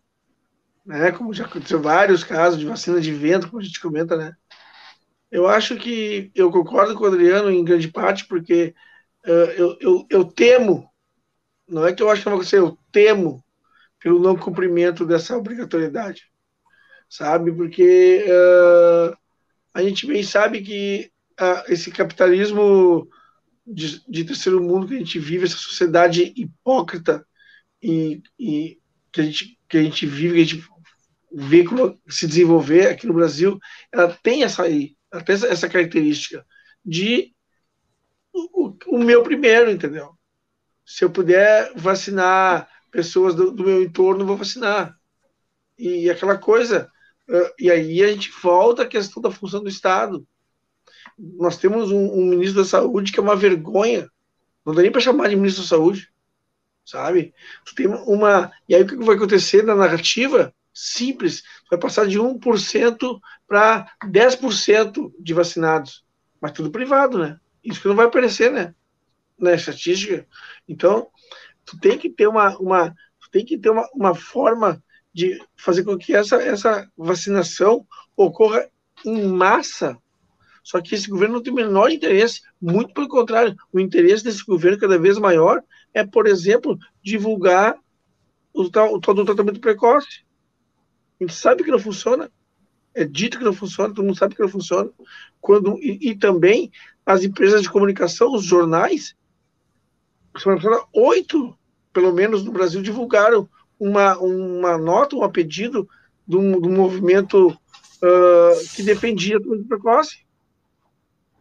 [0.85, 4.33] né, como já aconteceu vários casos de vacina de vento, como a gente comenta, né?
[5.31, 8.73] Eu acho que eu concordo com o Adriano em grande parte, porque
[9.25, 10.89] uh, eu, eu, eu, temo,
[11.67, 13.43] não é que eu acho que vai acontecer, eu temo
[13.99, 16.23] pelo não cumprimento dessa obrigatoriedade,
[17.07, 17.51] sabe?
[17.51, 19.15] Porque uh,
[19.73, 23.07] a gente bem sabe que uh, esse capitalismo
[23.67, 27.23] de, de, terceiro mundo que a gente vive, essa sociedade hipócrita
[27.81, 28.79] e, e
[29.11, 30.69] que, a gente, que a gente vive, que a gente
[31.31, 31.65] vê
[32.07, 33.59] se desenvolver aqui no Brasil,
[33.91, 36.45] ela tem essa ela tem essa, característica
[36.85, 37.33] de
[38.33, 40.11] o, o, meu primeiro, entendeu?
[40.85, 44.95] Se eu puder vacinar pessoas do, do meu entorno, vou vacinar.
[45.77, 46.91] E aquela coisa,
[47.59, 50.27] e aí a gente volta à questão da função do Estado.
[51.17, 54.09] Nós temos um, um ministro da Saúde que é uma vergonha,
[54.65, 56.11] não dá nem para chamar de ministro da Saúde,
[56.89, 57.33] sabe?
[57.65, 58.51] Tu tem uma.
[58.67, 60.53] E aí o que vai acontecer na narrativa?
[60.73, 66.05] Simples, vai passar de 1% para 10% de vacinados,
[66.39, 67.39] mas tudo privado, né?
[67.63, 68.73] Isso que não vai aparecer, né?
[69.37, 70.25] Na estatística.
[70.67, 71.07] Então,
[71.65, 74.81] tu tem que ter uma, uma tu tem que ter uma, uma forma
[75.13, 77.85] de fazer com que essa, essa vacinação
[78.15, 78.69] ocorra
[79.05, 79.97] em massa.
[80.63, 84.45] Só que esse governo não tem o menor interesse, muito pelo contrário, o interesse desse
[84.45, 85.63] governo cada vez maior
[85.93, 87.77] é, por exemplo, divulgar
[88.53, 90.23] o tal, o tal do tratamento precoce.
[91.19, 92.31] A gente sabe que não funciona,
[92.93, 94.89] é dito que não funciona, todo mundo sabe que não funciona.
[95.41, 96.71] Quando, e, e também
[97.05, 99.15] as empresas de comunicação, os jornais,
[100.93, 101.57] oito,
[101.91, 103.49] pelo menos no Brasil, divulgaram
[103.79, 105.89] uma, uma nota, um pedido
[106.27, 110.25] do, do movimento uh, que defendia do precoce.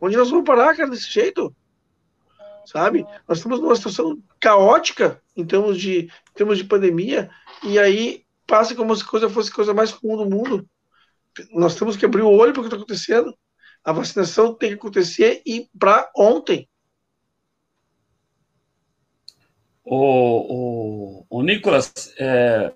[0.00, 1.54] Onde nós vamos parar, cara, desse jeito?
[2.68, 3.06] Sabe?
[3.26, 7.30] Nós estamos numa situação caótica em termos de, em termos de pandemia,
[7.62, 10.68] e aí passa como se coisa fosse a coisa mais comum do mundo.
[11.50, 13.34] Nós temos que abrir o olho para o que está acontecendo.
[13.82, 16.68] A vacinação tem que acontecer e para ontem.
[19.82, 22.74] O, o, o Nicolas, é,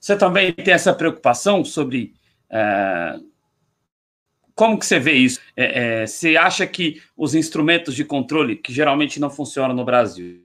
[0.00, 2.12] você também tem essa preocupação sobre
[2.50, 3.20] é,
[4.62, 5.40] como que você vê isso?
[5.56, 10.40] É, é, você acha que os instrumentos de controle, que geralmente não funcionam no Brasil,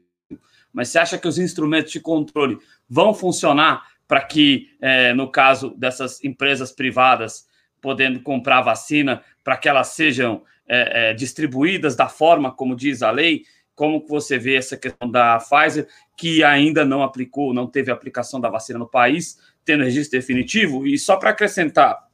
[0.73, 2.57] mas você acha que os instrumentos de controle
[2.89, 7.45] vão funcionar para que, é, no caso dessas empresas privadas,
[7.79, 13.11] podendo comprar vacina, para que elas sejam é, é, distribuídas da forma como diz a
[13.11, 13.43] lei.
[13.75, 15.87] Como você vê essa questão da Pfizer,
[16.17, 20.87] que ainda não aplicou, não teve aplicação da vacina no país, tendo registro definitivo?
[20.87, 22.06] E só para acrescentar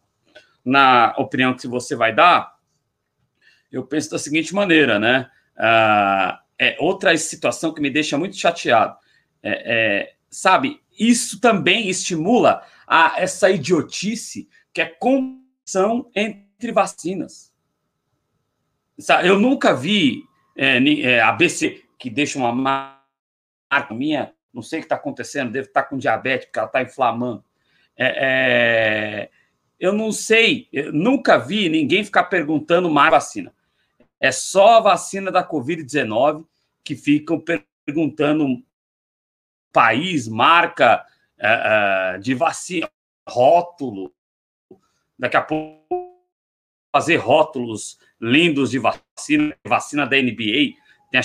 [0.64, 2.54] na opinião que você vai dar,
[3.72, 5.30] eu penso da seguinte maneira, né?
[5.58, 8.96] Ah, é outra situação que me deixa muito chateado.
[9.42, 17.52] É, é, sabe, isso também estimula a essa idiotice que é competição entre vacinas.
[19.24, 20.24] Eu nunca vi
[20.56, 25.52] é, é, a BC que deixa uma marca minha, não sei o que está acontecendo,
[25.52, 27.44] deve estar tá com diabetes, porque ela está inflamando.
[27.98, 29.32] É, é,
[29.84, 33.54] eu não sei, eu nunca vi ninguém ficar perguntando mais vacina.
[34.18, 36.46] É só a vacina da Covid-19
[36.82, 37.44] que ficam
[37.86, 38.64] perguntando
[39.74, 41.06] país, marca
[41.38, 42.90] uh, uh, de vacina,
[43.28, 44.14] rótulo.
[45.20, 45.84] Daqui a pouco
[46.90, 50.78] fazer rótulos lindos de vacina, vacina da NBA,
[51.12, 51.22] tem a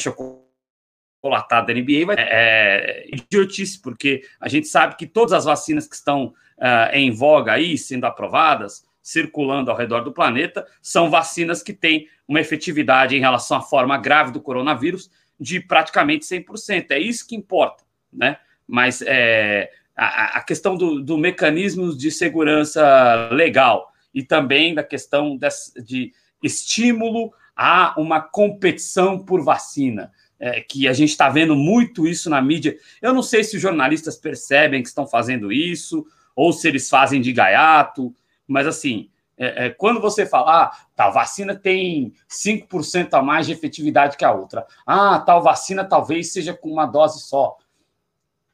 [1.18, 5.86] chocolatada da NBA, vai, é, é idiotice, porque a gente sabe que todas as vacinas
[5.86, 6.26] que estão
[6.58, 12.08] uh, em voga aí, sendo aprovadas, circulando ao redor do planeta, são vacinas que têm
[12.26, 16.90] uma efetividade em relação à forma grave do coronavírus de praticamente 100%.
[16.90, 18.38] É isso que importa, né?
[18.66, 25.38] Mas é, a, a questão do, do mecanismo de segurança legal e também da questão
[25.38, 25.48] de,
[25.82, 26.12] de
[26.42, 30.12] estímulo a uma competição por vacina.
[30.40, 32.76] É, que a gente está vendo muito isso na mídia.
[33.02, 36.06] Eu não sei se os jornalistas percebem que estão fazendo isso,
[36.36, 38.14] ou se eles fazem de gaiato,
[38.46, 43.52] mas assim, é, é, quando você falar, ah, tal vacina tem 5% a mais de
[43.52, 47.56] efetividade que a outra, ah, tal vacina talvez seja com uma dose só.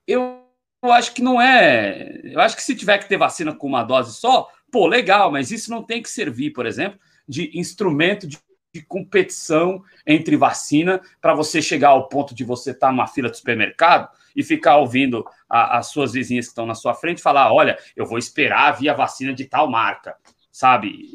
[0.06, 0.42] Eu,
[0.82, 2.20] eu acho que não é.
[2.24, 5.50] Eu acho que se tiver que ter vacina com uma dose só, pô, legal, mas
[5.50, 8.38] isso não tem que servir, por exemplo, de instrumento de,
[8.74, 13.30] de competição entre vacina para você chegar ao ponto de você estar tá numa fila
[13.30, 17.52] de supermercado e ficar ouvindo a, as suas vizinhas que estão na sua frente falar:
[17.52, 20.16] olha, eu vou esperar vir a vacina de tal marca,
[20.50, 21.08] sabe?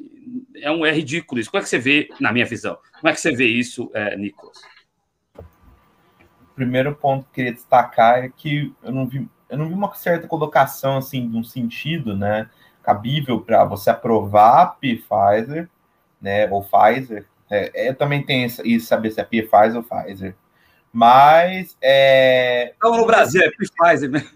[0.55, 1.51] É, um, é ridículo isso.
[1.51, 4.15] Como é que você vê, na minha visão, como é que você vê isso, é,
[4.15, 4.61] Nicolas?
[6.55, 9.93] Primeiro ponto que eu queria destacar é que eu não vi, eu não vi uma
[9.95, 12.49] certa colocação, assim, de um sentido, né,
[12.83, 15.69] cabível para você aprovar a Pfizer,
[16.21, 17.28] né, ou Pfizer.
[17.49, 20.35] É, eu também tenho isso, saber se é Pfizer ou Pfizer
[20.91, 21.77] mas.
[21.81, 22.73] É...
[22.81, 24.29] Não, no Brasil é Pfizer mesmo.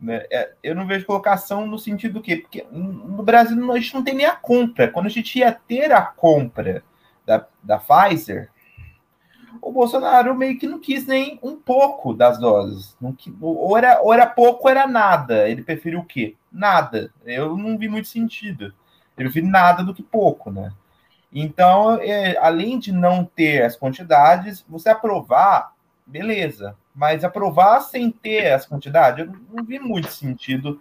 [0.04, 2.36] Né, é, eu não vejo colocação no sentido do quê?
[2.36, 4.90] Porque no Brasil a gente não tem nem a compra.
[4.90, 6.84] Quando a gente ia ter a compra
[7.26, 8.50] da, da Pfizer,
[9.62, 12.98] o Bolsonaro meio que não quis nem um pouco das doses.
[13.00, 15.48] Não, ou, era, ou era pouco ou era nada.
[15.48, 16.36] Ele preferiu o quê?
[16.52, 17.10] Nada.
[17.24, 18.74] Eu não vi muito sentido.
[19.18, 20.74] Ele prefere nada do que pouco, né?
[21.34, 25.74] Então, é, além de não ter as quantidades, você aprovar,
[26.06, 26.78] beleza.
[26.94, 30.80] Mas aprovar sem ter as quantidades, eu não vi muito sentido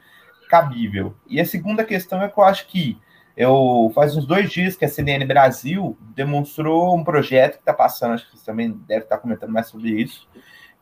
[0.48, 1.16] cabível.
[1.26, 3.00] E a segunda questão é que eu acho que
[3.34, 8.12] eu faz uns dois dias que a CNN Brasil demonstrou um projeto que está passando,
[8.12, 10.28] acho que você também deve estar comentando mais sobre isso,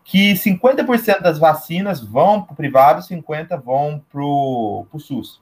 [0.02, 5.40] que 50% das vacinas vão para o privado, 50% vão para o SUS.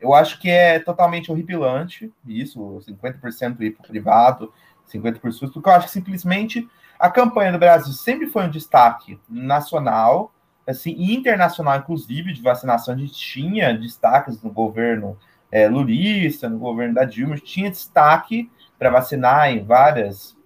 [0.00, 4.52] Eu acho que é totalmente horripilante isso, 50% ir para o privado,
[4.92, 6.68] 50% para o SUS, porque eu acho que simplesmente
[6.98, 10.32] a campanha do Brasil sempre foi um destaque nacional,
[10.66, 12.94] assim, internacional, inclusive, de vacinação.
[12.94, 15.18] A gente tinha destaques no governo
[15.50, 20.36] é, lulista, no governo da Dilma, tinha destaque para vacinar em vários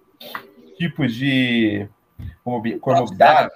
[0.77, 1.87] tipos de
[2.43, 3.51] comorbidade.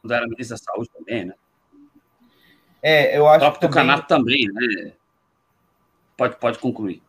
[0.00, 1.34] Quando era ministro da Saúde também, né?
[2.82, 4.02] É, eu acho o próprio que também...
[4.02, 4.92] também, né?
[6.16, 7.02] Pode, pode concluir.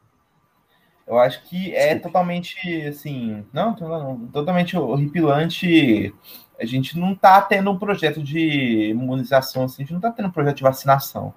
[1.07, 2.07] Eu acho que é Desculpa.
[2.07, 6.13] totalmente, assim, não, não, totalmente horripilante.
[6.59, 10.27] A gente não está tendo um projeto de imunização, assim, a gente não está tendo
[10.27, 11.33] um projeto de vacinação.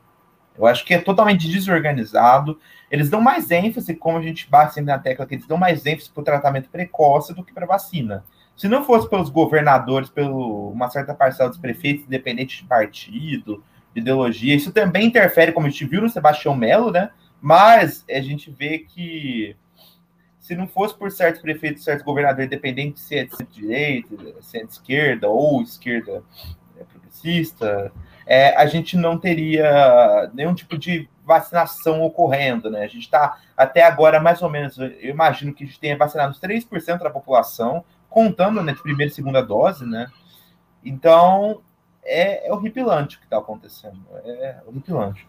[0.57, 2.59] Eu acho que é totalmente desorganizado.
[2.91, 5.85] Eles dão mais ênfase, como a gente bate sempre na tecla, que eles dão mais
[5.85, 8.25] ênfase para o tratamento precoce do que para vacina.
[8.57, 13.63] Se não fosse pelos governadores, pelo uma certa parcela dos prefeitos, independente de partido,
[13.95, 17.11] de ideologia, isso também interfere, como a gente viu no Sebastião Melo, né?
[17.41, 19.57] Mas a gente vê que
[20.41, 24.65] se não fosse por certos prefeitos, certos governadores, independente se é de direita, se é
[24.65, 26.23] de esquerda ou esquerda
[26.79, 27.93] é, progressista,
[28.27, 32.83] é, a gente não teria nenhum tipo de vacinação ocorrendo, né?
[32.83, 36.35] A gente está até agora mais ou menos, eu imagino que a gente tenha vacinado
[36.35, 40.07] 3% da população, contando né, de primeira e segunda dose, né?
[40.83, 41.61] Então
[42.03, 45.27] é, é horripilante o que está acontecendo, é horripilante.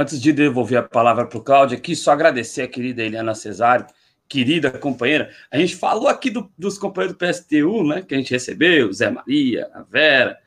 [0.00, 3.84] Antes de devolver a palavra para o Cláudio, aqui só agradecer a querida Eliana Cesário,
[4.28, 5.28] querida companheira.
[5.50, 8.02] A gente falou aqui do, dos companheiros do PSTU, né?
[8.02, 10.38] Que a gente recebeu, Zé Maria, a Vera,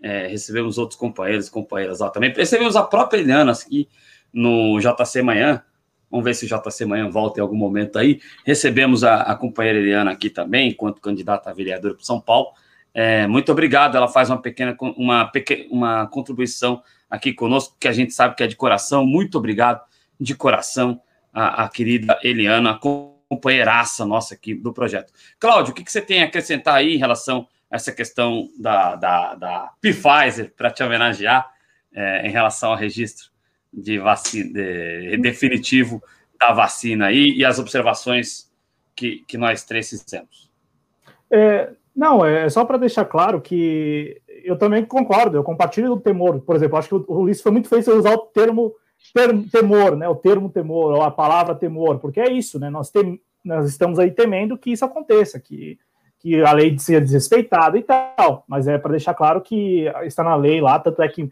[0.00, 2.32] é, recebemos outros companheiros e companheiras lá também.
[2.32, 3.88] Recebemos a própria Eliana aqui
[4.32, 5.60] no JC Manhã.
[6.08, 8.20] Vamos ver se o JC Manhã volta em algum momento aí.
[8.46, 12.50] Recebemos a, a companheira Eliana aqui também, enquanto candidata a vereadora para São Paulo.
[12.94, 13.96] É, muito obrigado.
[13.96, 15.28] Ela faz uma pequena, uma,
[15.68, 16.80] uma contribuição
[17.10, 19.04] aqui conosco, que a gente sabe que é de coração.
[19.04, 19.82] Muito obrigado
[20.18, 21.00] de coração
[21.32, 22.78] a, a querida Eliana,
[23.28, 25.12] companheiraça nossa aqui do projeto.
[25.38, 28.96] Cláudio, o que, que você tem a acrescentar aí em relação a essa questão da,
[28.96, 31.48] da, da Pfizer, para te homenagear,
[31.92, 33.30] é, em relação ao registro
[33.72, 36.02] de vacina de, definitivo
[36.38, 38.50] da vacina aí e as observações
[38.96, 40.50] que, que nós três fizemos?
[41.30, 46.40] É, não, é só para deixar claro que eu também concordo, eu compartilho do temor.
[46.40, 48.74] Por exemplo, acho que o Ulisses foi muito feliz em usar o termo,
[49.14, 50.08] termo, temor, né?
[50.08, 52.70] O termo temor, ou a palavra temor, porque é isso, né?
[52.70, 55.78] Nós, tem, nós estamos aí temendo que isso aconteça, que,
[56.18, 58.44] que a lei seja desrespeitada e tal.
[58.46, 61.30] Mas é para deixar claro que está na lei lá, tanto é que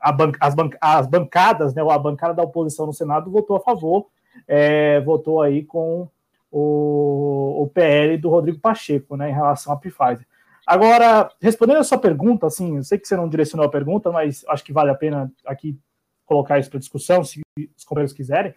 [0.00, 1.82] as, as, bancadas, né?
[1.82, 4.06] Ou a bancada da oposição no Senado votou a favor,
[4.48, 6.08] é, votou aí com
[6.50, 9.30] o, o PL do Rodrigo Pacheco, né?
[9.30, 10.26] Em relação à Pfizer.
[10.66, 14.44] Agora, respondendo a sua pergunta, assim, eu sei que você não direcionou a pergunta, mas
[14.48, 15.78] acho que vale a pena aqui
[16.24, 17.40] colocar isso para discussão, se
[17.76, 18.54] os companheiros quiserem.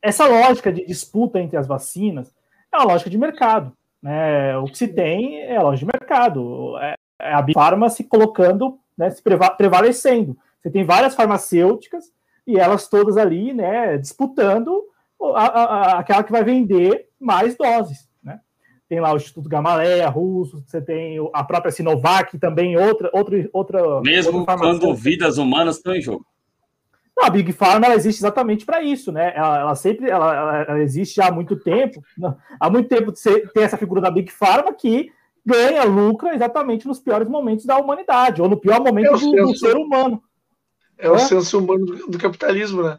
[0.00, 2.34] Essa lógica de disputa entre as vacinas
[2.72, 3.76] é uma lógica de mercado.
[4.02, 4.56] Né?
[4.58, 6.78] O que se tem é a lógica de mercado.
[6.78, 10.36] É, é a Bifarma se colocando, né, se prevalecendo.
[10.60, 12.12] Você tem várias farmacêuticas
[12.46, 14.82] e elas todas ali, né, disputando
[15.20, 18.05] a, a, a, aquela que vai vender mais doses
[18.88, 23.10] tem lá o Instituto Gamaleia russo, você tem a própria Sinovac também, outra.
[23.12, 26.24] outra, outra Mesmo outra quando vidas humanas estão em jogo.
[27.16, 29.32] Não, a Big Pharma ela existe exatamente para isso, né?
[29.34, 32.02] Ela, ela sempre ela, ela, existe já há muito tempo.
[32.60, 35.10] Há muito tempo você tem essa figura da Big Pharma que
[35.44, 39.52] ganha, lucra exatamente nos piores momentos da humanidade, ou no pior momento é do, senso,
[39.52, 40.22] do, ser humano.
[40.98, 42.98] É, é, o senso humano do, do, capitalismo, né?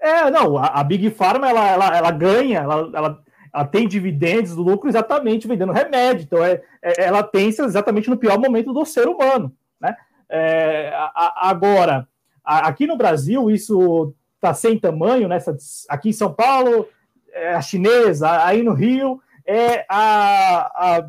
[0.00, 4.52] É, não, a, a Big Pharma ela, ela, ela ganha, ela, ela ela tem dividendos,
[4.52, 6.24] lucro exatamente vendendo remédio.
[6.24, 9.52] Então, é, é, ela pensa exatamente no pior momento do ser humano.
[9.80, 9.96] Né?
[10.28, 12.06] É, a, agora,
[12.44, 15.28] a, aqui no Brasil, isso está sem tamanho.
[15.28, 15.56] Nessa,
[15.88, 16.88] aqui em São Paulo,
[17.32, 21.08] é a chinesa, aí no Rio, é a, a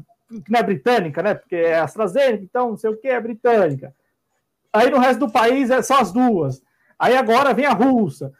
[0.50, 1.34] não é britânica, né?
[1.34, 3.94] Porque é AstraZeneca, então não sei o que é britânica.
[4.72, 6.64] Aí no resto do país é só as duas.
[6.98, 8.32] Aí agora vem a russa.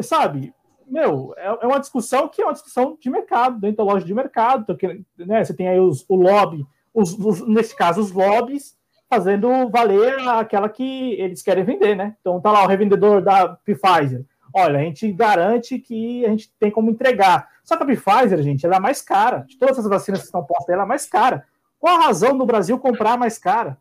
[0.00, 0.54] Sabe,
[0.86, 4.14] meu, é, é, uma discussão que é uma discussão de mercado, dentro da loja de
[4.14, 4.64] mercado.
[4.68, 8.76] Então, né, você tem aí os, o lobby, os, os, nesse caso, os lobbies
[9.08, 12.16] fazendo valer aquela que eles querem vender, né?
[12.20, 14.24] Então tá lá o revendedor da Pfizer.
[14.52, 17.48] Olha, a gente garante que a gente tem como entregar.
[17.64, 19.44] Só que a Pfizer, gente, ela é mais cara.
[19.48, 21.44] De todas as vacinas que estão postas, ela é mais cara.
[21.78, 23.78] Qual a razão do Brasil comprar mais cara?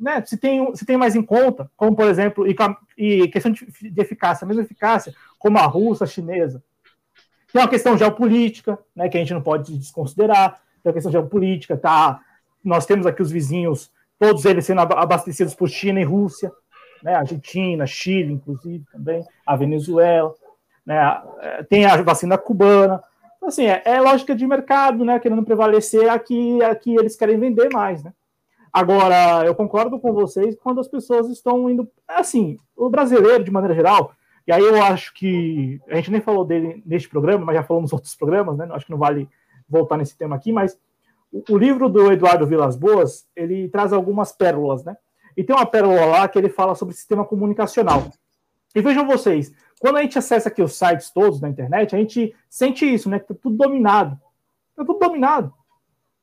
[0.00, 0.24] Né?
[0.24, 2.56] Se, tem, se tem mais em conta, como por exemplo, e,
[2.96, 6.62] e questão de, de eficácia, a mesma eficácia, como a russa, a chinesa.
[7.52, 10.60] Tem uma questão geopolítica, né, que a gente não pode desconsiderar.
[10.82, 12.20] Tem uma questão geopolítica, tá?
[12.64, 16.50] Nós temos aqui os vizinhos, todos eles sendo abastecidos por China e Rússia,
[17.02, 17.14] né?
[17.14, 20.34] Argentina, Chile, inclusive, também, a Venezuela,
[20.86, 21.22] né?
[21.40, 23.02] É, tem a vacina cubana.
[23.36, 25.18] Então, assim, é, é lógica de mercado, né?
[25.18, 28.12] Querendo prevalecer aqui, aqui eles querem vender mais, né?
[28.72, 31.90] Agora, eu concordo com vocês quando as pessoas estão indo.
[32.06, 34.12] Assim, o brasileiro, de maneira geral,
[34.46, 35.80] e aí eu acho que.
[35.88, 38.68] A gente nem falou dele neste programa, mas já falou nos outros programas, né?
[38.72, 39.28] Acho que não vale
[39.68, 40.78] voltar nesse tema aqui, mas
[41.32, 44.96] o, o livro do Eduardo Vilas Boas ele traz algumas pérolas, né?
[45.36, 48.10] E tem uma pérola lá que ele fala sobre sistema comunicacional.
[48.74, 52.34] E vejam vocês, quando a gente acessa aqui os sites todos na internet, a gente
[52.48, 53.18] sente isso, né?
[53.18, 54.18] Que tá tudo dominado.
[54.76, 55.52] Tá tudo dominado.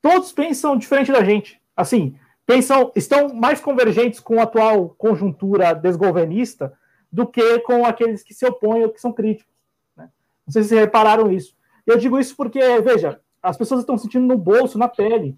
[0.01, 1.61] Todos pensam diferente da gente.
[1.75, 2.17] Assim,
[2.47, 6.73] pensam, estão mais convergentes com a atual conjuntura desgovernista
[7.11, 9.53] do que com aqueles que se opõem ou que são críticos.
[9.95, 10.09] Né?
[10.45, 11.53] Não sei se vocês repararam isso.
[11.85, 15.37] Eu digo isso porque, veja, as pessoas estão sentindo no bolso, na pele,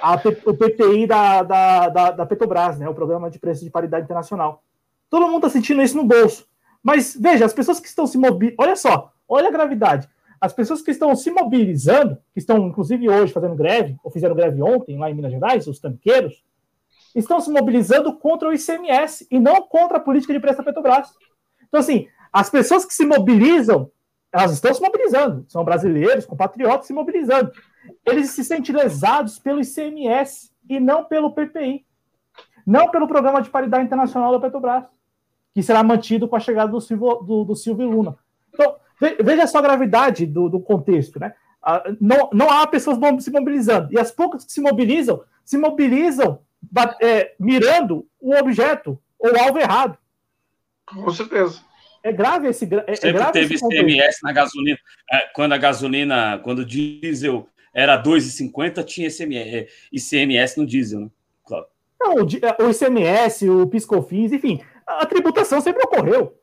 [0.00, 2.88] a, o PPI da, da, da, da, Petrobras, né?
[2.88, 4.62] o Programa de Preços de Paridade Internacional.
[5.08, 6.46] Todo mundo está sentindo isso no bolso.
[6.82, 10.08] Mas veja, as pessoas que estão se mobilizando, olha só, olha a gravidade.
[10.42, 14.60] As pessoas que estão se mobilizando, que estão inclusive hoje fazendo greve, ou fizeram greve
[14.60, 16.42] ontem lá em Minas Gerais, os tanqueiros,
[17.14, 21.10] estão se mobilizando contra o ICMS e não contra a política de preço da Petrobras.
[21.68, 23.88] Então, assim, as pessoas que se mobilizam,
[24.32, 27.52] elas estão se mobilizando, são brasileiros, compatriotas se mobilizando.
[28.04, 31.86] Eles se sentem lesados pelo ICMS e não pelo PPI,
[32.66, 34.86] não pelo Programa de Paridade Internacional da Petrobras,
[35.54, 38.18] que será mantido com a chegada do Silvio, do, do Silvio Luna.
[39.22, 41.34] Veja só a gravidade do, do contexto, né?
[42.00, 43.92] Não, não há pessoas se mobilizando.
[43.92, 46.40] E as poucas que se mobilizam, se mobilizam
[47.00, 49.98] é, mirando o objeto ou o alvo errado.
[50.86, 51.60] Com certeza.
[52.02, 52.64] É grave esse.
[52.64, 54.78] É, é Sempre grave teve ICMS na gasolina.
[55.10, 61.10] É, quando a gasolina, quando o diesel era 2,50, tinha ICMS, ICMS no diesel, né?
[61.44, 61.66] Claro.
[62.00, 66.36] Não, o ICMS, o PiscoFins, enfim, a tributação sempre ocorreu.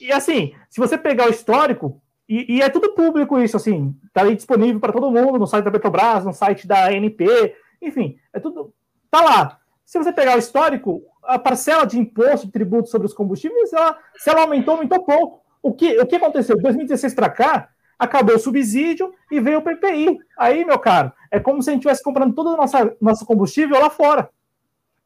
[0.00, 4.22] E assim, se você pegar o histórico, e, e é tudo público isso, assim, tá
[4.22, 8.38] aí disponível para todo mundo no site da Petrobras, no site da ANP, enfim, é
[8.38, 8.72] tudo
[9.10, 9.58] Tá lá.
[9.84, 13.98] Se você pegar o histórico, a parcela de imposto de tributo sobre os combustíveis, ela,
[14.16, 15.42] se ela aumentou, aumentou pouco.
[15.60, 16.56] O que, o que aconteceu?
[16.56, 17.68] De 2016 para cá,
[17.98, 20.18] acabou o subsídio e veio o PPI.
[20.38, 23.80] Aí, meu caro, é como se a gente estivesse comprando todo o nosso, nosso combustível
[23.80, 24.30] lá fora,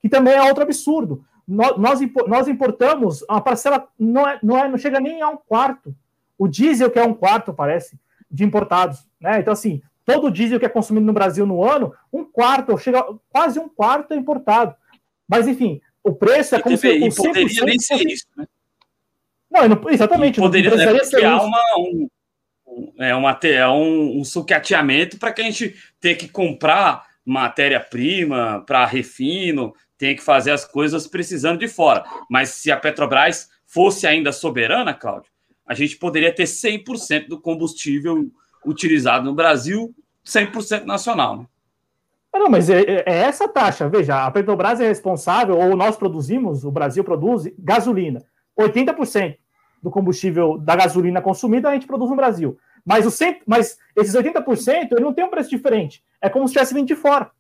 [0.03, 1.25] que também é outro absurdo.
[1.47, 5.95] Nós, nós importamos uma parcela, não, é, não, é, não chega nem a um quarto.
[6.39, 7.99] O diesel, que é um quarto, parece,
[8.31, 9.07] de importados.
[9.21, 9.41] Né?
[9.41, 13.05] Então, assim, todo o diesel que é consumido no Brasil no ano, um quarto, chega
[13.29, 14.75] quase um quarto é importado.
[15.29, 16.89] Mas, enfim, o preço é como se...
[16.89, 18.47] E poderia nem ser isso, né?
[19.51, 20.41] Não, não exatamente.
[20.41, 21.47] E poderia, não precisaria ser isso.
[21.47, 22.09] Uma, um,
[22.99, 28.85] é, uma, é um, um sucateamento para que a gente tenha que comprar matéria-prima para
[28.85, 32.05] refino, tem que fazer as coisas precisando de fora.
[32.29, 35.31] Mas se a Petrobras fosse ainda soberana, Cláudio,
[35.67, 38.31] a gente poderia ter 100% do combustível
[38.67, 41.39] utilizado no Brasil 100% nacional.
[41.39, 41.47] Né?
[42.35, 43.89] Não, mas é, é, é, essa taxa.
[43.89, 48.23] Veja, a Petrobras é responsável, ou nós produzimos, o Brasil produz gasolina.
[48.61, 49.39] 80%
[49.83, 52.59] do combustível da gasolina consumida a gente produz no Brasil.
[52.85, 56.05] Mas, o 100, mas esses 80% ele não tem um preço diferente.
[56.21, 57.31] É como se tivesse vindo de fora.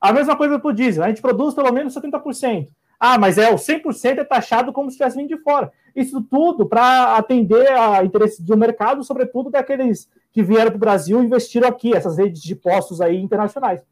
[0.00, 1.04] A mesma coisa para o diesel.
[1.04, 2.68] A gente produz pelo menos 70%.
[3.00, 5.72] Ah, mas é o 100% é taxado como se tivesse vindo de fora.
[5.94, 11.22] Isso tudo para atender a interesses do mercado, sobretudo daqueles que vieram para o Brasil
[11.22, 13.82] e investiram aqui, essas redes de postos aí internacionais,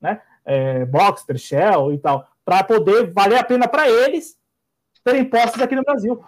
[0.00, 0.20] né?
[0.44, 4.36] É, Boxster, Shell e tal, para poder valer a pena para eles
[5.04, 6.22] terem postos aqui no Brasil.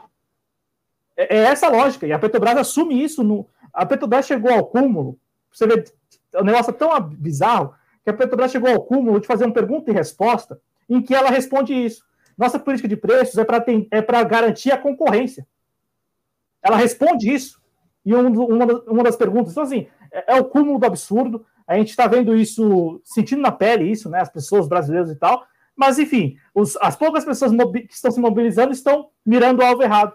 [1.17, 3.23] É, é, essa a lógica, e a Petrobras assume isso.
[3.23, 5.19] No, a Petrobras chegou ao cúmulo,
[5.53, 5.85] você vê,
[6.35, 7.75] o negócio é tão bizarro,
[8.05, 11.31] que a Petrobras chegou ao cúmulo de fazer uma pergunta e resposta em que ela
[11.31, 12.05] responde isso.
[12.37, 15.47] Nossa política de preços é para é garantir a concorrência.
[16.63, 17.63] Ela responde isso.
[18.05, 21.47] E um, uma, uma das perguntas, então, assim, é, é o cúmulo do absurdo.
[21.67, 24.21] A gente está vendo isso, sentindo na pele isso, né?
[24.21, 25.47] As pessoas brasileiras e tal.
[25.75, 30.15] Mas, enfim, os, as poucas pessoas que estão se mobilizando estão mirando o alvo errado.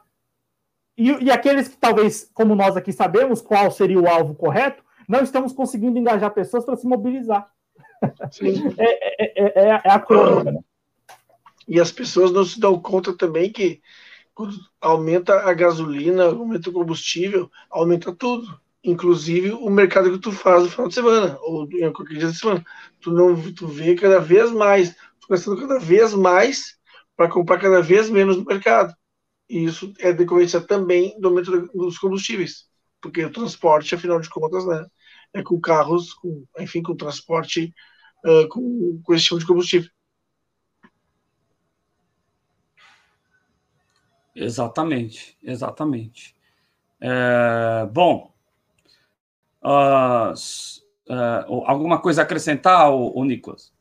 [0.95, 5.21] e, e aqueles que talvez, como nós aqui sabemos qual seria o alvo correto, não
[5.21, 7.49] estamos conseguindo engajar pessoas para se mobilizar.
[8.01, 10.59] É, é, é, é, a crônica, né?
[11.67, 13.81] E as pessoas não se dão conta também que
[14.33, 18.59] quando aumenta a gasolina, aumenta o combustível, aumenta tudo.
[18.83, 22.37] Inclusive o mercado que tu faz no final de semana, ou em qualquer dia de
[22.37, 22.65] semana.
[23.01, 26.77] Tu não tu vê cada vez mais, tu gastando cada vez mais
[27.15, 28.95] para comprar cada vez menos no mercado.
[29.49, 32.65] E isso é decorrência também do aumento dos combustíveis,
[33.01, 34.85] porque o transporte, afinal de contas, né,
[35.33, 37.73] é com carros, com, enfim, com transporte
[38.25, 39.89] uh, com, com esse tipo de combustível.
[44.35, 46.35] Exatamente, exatamente.
[47.01, 48.33] É, bom,
[49.63, 53.73] uh, uh, alguma coisa a acrescentar, o, o Nicolas?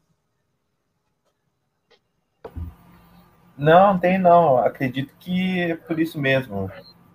[3.56, 4.58] Não, tem não.
[4.58, 6.70] Acredito que é por isso mesmo.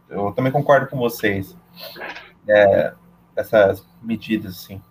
[0.09, 1.55] Eu também concordo com vocês.
[2.47, 2.93] É,
[3.35, 4.81] essas medidas, assim,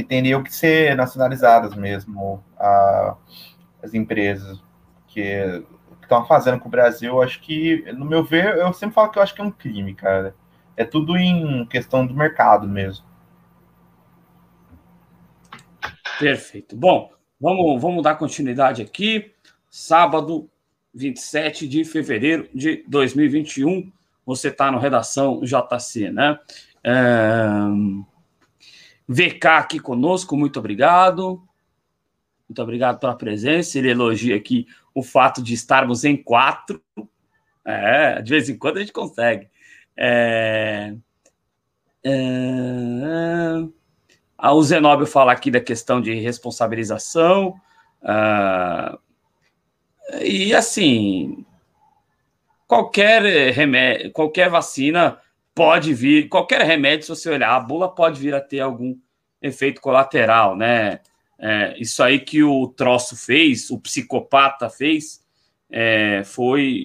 [0.00, 3.16] que teriam que ser nacionalizadas mesmo, a,
[3.82, 4.62] as empresas
[5.06, 5.62] que
[6.02, 9.22] estão fazendo com o Brasil, acho que, no meu ver, eu sempre falo que eu
[9.22, 10.34] acho que é um crime, cara.
[10.76, 13.04] É tudo em questão do mercado mesmo.
[16.18, 16.74] Perfeito.
[16.76, 19.32] Bom, vamos, vamos dar continuidade aqui.
[19.68, 20.48] Sábado,
[20.94, 23.92] 27 de fevereiro de 2021.
[24.24, 26.38] Você está no Redação JC, né?
[26.82, 28.09] É...
[29.12, 31.42] VK aqui conosco, muito obrigado.
[32.48, 33.76] Muito obrigado pela presença.
[33.76, 36.80] Ele elogia aqui o fato de estarmos em quatro.
[37.64, 39.48] É, de vez em quando a gente consegue.
[39.96, 40.94] É...
[42.04, 42.12] É...
[44.42, 47.60] O Zenóbio fala aqui da questão de responsabilização.
[48.02, 48.96] Uh,
[50.22, 51.44] e assim,
[52.66, 55.18] qualquer remédio, qualquer vacina
[55.54, 58.96] pode vir, qualquer remédio, se você olhar, a bula pode vir a ter algum
[59.42, 61.00] efeito colateral, né?
[61.38, 65.24] É, isso aí que o troço fez, o psicopata fez,
[65.70, 66.84] é, foi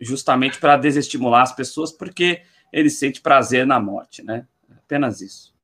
[0.00, 2.42] justamente para desestimular as pessoas, porque
[2.72, 4.46] ele sente prazer na morte, né?
[4.70, 5.54] Apenas isso.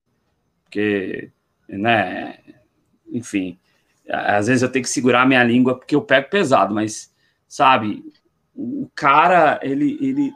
[0.65, 1.31] Porque,
[1.69, 2.39] né?
[3.13, 3.59] Enfim,
[4.09, 7.15] às vezes eu tenho que segurar minha língua porque eu pego pesado, mas
[7.47, 8.05] sabe,
[8.55, 10.33] o cara ele, ele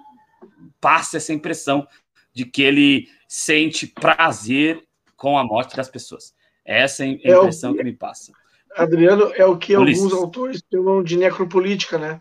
[0.85, 1.89] passa essa impressão
[2.35, 4.87] de que ele sente prazer
[5.17, 6.35] com a morte das pessoas.
[6.63, 8.33] Essa é a impressão é o, que me passa.
[8.77, 10.05] Adriano, é o que Ulisses.
[10.05, 12.21] alguns autores chamam de necropolítica, né?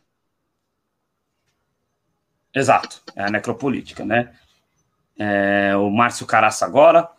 [2.55, 4.33] Exato, é a necropolítica, né?
[5.19, 7.09] É, o Márcio Caraça agora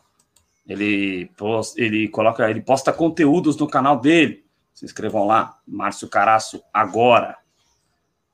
[0.67, 4.47] ele, posta, ele coloca, ele posta conteúdos no canal dele.
[4.73, 7.37] Se inscrevam lá, Márcio Caraço agora.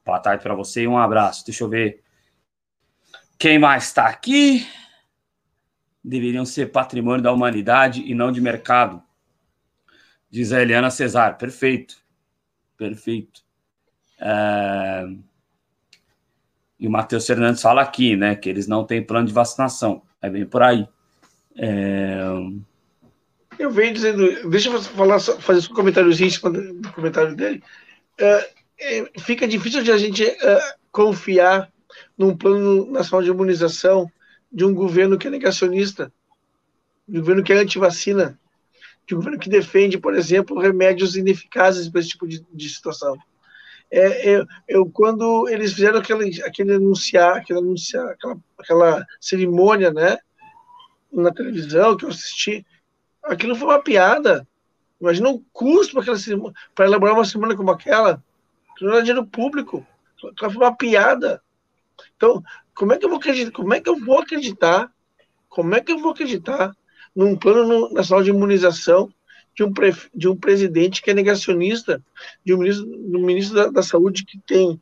[0.07, 1.45] Boa tarde para você e um abraço.
[1.45, 2.05] Deixa eu ver
[3.41, 4.69] quem mais está aqui.
[6.05, 9.03] Deveriam ser patrimônio da humanidade e não de mercado.
[10.31, 11.39] Diz a Eliana Cesar.
[11.39, 11.97] Perfeito.
[12.77, 13.43] Perfeito.
[14.21, 15.07] É...
[16.79, 18.37] E o Matheus Fernandes fala aqui, né?
[18.37, 20.03] Que eles não têm plano de vacinação.
[20.21, 20.87] É bem por aí.
[21.57, 22.19] É...
[23.59, 26.31] Eu venho dizendo, deixa eu falar, fazer um comentáriozinho
[26.75, 27.63] do comentário dele.
[28.19, 31.71] É, é, fica difícil de a gente é, confiar
[32.17, 34.11] num plano nacional de imunização
[34.51, 36.13] de um governo que é negacionista,
[37.07, 38.39] de um governo que é anti-vacina,
[39.07, 43.17] de um governo que defende, por exemplo, remédios ineficazes para esse tipo de, de situação.
[43.91, 50.17] É, eu, eu, quando eles fizeram aquele, aquele anunciar, aquele anunciar, aquela, aquela cerimônia, né,
[51.13, 52.65] na televisão que eu assisti,
[53.23, 54.47] aquilo foi uma piada.
[55.01, 55.97] Imagina o custo
[56.75, 58.23] para elaborar uma semana como aquela.
[58.73, 59.85] Aquilo era dinheiro público.
[60.17, 61.43] Aquilo foi uma piada.
[62.17, 62.43] Então,
[62.75, 63.53] como é que eu vou acreditar?
[63.53, 64.93] Como é que eu vou acreditar?
[65.49, 66.75] Como é que eu vou acreditar
[67.15, 69.13] num plano nacional de imunização
[69.55, 72.03] de um, pre, de um presidente que é negacionista,
[72.45, 74.81] de um ministro, de um ministro da, da saúde que tem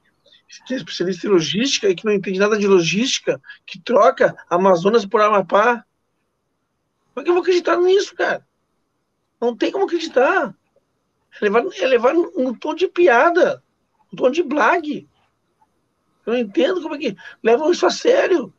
[0.66, 5.04] que é especialista em logística e que não entende nada de logística, que troca Amazonas
[5.04, 5.84] por Amapá,
[7.12, 8.46] como é que eu vou acreditar nisso, cara?
[9.40, 10.54] Não tem como acreditar.
[11.40, 13.62] É levar, é levar um tom de piada,
[14.12, 15.08] um tom de blague.
[16.28, 18.52] Eu não entendo como é que levam isso a sério.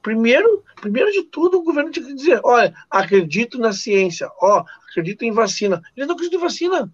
[0.00, 5.24] Primeiro, primeiro de tudo, o governo tinha que dizer: olha, acredito na ciência, ó, acredito
[5.24, 5.82] em vacina.
[5.96, 6.92] Eles não acreditam em vacina.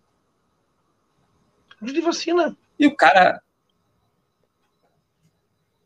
[1.74, 2.57] Acredito em vacina.
[2.78, 3.43] E o cara.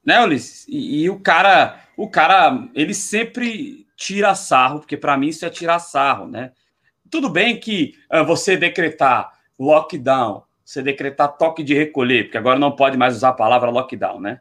[0.04, 0.66] Né, Ulisses?
[0.68, 5.50] E, e o cara, o cara, ele sempre tira sarro, porque para mim isso é
[5.50, 6.52] tirar sarro, né?
[7.10, 12.76] Tudo bem que uh, você decretar lockdown, você decretar toque de recolher, porque agora não
[12.76, 14.40] pode mais usar a palavra lockdown, né?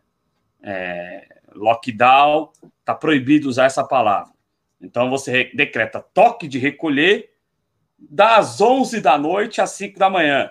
[0.62, 4.32] é, lockdown, está proibido usar essa palavra.
[4.82, 7.32] Então você decreta toque de recolher
[7.98, 10.50] das 11 da noite às 5 da manhã.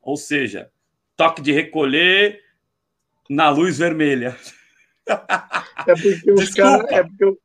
[0.00, 0.70] Ou seja,
[1.16, 2.42] toque de recolher
[3.28, 4.36] na luz vermelha.
[5.86, 6.90] É porque os caras.
[6.90, 7.38] É porque,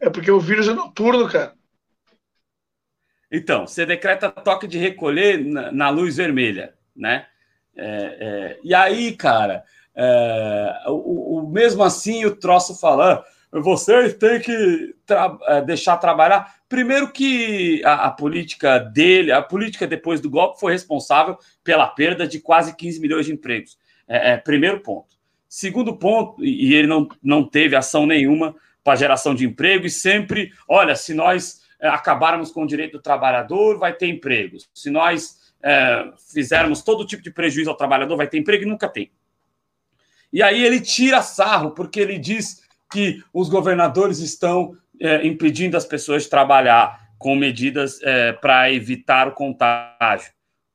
[0.00, 1.54] é porque o vírus é noturno, cara.
[3.32, 7.24] Então, você decreta toque de recolher na, na luz vermelha, né?
[7.74, 9.64] É, é, e aí, cara,
[9.96, 16.56] é, o, o, mesmo assim o troço falando, vocês têm que tra é, deixar trabalhar.
[16.68, 22.26] Primeiro que a, a, política dele, a política depois do golpe foi responsável pela perda
[22.26, 23.78] de quase 15 milhões de empregos.
[24.06, 25.16] É, é, primeiro ponto.
[25.48, 28.54] Segundo ponto, e ele não, não teve ação nenhuma
[28.84, 33.78] para geração de emprego, e sempre, olha, se nós acabarmos com o direito do trabalhador,
[33.78, 34.68] vai ter empregos.
[34.72, 38.88] Se nós é, fizermos todo tipo de prejuízo ao trabalhador, vai ter emprego e nunca
[38.88, 39.10] tem.
[40.32, 45.84] E aí ele tira sarro, porque ele diz que os governadores estão é, impedindo as
[45.84, 50.32] pessoas de trabalhar com medidas é, para evitar o contágio.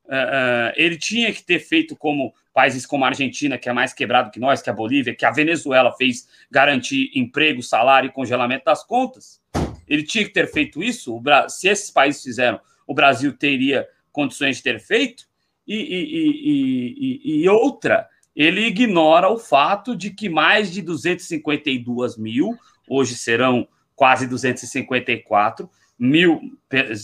[0.10, 3.94] É, é, ele tinha que ter feito como países como a Argentina, que é mais
[3.94, 8.66] quebrado que nós, que a Bolívia, que a Venezuela fez garantir emprego, salário e congelamento
[8.66, 9.42] das contas.
[9.88, 11.22] Ele tinha que ter feito isso.
[11.50, 15.26] Se esses países fizeram, o Brasil teria condições de ter feito.
[15.68, 22.58] E, e, e, e outra, ele ignora o fato de que mais de 252 mil,
[22.88, 25.70] hoje serão quase 254
[26.00, 26.40] mil,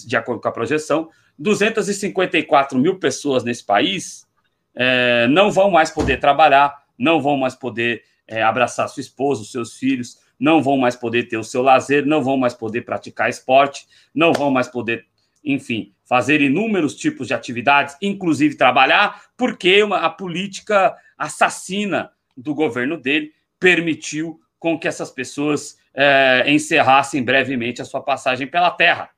[0.06, 4.28] de acordo com a projeção, 254 mil pessoas nesse país
[4.76, 9.52] é, não vão mais poder trabalhar, não vão mais poder é, abraçar sua esposa, os
[9.52, 13.30] seus filhos, não vão mais poder ter o seu lazer, não vão mais poder praticar
[13.30, 15.06] esporte, não vão mais poder,
[15.44, 22.98] enfim, fazer inúmeros tipos de atividades, inclusive trabalhar, porque uma, a política assassina do governo
[22.98, 29.10] dele permitiu com que essas pessoas é, encerrassem brevemente a sua passagem pela Terra.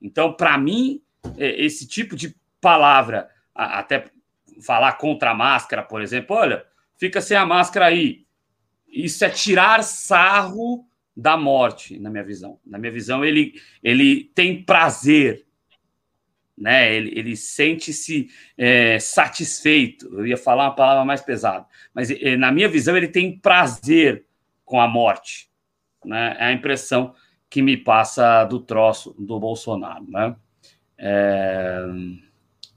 [0.00, 1.02] Então, para mim,
[1.36, 4.04] é, esse tipo de palavra, até
[4.64, 6.64] falar contra a máscara, por exemplo, olha,
[6.96, 8.26] fica sem a máscara aí.
[8.90, 10.86] Isso é tirar sarro
[11.16, 12.58] da morte, na minha visão.
[12.64, 15.44] Na minha visão, ele, ele tem prazer,
[16.56, 16.94] né?
[16.94, 20.06] Ele, ele sente-se é, satisfeito.
[20.12, 24.24] Eu ia falar uma palavra mais pesada, mas é, na minha visão, ele tem prazer
[24.64, 25.50] com a morte.
[26.04, 26.36] Né?
[26.38, 27.14] É a impressão
[27.50, 30.36] que me passa do troço do Bolsonaro, né?
[30.98, 31.84] É,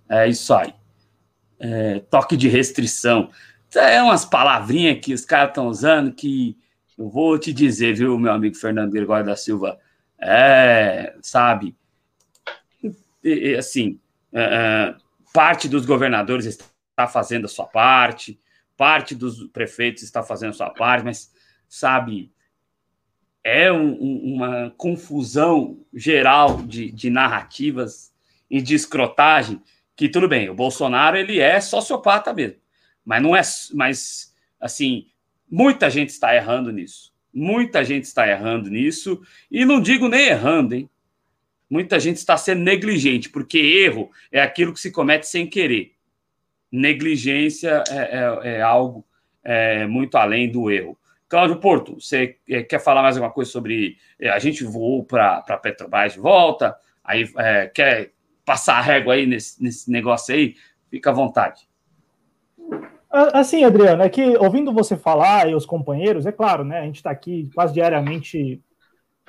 [0.09, 0.73] é isso aí
[1.61, 3.29] é, toque de restrição.
[3.75, 6.57] É umas palavrinhas que os caras estão usando que
[6.97, 9.79] eu vou te dizer, viu, meu amigo Fernando Gregório da Silva?
[10.19, 11.75] É, sabe,
[13.23, 13.99] e, assim,
[14.33, 14.95] é, é,
[15.33, 18.39] parte dos governadores está fazendo a sua parte,
[18.75, 21.31] parte dos prefeitos está fazendo a sua parte, mas,
[21.67, 22.31] sabe,
[23.43, 28.11] é um, um, uma confusão geral de, de narrativas
[28.49, 29.61] e de escrotagem
[29.95, 32.57] que tudo bem, o Bolsonaro ele é sociopata mesmo,
[33.05, 33.41] mas não é,
[33.73, 35.07] mas assim,
[35.49, 37.11] muita gente está errando nisso.
[37.33, 40.89] Muita gente está errando nisso e não digo nem errando, hein?
[41.69, 45.93] Muita gente está sendo negligente, porque erro é aquilo que se comete sem querer.
[46.69, 49.05] Negligência é, é, é algo
[49.41, 50.97] é, muito além do erro.
[51.29, 53.97] Cláudio Porto, você é, quer falar mais alguma coisa sobre.
[54.19, 58.11] É, a gente voou para Petrobras de volta, aí é, quer
[58.43, 60.57] passar a régua aí nesse, nesse negócio aí,
[60.89, 61.70] fica à vontade.
[63.11, 66.79] Assim, Adriano, é que ouvindo você falar e os companheiros, é claro, né?
[66.79, 68.63] A gente está aqui quase diariamente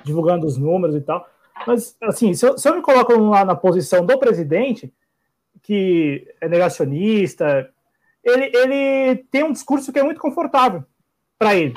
[0.03, 1.27] divulgando os números e tal,
[1.67, 4.93] mas assim, se eu, se eu me coloco lá na posição do presidente,
[5.61, 7.69] que é negacionista,
[8.23, 10.83] ele, ele tem um discurso que é muito confortável
[11.37, 11.75] para ele.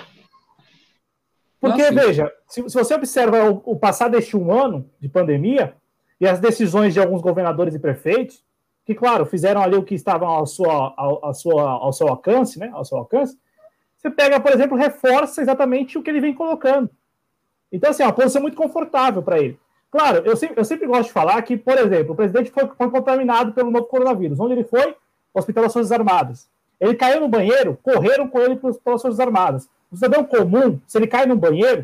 [1.61, 5.75] Porque, Nossa, veja, se, se, você observa o, o passado deste um ano de pandemia,
[6.21, 8.45] e as decisões de alguns governadores e prefeitos,
[8.87, 12.57] que, claro, fizeram ali o que estavam ao, sua, ao, ao, sua, ao seu alcance,
[12.57, 12.71] né?
[12.73, 13.37] Ao seu alcance.
[13.99, 16.89] Você pega, por exemplo, reforça exatamente o que ele vem colocando.
[17.73, 19.59] Então, assim, é uma posição muito confortável para ele.
[19.91, 22.91] Claro, eu sempre, eu sempre gosto de falar que, por exemplo, o presidente foi, foi
[22.91, 24.39] contaminado pelo novo coronavírus.
[24.39, 24.95] Onde ele foi?
[25.35, 26.49] Hospital das Forças Armadas.
[26.81, 29.69] Ele caiu no banheiro, correram com ele para as Forças Armadas.
[29.91, 31.83] O cidadão comum, se ele cai no banheiro,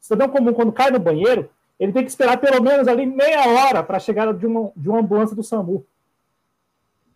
[0.00, 3.46] o cidadão comum, quando cai no banheiro, ele tem que esperar pelo menos ali meia
[3.48, 5.84] hora para chegar de uma, de uma ambulância do SAMU.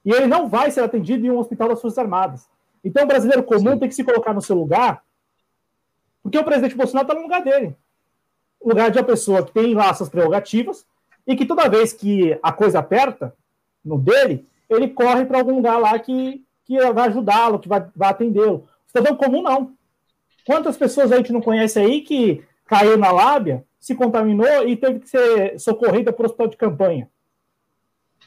[0.06, 2.48] E ele não vai ser atendido em um hospital das Forças Armadas.
[2.84, 3.78] Então o brasileiro comum Sim.
[3.80, 5.02] tem que se colocar no seu lugar,
[6.22, 7.76] porque o presidente Bolsonaro está no lugar dele.
[8.60, 10.86] O lugar de uma pessoa que tem lá suas prerrogativas
[11.26, 13.34] e que toda vez que a coisa aperta
[13.84, 18.10] no dele, ele corre para algum lugar lá que, que vai ajudá-lo, que vai, vai
[18.10, 18.68] atendê-lo.
[18.86, 19.72] O Cidadão comum, não.
[20.46, 25.00] Quantas pessoas a gente não conhece aí que caiu na lábia, se contaminou e teve
[25.00, 27.10] que ser socorrida para o hospital de campanha?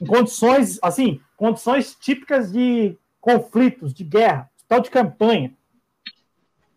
[0.02, 5.54] Em condições, assim, condições típicas de conflitos, de guerra, hospital de campanha.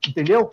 [0.07, 0.51] Entendeu?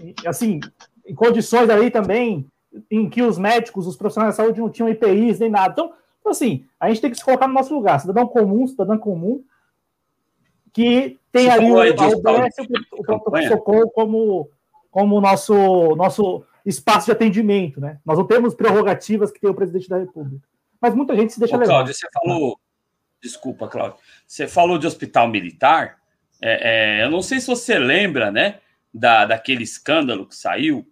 [0.00, 0.60] E, assim,
[1.06, 2.46] em condições ali também
[2.90, 5.72] em que os médicos, os profissionais da saúde não tinham IPIs nem nada.
[5.72, 5.92] Então,
[6.26, 8.00] assim, a gente tem que se colocar no nosso lugar.
[8.00, 9.42] Cidadão comum, cidadão comum,
[10.72, 12.54] que tem ali o, a UBS,
[12.92, 14.48] o pronto-socorro como,
[14.90, 15.54] como nosso,
[15.96, 17.98] nosso espaço de atendimento, né?
[18.04, 20.46] Nós não temos prerrogativas que tem o presidente da República.
[20.82, 21.72] Mas muita gente se deixa Ô, levar.
[21.72, 22.60] Cláudio, você falou...
[23.22, 23.98] Desculpa, Cláudio.
[24.26, 25.98] Você falou de hospital militar.
[26.42, 28.58] É, é, eu não sei se você lembra, né,
[28.92, 30.84] da, daquele escândalo que saiu.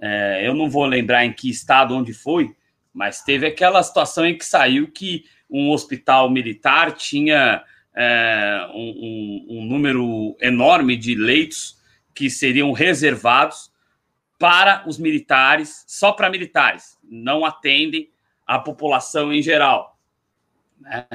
[0.00, 2.56] É, eu não vou lembrar em que estado, onde foi,
[2.94, 7.62] mas teve aquela situação em que saiu que um hospital militar tinha
[7.94, 11.78] é, um, um, um, número enorme de leitos
[12.14, 13.70] que seriam reservados
[14.38, 18.10] para os militares, só para militares, não atendem
[18.46, 19.98] a população em geral.
[20.80, 21.06] Né?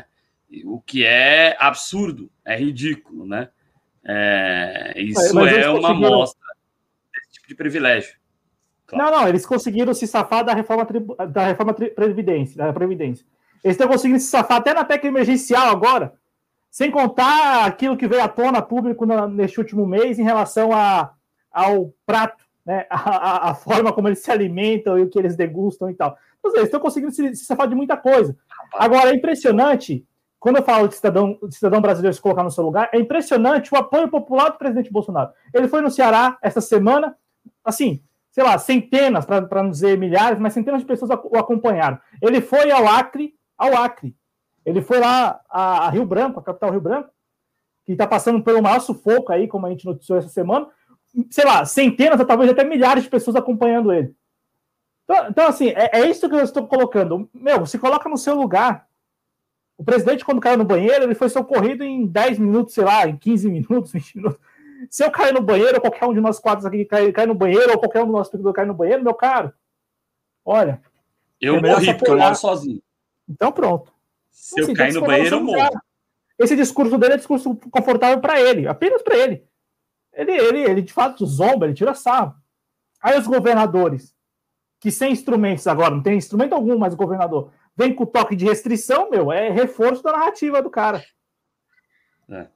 [0.65, 3.49] O que é absurdo, é ridículo, né?
[4.03, 6.41] É, isso é uma amostra
[7.13, 8.15] desse tipo de privilégio.
[8.85, 9.11] Claro.
[9.11, 10.85] Não, não, eles conseguiram se safar da reforma,
[11.27, 13.25] da reforma previdência, da Previdência.
[13.63, 16.13] Eles estão conseguindo se safar até na PEC emergencial agora,
[16.69, 21.13] sem contar aquilo que veio à tona público na, neste último mês em relação a,
[21.51, 22.85] ao prato, né?
[22.89, 26.17] A, a, forma como eles se alimentam e o que eles degustam e tal.
[26.39, 28.35] Então, eles estão conseguindo se, se safar de muita coisa.
[28.73, 30.05] Agora, é impressionante,
[30.39, 33.73] quando eu falo de cidadão, de cidadão brasileiro se colocar no seu lugar, é impressionante
[33.73, 35.31] o apoio popular do presidente Bolsonaro.
[35.53, 37.15] Ele foi no Ceará essa semana,
[37.63, 38.01] assim,
[38.31, 41.99] sei lá, centenas, para não dizer milhares, mas centenas de pessoas o acompanharam.
[42.21, 44.15] Ele foi ao Acre, ao Acre,
[44.65, 47.09] ele foi lá a, a Rio Branco, a capital Rio Branco,
[47.85, 50.67] que está passando pelo maior sufoco aí, como a gente noticiou essa semana.
[51.29, 54.15] Sei lá, centenas ou talvez até milhares de pessoas acompanhando ele.
[55.03, 57.29] Então, então assim, é, é, isso que eu estou colocando.
[57.33, 58.87] Meu, se coloca no seu lugar.
[59.77, 63.17] O presidente, quando caiu no banheiro, ele foi socorrido em 10 minutos, sei lá, em
[63.17, 64.39] 15 minutos, 20 minutos.
[64.89, 67.35] Se eu cair no banheiro, ou qualquer um de nós quatro aqui cair, cair no
[67.35, 69.53] banheiro, ou qualquer um do nosso espectador cair no banheiro, meu caro,
[70.45, 70.81] olha.
[71.39, 72.81] Eu é morri, porque eu moro sozinho.
[73.27, 73.91] Então pronto.
[74.29, 75.81] Se assim, eu cair no banheiro, eu morro.
[76.39, 79.43] Esse discurso dele é discurso confortável para ele, apenas para ele.
[80.13, 80.31] Ele.
[80.31, 82.35] Ele, ele, de fato, zomba, ele tira sarro.
[83.01, 84.15] Aí os governadores,
[84.79, 88.35] que sem instrumentos agora, não tem instrumento algum, mas o governador vem com o toque
[88.35, 91.03] de restrição, meu, é reforço da narrativa do cara.
[92.29, 92.47] É,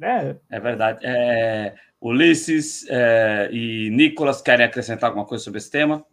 [0.00, 1.00] é, é verdade.
[1.02, 6.04] É, Ulisses é, e Nicolas querem acrescentar alguma coisa sobre esse tema?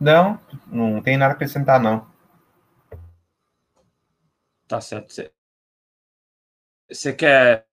[0.00, 2.06] Não, não tem nada a acrescentar, não.
[4.68, 5.32] Tá certo.
[6.90, 7.66] Você quer.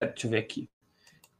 [0.00, 0.68] Deixa eu ver aqui.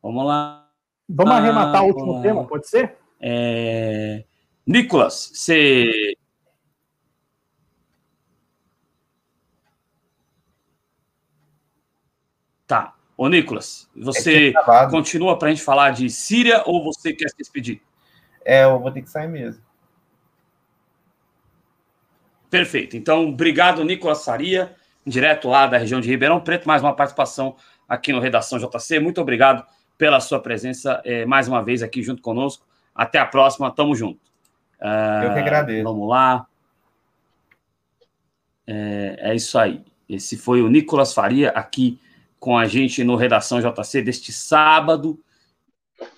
[0.02, 0.70] Vamos lá.
[1.08, 2.96] Vamos arrematar o último ah, tema, pode ser?
[3.18, 4.24] É...
[4.66, 6.16] Nicolas, você.
[12.66, 12.94] Tá.
[13.16, 17.36] Ô, Nicolas, você é continua para a gente falar de Síria ou você quer se
[17.36, 17.82] despedir?
[18.44, 19.62] É, eu vou ter que sair mesmo.
[22.48, 22.96] Perfeito.
[22.96, 24.74] Então, obrigado, Nicolas Faria,
[25.06, 27.56] direto lá da região de Ribeirão Preto, mais uma participação
[27.88, 29.00] aqui no Redação JC.
[29.00, 29.64] Muito obrigado
[29.96, 32.66] pela sua presença é, mais uma vez aqui junto conosco.
[32.94, 34.20] Até a próxima, tamo junto.
[34.80, 35.84] Uh, Eu que agradeço.
[35.84, 36.46] Vamos lá.
[38.66, 39.82] É, é isso aí.
[40.08, 41.98] Esse foi o Nicolas Faria aqui
[42.38, 45.20] com a gente no Redação JC deste sábado,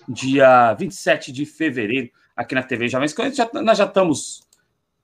[0.07, 3.13] dia 27 de fevereiro, aqui na TV Jovens.
[3.35, 4.47] Já, nós já estamos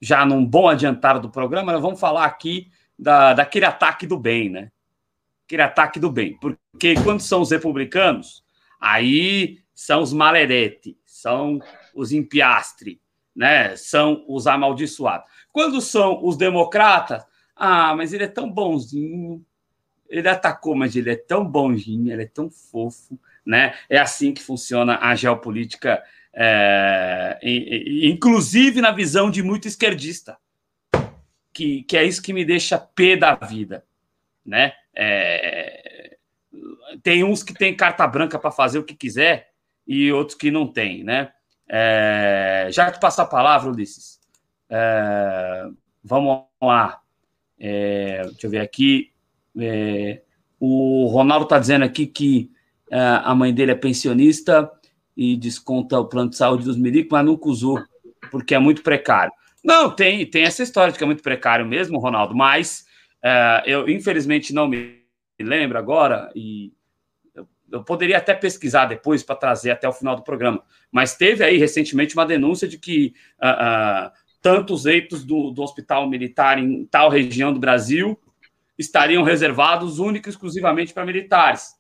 [0.02, 4.50] já num bom adiantado do programa, nós vamos falar aqui da, daquele ataque do bem,
[4.50, 4.72] né?
[5.46, 6.38] Aquele ataque do bem.
[6.38, 8.44] Porque quando são os republicanos,
[8.80, 11.60] aí são os malerete, são
[11.96, 13.00] os impiastre,
[13.36, 13.76] né?
[13.78, 15.26] São os amaldiçoados.
[15.52, 17.24] Quando são os democratas,
[17.56, 19.44] ah, mas ele é tão bonzinho.
[20.10, 23.76] Ele atacou, mas ele é tão bonzinho, ele é tão fofo, né?
[23.90, 26.04] É assim que funciona a geopolítica
[26.34, 30.38] é, inclusive na visão de muito esquerdista,
[31.60, 33.84] que, que é isso que me deixa pé da vida,
[34.46, 34.72] né?
[34.96, 36.18] É,
[37.04, 39.50] tem uns que têm carta branca para fazer o que quiser
[39.86, 41.34] e outros que não têm, né?
[41.68, 44.22] É, já que passa a palavra, Ulisses,
[44.70, 45.66] é,
[46.02, 47.02] vamos lá.
[47.60, 49.12] É, deixa eu ver aqui.
[49.60, 50.22] É,
[50.58, 52.50] o Ronaldo está dizendo aqui que
[52.90, 54.72] é, a mãe dele é pensionista
[55.16, 57.84] e desconta o plano de saúde dos milicos, mas nunca usou,
[58.32, 59.34] porque é muito precário.
[59.70, 62.88] Não, tem, tem essa história de que é muito precário mesmo, Ronaldo, mas
[63.22, 65.04] É, eu, infelizmente, não me
[65.40, 66.72] lembro agora, e
[67.36, 71.44] eu, eu poderia até pesquisar depois para trazer até o final do programa, mas teve
[71.44, 76.86] aí recentemente uma denúncia de que uh, uh, tantos leitos do, do hospital militar em
[76.86, 78.18] tal região do Brasil
[78.78, 81.78] estariam reservados única e exclusivamente para militares.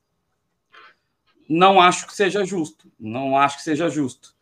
[1.48, 4.36] Não acho que seja justo, não acho que seja justo.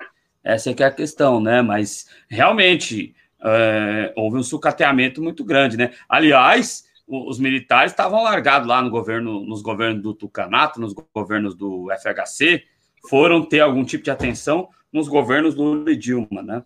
[0.44, 1.62] Essa é que é a questão, né?
[1.62, 5.92] Mas realmente é, houve um sucateamento muito grande, né?
[6.08, 11.88] Aliás, os militares estavam largados lá no governo, nos governos do Tucanato, nos governos do
[11.92, 12.64] FHC,
[13.10, 16.64] foram ter algum tipo de atenção nos governos Lula e Dilma, né?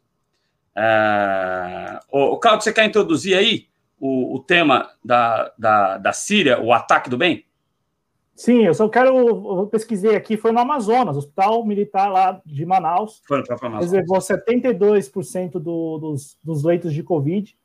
[0.76, 2.00] É...
[2.10, 3.68] O, Claudio, você quer introduzir aí
[4.00, 7.46] o, o tema da, da, da Síria, o ataque do bem?
[8.42, 9.16] Sim, eu só quero.
[9.60, 13.22] Eu pesquisei aqui, foi no Amazonas, Hospital Militar lá de Manaus.
[13.28, 13.92] Foi para Amazonas.
[13.92, 17.56] Reservou 72% do, dos, dos leitos de Covid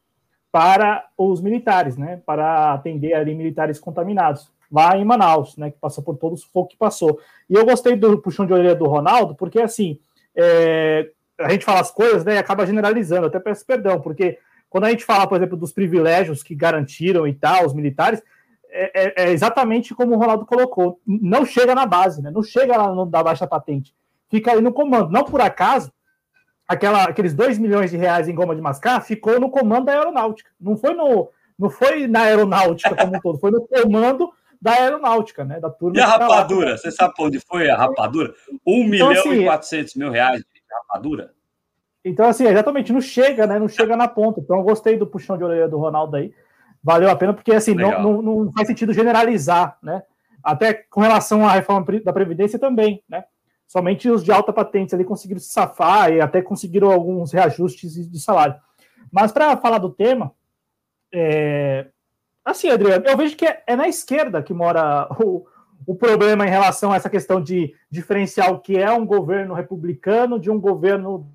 [0.52, 2.20] para os militares, né?
[2.26, 5.70] Para atender ali militares contaminados, lá em Manaus, né?
[5.70, 7.18] Que passou por todos o fogo que passou.
[7.48, 9.98] E eu gostei do puxão de orelha do Ronaldo, porque assim,
[10.36, 12.34] é, a gente fala as coisas, né?
[12.34, 14.38] E acaba generalizando, até peço perdão, porque
[14.68, 18.22] quando a gente fala, por exemplo, dos privilégios que garantiram e tal, os militares,
[18.76, 21.00] é, é, é, exatamente como o Ronaldo colocou.
[21.06, 22.30] Não chega na base, né?
[22.30, 23.94] Não chega lá no, da baixa patente.
[24.28, 25.10] Fica aí no comando.
[25.10, 25.90] Não por acaso,
[26.68, 30.50] aquela, aqueles 2 milhões de reais em goma de mascar ficou no comando da aeronáutica.
[30.60, 34.30] Não foi, no, não foi na aeronáutica como um todo, foi no comando
[34.60, 35.58] da aeronáutica, né?
[35.58, 36.76] Da turma e a rapadura?
[36.76, 38.34] Você sabe onde foi a rapadura?
[38.66, 41.32] 1 então, milhão assim, e 400 mil reais de rapadura?
[42.04, 43.58] Então, assim, exatamente, não chega, né?
[43.58, 44.40] Não chega na ponta.
[44.40, 46.32] Então, eu gostei do puxão de orelha do Ronaldo aí
[46.86, 50.04] valeu a pena, porque assim, não, não, não, faz sentido generalizar, né?
[50.40, 53.24] Até com relação à reforma da Previdência também, né?
[53.66, 58.20] Somente os de alta patente ali conseguiram se safar e até conseguiram alguns reajustes de
[58.20, 58.54] salário.
[59.10, 60.30] Mas para falar do tema,
[61.12, 61.88] é...
[62.44, 65.44] assim, Adriano, eu vejo que é, é na esquerda que mora o,
[65.84, 70.38] o problema em relação a essa questão de diferenciar o que é um governo republicano
[70.38, 71.28] de um governo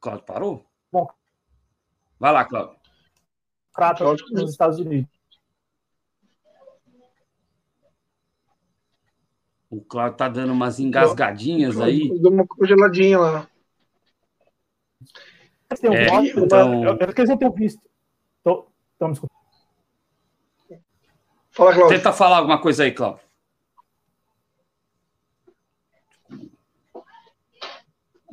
[0.00, 0.66] Cláudio parou?
[0.92, 1.08] Bom.
[2.18, 2.76] Vai lá, Cláudio.
[3.72, 5.10] Prata nos Estados Unidos.
[9.68, 12.08] O Cláudio tá dando umas engasgadinhas aí.
[12.20, 13.48] Deu uma congeladinha lá.
[15.80, 16.84] Tem um é, voto, então...
[16.84, 17.82] Eu, eu, eu, eu visto.
[18.42, 18.68] Tô,
[18.98, 19.36] tô me escutando.
[21.50, 21.96] Fala, Cláudio.
[21.96, 23.25] Tenta falar alguma coisa aí, Cláudio.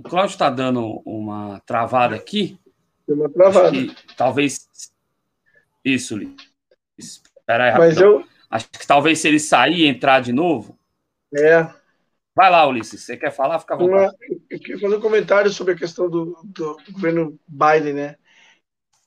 [0.03, 2.59] O Cláudio está dando uma travada aqui.
[3.07, 3.77] Tem uma travada.
[4.17, 4.67] talvez.
[5.83, 6.35] Isso, Li.
[6.97, 8.25] Espera aí, Mas eu...
[8.51, 10.77] Acho que talvez se ele sair e entrar de novo.
[11.33, 11.67] É.
[12.35, 13.01] Vai lá, Ulisses.
[13.01, 13.59] Você quer falar?
[13.59, 14.03] Fica à vontade.
[14.03, 14.15] Uma...
[14.49, 18.15] Eu queria fazer um comentário sobre a questão do, do governo Biden, né?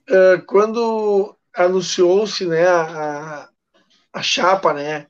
[0.08, 3.48] Uh, quando anunciou-se né, a,
[4.12, 5.06] a chapa, né?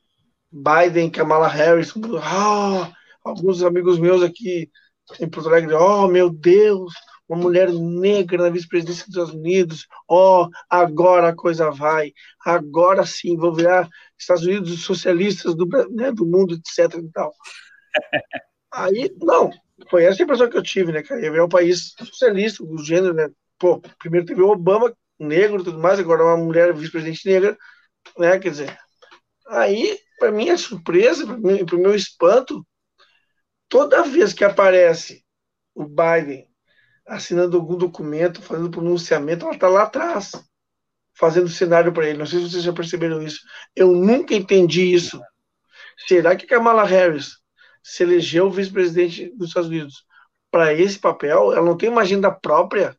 [0.50, 2.92] Biden, Kamala Harris, oh,
[3.24, 4.70] alguns amigos meus aqui
[5.20, 6.92] em Porto Alegre, oh meu Deus,
[7.28, 12.12] uma mulher negra na vice-presidência dos Estados Unidos, oh, agora a coisa vai,
[12.44, 13.88] agora sim, vão virar
[14.18, 17.32] Estados Unidos socialistas do, né, do mundo, etc e tal.
[18.72, 19.50] Aí, não,
[19.90, 23.14] foi essa a impressão que eu tive, né, cara, é um país socialista, o gênero,
[23.14, 23.28] né,
[23.58, 27.56] pô, primeiro teve o Obama, negro e tudo mais, agora uma mulher vice-presidente negra,
[28.18, 28.78] né, quer dizer,
[29.48, 32.64] aí, para mim, a surpresa, para o meu espanto,
[33.68, 35.24] toda vez que aparece
[35.74, 36.48] o Biden
[37.06, 40.32] assinando algum documento, fazendo pronunciamento, ela está lá atrás,
[41.14, 42.18] fazendo cenário para ele.
[42.18, 43.40] Não sei se vocês já perceberam isso.
[43.74, 45.20] Eu nunca entendi isso.
[46.06, 47.38] Será que Kamala Harris
[47.82, 50.05] se elegeu vice-presidente dos Estados Unidos
[50.51, 51.52] para esse papel?
[51.52, 52.97] Ela não tem uma agenda própria?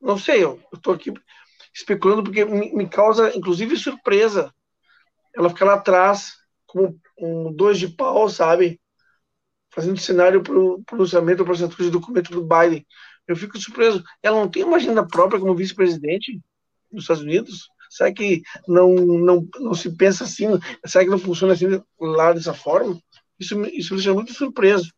[0.00, 1.12] Não sei, eu estou aqui
[1.74, 4.54] especulando porque me, causa, inclusive, surpresa.
[5.34, 6.34] Ela fica lá atrás,
[6.66, 8.80] como um dois de pau, sabe?
[9.74, 12.86] Fazendo cenário para o pronunciamento, para a assinatura de documento do Biden.
[13.26, 14.02] Eu fico surpreso.
[14.22, 16.40] Ela não tem uma agenda própria como vice-presidente
[16.92, 17.68] dos Estados Unidos?
[17.90, 20.46] Será que não, não, não se pensa assim?
[20.84, 21.66] Será que não funciona assim
[22.00, 22.98] lá dessa forma?
[23.38, 24.92] Isso, isso me deixa muito surpreso.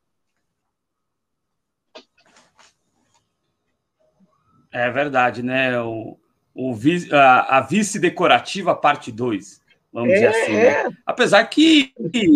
[4.71, 5.81] É verdade, né?
[5.81, 6.19] O,
[6.55, 6.75] o,
[7.13, 9.63] a, a vice decorativa parte 2,
[9.93, 10.53] vamos é, dizer assim.
[10.53, 10.67] Né?
[10.67, 10.89] É.
[11.07, 12.29] Apesar que é,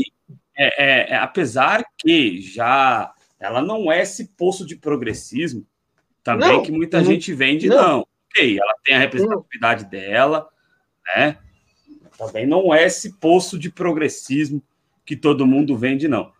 [0.60, 5.66] é, é, apesar que já ela não é esse poço de progressismo
[6.22, 7.76] também não, que muita não, gente vende, não.
[7.76, 8.06] não.
[8.30, 10.48] Ok, ela tem a representatividade dela,
[11.16, 11.38] né?
[12.16, 14.62] Também não é esse poço de progressismo
[15.04, 16.30] que todo mundo vende, não.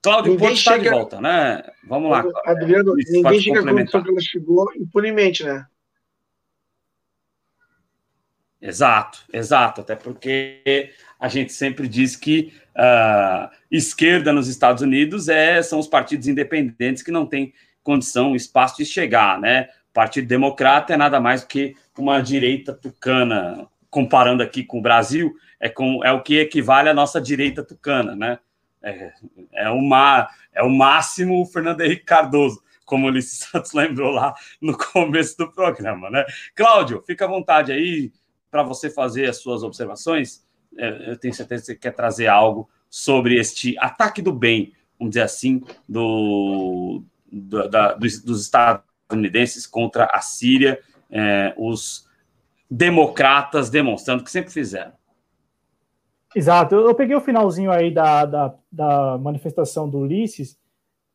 [0.00, 1.62] Cláudio Porto está de volta, né?
[1.86, 2.24] Vamos lá.
[2.46, 5.66] Adriano, ninguém chega com que ela chegou impunemente, né?
[8.60, 9.80] Exato, exato.
[9.80, 15.86] Até porque a gente sempre diz que uh, esquerda nos Estados Unidos é, são os
[15.86, 19.68] partidos independentes que não têm condição, espaço de chegar, né?
[19.92, 25.34] Partido Democrata é nada mais do que uma direita tucana, comparando aqui com o Brasil,
[25.58, 28.38] é, com, é o que equivale à nossa direita tucana, né?
[28.82, 29.12] É,
[29.52, 34.34] é, uma, é o máximo o Fernando Henrique Cardoso, como o Ulisses Santos lembrou lá
[34.60, 36.24] no começo do programa, né?
[36.54, 38.10] Cláudio, fica à vontade aí
[38.50, 40.44] para você fazer as suas observações.
[40.76, 45.12] É, eu tenho certeza que você quer trazer algo sobre este ataque do bem, vamos
[45.12, 52.08] dizer assim, do, do da, dos, dos estadunidenses contra a Síria, é, os
[52.70, 54.92] democratas demonstrando que sempre fizeram.
[56.34, 60.56] Exato, eu, peguei o finalzinho aí da, da, da manifestação do Ulisses,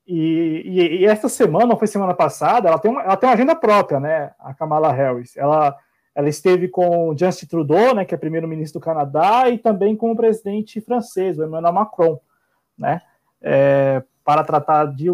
[0.08, 3.34] e, e, e, esta semana, ou foi semana passada, ela tem, uma, ela tem uma
[3.34, 4.32] agenda própria, né?
[4.38, 5.36] A Kamala Harris.
[5.36, 5.76] Ela,
[6.16, 10.16] ela esteve com Justin Trudeau, né, que é primeiro-ministro do Canadá, e também com o
[10.16, 12.20] presidente francês, o Emmanuel Macron,
[12.78, 13.02] né?
[13.42, 15.10] É, para tratar de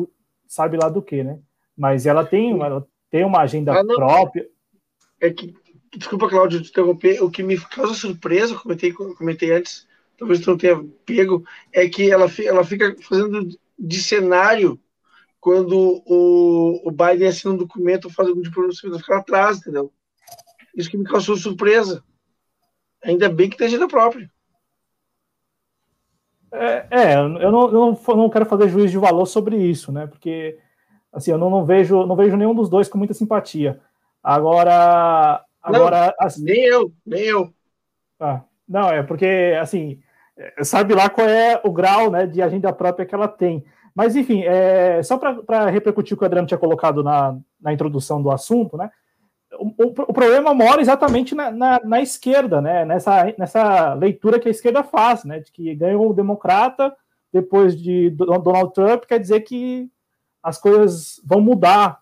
[0.47, 1.39] sabe lá do que, né?
[1.75, 4.47] Mas ela tem, ela tem uma agenda ah, própria.
[5.19, 5.55] É que,
[5.95, 7.23] desculpa, Cláudio, te interromper.
[7.23, 9.87] O que me causa surpresa, comentei, comentei antes,
[10.17, 14.79] talvez tu não tenha pego, é que ela, ela fica fazendo de cenário
[15.39, 19.91] quando o, o Biden assina um documento ou faz algum de pronunciamento, fica atrás, entendeu?
[20.75, 22.03] Isso que me causou surpresa.
[23.03, 24.29] Ainda bem que tem agenda própria.
[26.53, 30.07] É, é eu, não, eu não, não quero fazer juízo de valor sobre isso, né?
[30.07, 30.57] Porque
[31.11, 33.79] assim, eu não, não, vejo, não vejo nenhum dos dois com muita simpatia.
[34.23, 37.53] Agora, agora não, assim, nem eu, nem eu.
[38.19, 39.99] Ah, não, é porque assim,
[40.37, 43.65] é, sabe lá qual é o grau né, de agenda própria que ela tem.
[43.93, 48.21] Mas, enfim, é, só para repercutir o que o Adriano tinha colocado na, na introdução
[48.21, 48.89] do assunto, né?
[49.59, 52.85] O, o, problema mora exatamente na, na, na, esquerda, né?
[52.85, 55.39] Nessa, nessa leitura que a esquerda faz, né?
[55.39, 56.95] De que ganhou o democrata
[57.33, 59.89] depois de Donald Trump, quer dizer que
[60.41, 61.99] as coisas vão mudar.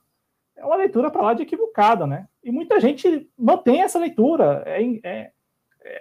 [0.56, 2.28] É uma leitura para lá de equivocada, né?
[2.44, 4.64] E muita gente mantém essa leitura.
[4.66, 5.32] É, é,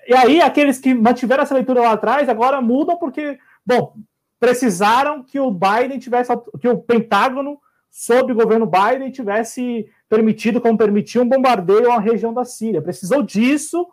[0.07, 3.95] e aí, aqueles que mantiveram essa leitura lá atrás agora mudam porque, bom,
[4.39, 7.61] precisaram que o Biden tivesse, que o Pentágono,
[7.91, 12.83] sob o governo Biden, tivesse permitido, como permitiu, um bombardeio à região da Síria.
[12.83, 13.87] Precisou disso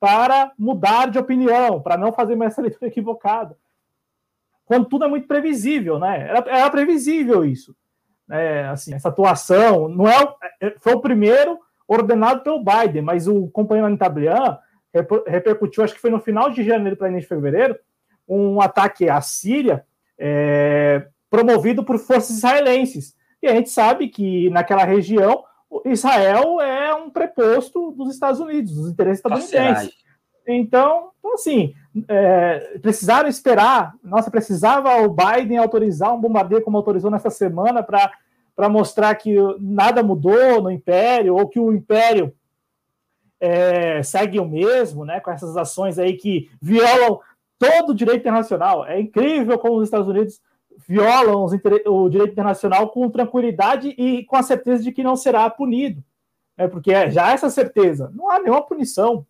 [0.00, 3.56] para mudar de opinião, para não fazer mais essa leitura equivocada.
[4.64, 6.28] Quando tudo é muito previsível, né?
[6.28, 7.76] Era, era previsível isso.
[8.30, 13.48] É, assim, essa atuação não é, é foi o primeiro ordenado pelo Biden, mas o
[13.48, 14.58] companheiro Anitablian
[15.26, 17.78] repercutiu, acho que foi no final de janeiro para início de fevereiro,
[18.28, 19.84] um ataque à Síria
[20.18, 23.16] é, promovido por forças israelenses.
[23.42, 25.44] E a gente sabe que naquela região
[25.86, 29.94] Israel é um preposto dos Estados Unidos, dos interesses estadunidenses.
[30.46, 31.74] Então, então, assim,
[32.08, 33.94] é, precisaram esperar.
[34.02, 40.02] Nossa, precisava o Biden autorizar um bombardeio como autorizou nessa semana para mostrar que nada
[40.02, 42.34] mudou no Império, ou que o Império
[43.40, 47.18] é, segue o mesmo, né, com essas ações aí que violam
[47.58, 48.84] todo o direito internacional.
[48.84, 50.40] É incrível como os Estados Unidos
[50.86, 51.46] violam
[51.86, 56.02] o direito internacional com tranquilidade e com a certeza de que não será punido.
[56.56, 59.26] É porque é já essa certeza, não há nenhuma punição,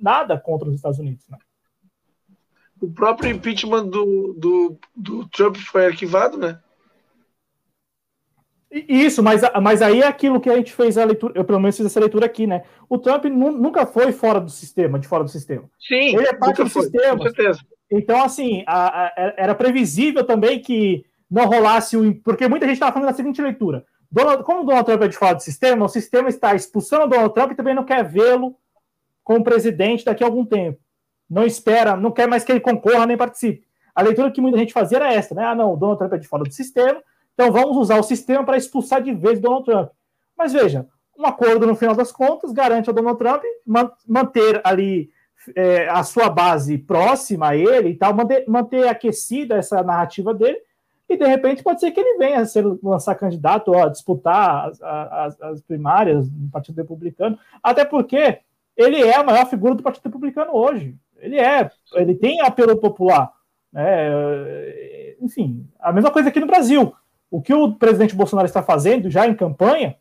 [0.00, 1.26] nada contra os Estados Unidos.
[1.28, 1.38] Né?
[2.80, 6.58] O próprio impeachment do, do, do Trump foi arquivado, né?
[8.70, 11.76] Isso, mas, mas aí é aquilo que a gente fez a leitura, eu pelo menos
[11.76, 12.62] fiz essa leitura aqui, né?
[12.88, 15.68] O Trump nunca foi fora do sistema, de fora do sistema.
[15.80, 17.16] Sim, ele é parte do foi, sistema.
[17.16, 17.60] Com certeza.
[17.90, 22.14] Então, assim, a, a, era previsível também que não rolasse o.
[22.22, 23.84] Porque muita gente estava falando da seguinte leitura.
[24.10, 27.08] Donald, como o Donald Trump é de fora do sistema, o sistema está expulsando o
[27.08, 28.56] Donald Trump e também não quer vê-lo
[29.22, 30.80] como presidente daqui a algum tempo.
[31.28, 33.68] Não espera, não quer mais que ele concorra nem participe.
[33.94, 35.44] A leitura que muita gente fazia era essa, né?
[35.44, 37.00] Ah, não, o Donald Trump é de fora do sistema,
[37.34, 39.90] então vamos usar o sistema para expulsar de vez Donald Trump.
[40.36, 43.42] Mas veja, um acordo no final das contas garante ao Donald Trump
[44.08, 45.10] manter ali
[45.54, 50.58] é, a sua base próxima a ele e tal, manter, manter aquecida essa narrativa dele,
[51.08, 54.80] e de repente pode ser que ele venha a ser, lançar candidato a disputar as,
[54.82, 58.38] as, as primárias do Partido Republicano, até porque
[58.76, 60.94] ele é a maior figura do Partido Republicano hoje.
[61.18, 63.32] Ele é, ele tem apelo popular.
[63.72, 65.16] Né?
[65.20, 66.94] Enfim, a mesma coisa aqui no Brasil
[67.30, 69.96] o que o presidente Bolsonaro está fazendo já em campanha,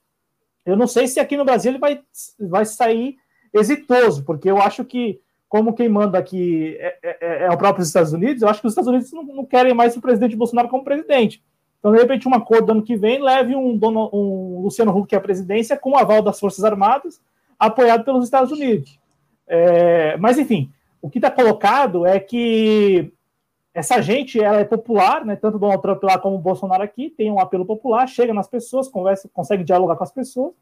[0.66, 2.02] eu não sei se aqui no Brasil ele vai,
[2.40, 3.18] vai sair
[3.54, 7.84] exitoso, porque eu acho que como quem manda aqui é, é, é, é o próprio
[7.84, 10.70] Estados Unidos, eu acho que os Estados Unidos não, não, querem mais o presidente Bolsonaro
[10.70, 11.44] como presidente.
[11.80, 15.20] Então, de repente, um acordo ano que vem leve um, dono, um Luciano Huck à
[15.20, 17.20] presidência com o aval das Forças Armadas,
[17.58, 19.00] apoiado pelos Estados Unidos.
[19.48, 20.72] É, mas, enfim,
[21.02, 23.12] o que está colocado é que
[23.74, 25.36] essa gente ela é popular, né?
[25.36, 29.30] Tanto Donald Trump lá como Bolsonaro aqui tem um apelo popular, chega nas pessoas, conversa,
[29.34, 30.54] consegue dialogar com as pessoas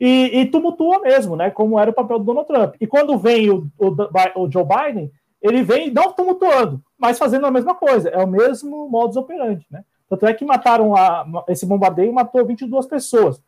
[0.00, 1.50] e, e tumultua mesmo, né?
[1.50, 2.74] Como era o papel do Donald Trump.
[2.80, 5.12] E quando vem o, o, o Joe Biden,
[5.42, 8.08] ele vem não tumultuando, mas fazendo a mesma coisa.
[8.08, 9.84] É o mesmo modus operandi, né?
[10.08, 13.40] Tanto é que mataram a, esse bombardeio matou 22 pessoas.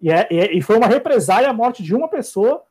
[0.00, 2.62] E, é, e foi uma represália a morte de uma pessoa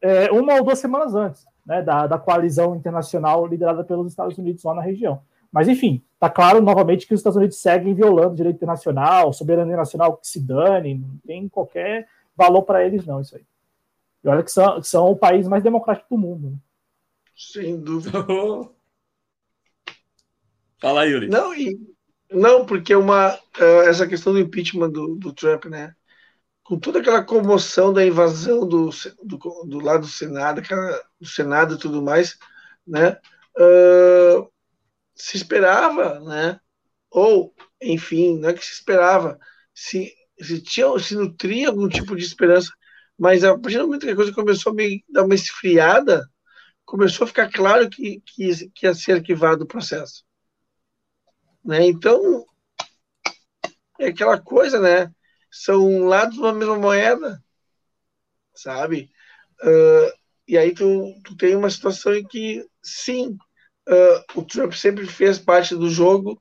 [0.00, 4.62] é, uma ou duas semanas antes né, da, da coalizão internacional liderada pelos Estados Unidos
[4.62, 5.22] lá na região.
[5.50, 10.16] Mas, enfim, está claro novamente que os Estados Unidos seguem violando direito internacional, soberania nacional
[10.16, 12.06] que se dane, não tem qualquer
[12.36, 13.46] valor para eles, não, isso aí.
[14.22, 16.50] E olha que são, são o país mais democrático do mundo.
[16.50, 16.56] Né?
[17.36, 18.18] Sem dúvida.
[20.80, 21.28] Fala aí, Yuri.
[21.28, 21.78] Não, e,
[22.30, 25.94] não porque uma, uh, essa questão do impeachment do, do Trump, né?
[26.64, 28.88] com toda aquela comoção da invasão do,
[29.22, 32.38] do, do lado do Senado, aquela, do Senado e tudo mais,
[32.86, 33.20] né?
[33.56, 34.50] Uh,
[35.14, 36.58] se esperava, né?
[37.10, 39.38] Ou, enfim, não é que se esperava,
[39.74, 42.72] se, se, tinha, se nutria algum tipo de esperança,
[43.18, 46.28] mas a partir do momento que a coisa começou a meio, dar uma esfriada,
[46.84, 50.24] começou a ficar claro que, que, que ia ser arquivado o processo.
[51.64, 51.86] Né?
[51.86, 52.44] Então,
[53.98, 55.12] é aquela coisa, né?
[55.54, 57.40] são lados da mesma moeda,
[58.52, 59.08] sabe?
[59.62, 60.12] Uh,
[60.48, 63.38] e aí tu, tu tem uma situação em que, sim,
[63.88, 66.40] uh, o Trump sempre fez parte do jogo,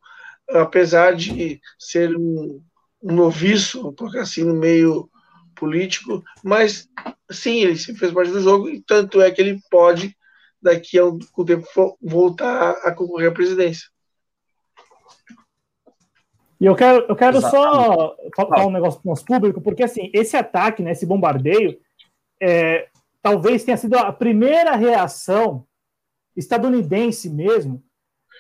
[0.49, 2.64] apesar de ser um,
[3.03, 5.09] um noviço, vou colocar assim, no meio
[5.55, 6.89] político, mas
[7.30, 10.15] sim, ele sempre fez parte do jogo, e tanto é que ele pode,
[10.61, 13.88] daqui a um, um tempo, voltar a concorrer à presidência.
[16.59, 20.09] E eu quero, eu quero só falar um negócio para o nosso público, porque assim,
[20.13, 21.77] esse ataque, né, esse bombardeio,
[22.41, 22.88] é,
[23.21, 25.67] talvez tenha sido a primeira reação
[26.38, 27.84] estadunidense mesmo,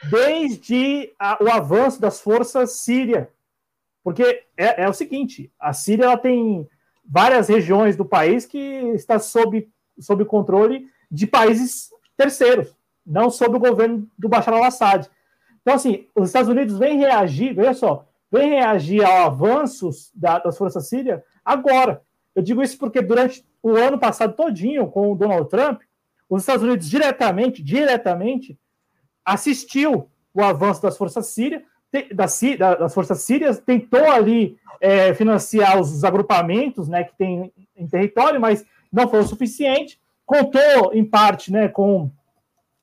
[0.09, 3.27] desde a, o avanço das forças sírias.
[4.03, 6.67] Porque é, é, o seguinte, a Síria ela tem
[7.05, 9.69] várias regiões do país que está sob,
[9.99, 12.75] sob controle de países terceiros,
[13.05, 15.09] não sob o governo do Bashar al-Assad.
[15.61, 20.57] Então, assim, os Estados Unidos vêm reagir, veja só, vem reagir ao avanços da, das
[20.57, 22.01] forças sírias agora.
[22.35, 25.81] Eu digo isso porque durante o ano passado todinho, com o Donald Trump,
[26.29, 28.59] os Estados Unidos diretamente, diretamente,
[29.23, 31.61] assistiu o avanço das forças sírias,
[32.13, 38.39] das, das forças sírias, tentou ali é, financiar os agrupamentos né, que tem em território,
[38.39, 39.99] mas não foi o suficiente.
[40.25, 42.09] Contou, em parte, né, com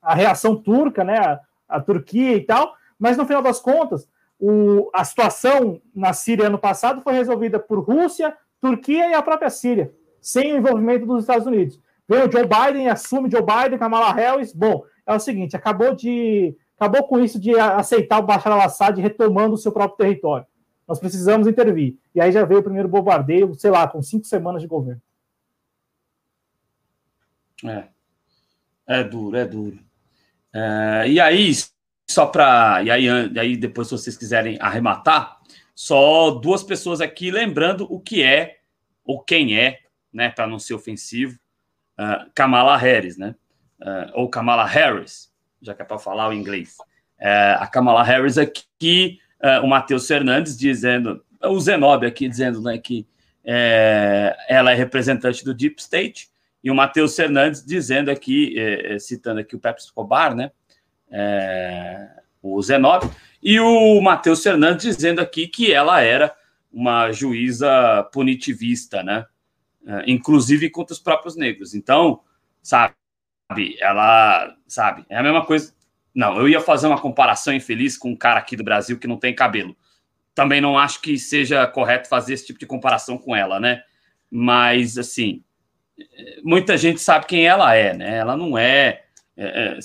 [0.01, 4.09] a reação turca, né, a, a Turquia e tal, mas no final das contas,
[4.39, 9.51] o, a situação na Síria ano passado foi resolvida por Rússia, Turquia e a própria
[9.51, 11.78] Síria, sem o envolvimento dos Estados Unidos.
[12.09, 14.53] Veio o Joe Biden, assume Joe Biden, Kamala Harris.
[14.53, 19.55] Bom, é o seguinte, acabou de acabou com isso de aceitar o Bashar al-Assad retomando
[19.55, 20.47] o seu próprio território.
[20.89, 21.98] Nós precisamos intervir.
[22.15, 25.01] E aí já veio o primeiro bombardeio, sei lá, com cinco semanas de governo.
[27.66, 27.85] É,
[28.86, 29.78] é duro, é duro.
[30.55, 31.52] É, e aí,
[32.09, 32.82] só para.
[32.82, 33.09] E aí,
[33.39, 35.39] aí, depois, se vocês quiserem arrematar,
[35.74, 38.61] só duas pessoas aqui lembrando o que é,
[39.05, 39.81] ou quem é,
[40.11, 41.39] né, para não ser ofensivo,
[41.98, 43.36] uh, Kamala Harris, né?
[43.81, 45.30] Uh, ou Kamala Harris,
[45.61, 46.77] já que é para falar o inglês.
[47.20, 49.19] Uh, a Kamala Harris aqui,
[49.62, 53.07] o Matheus Fernandes dizendo, o Zenob aqui dizendo né, que
[53.43, 56.28] ela é representante do Deep State,
[56.62, 58.55] e o Matheus Fernandes dizendo aqui,
[59.01, 60.51] citando aqui o Pepsi Escobar, né?
[61.11, 62.09] é,
[62.43, 63.11] o Zenov,
[63.43, 66.35] e o Matheus Fernandes dizendo aqui que ela era
[66.73, 69.27] uma juíza punitivista, né?
[69.87, 71.74] É, inclusive contra os próprios negros.
[71.74, 72.20] Então,
[72.62, 72.95] sabe,
[73.81, 75.72] ela, sabe, é a mesma coisa.
[76.14, 79.16] Não, eu ia fazer uma comparação infeliz com um cara aqui do Brasil que não
[79.16, 79.77] tem cabelo.
[80.35, 83.82] Também não acho que seja correto fazer esse tipo de comparação com ela, né?
[84.31, 85.43] Mas, assim,
[86.43, 88.18] muita gente sabe quem ela é, né?
[88.18, 89.02] Ela não é,
[89.36, 89.78] é, é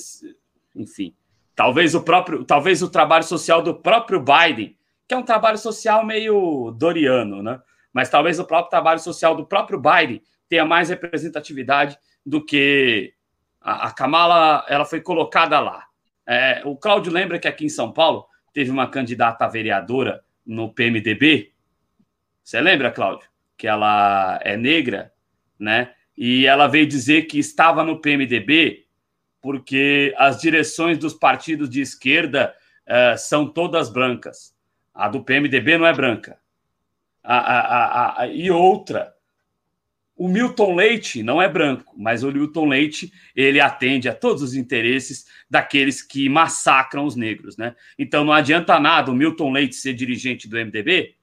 [0.75, 1.15] enfim.
[1.55, 4.75] Talvez o próprio, talvez o trabalho social do próprio Biden,
[5.07, 7.59] que é um trabalho social meio doriano, né?
[7.93, 13.14] Mas talvez o próprio trabalho social do próprio Biden tenha mais representatividade do que
[13.65, 15.87] a, a Kamala, ela foi colocada lá.
[16.27, 20.71] É, o Cláudio lembra que aqui em São Paulo teve uma candidata a vereadora no
[20.71, 21.51] PMDB.
[22.43, 23.27] Você lembra, Cláudio?
[23.57, 25.11] Que ela é negra,
[25.59, 25.91] né?
[26.15, 28.85] E ela veio dizer que estava no PMDB
[29.41, 32.55] porque as direções dos partidos de esquerda
[32.87, 34.55] uh, são todas brancas.
[34.93, 36.37] A do PMDB não é branca.
[37.23, 39.14] A, a, a, e outra,
[40.17, 44.53] o Milton Leite não é branco, mas o Milton Leite ele atende a todos os
[44.53, 47.75] interesses daqueles que massacram os negros, né?
[47.99, 51.15] Então não adianta nada o Milton Leite ser dirigente do MDB,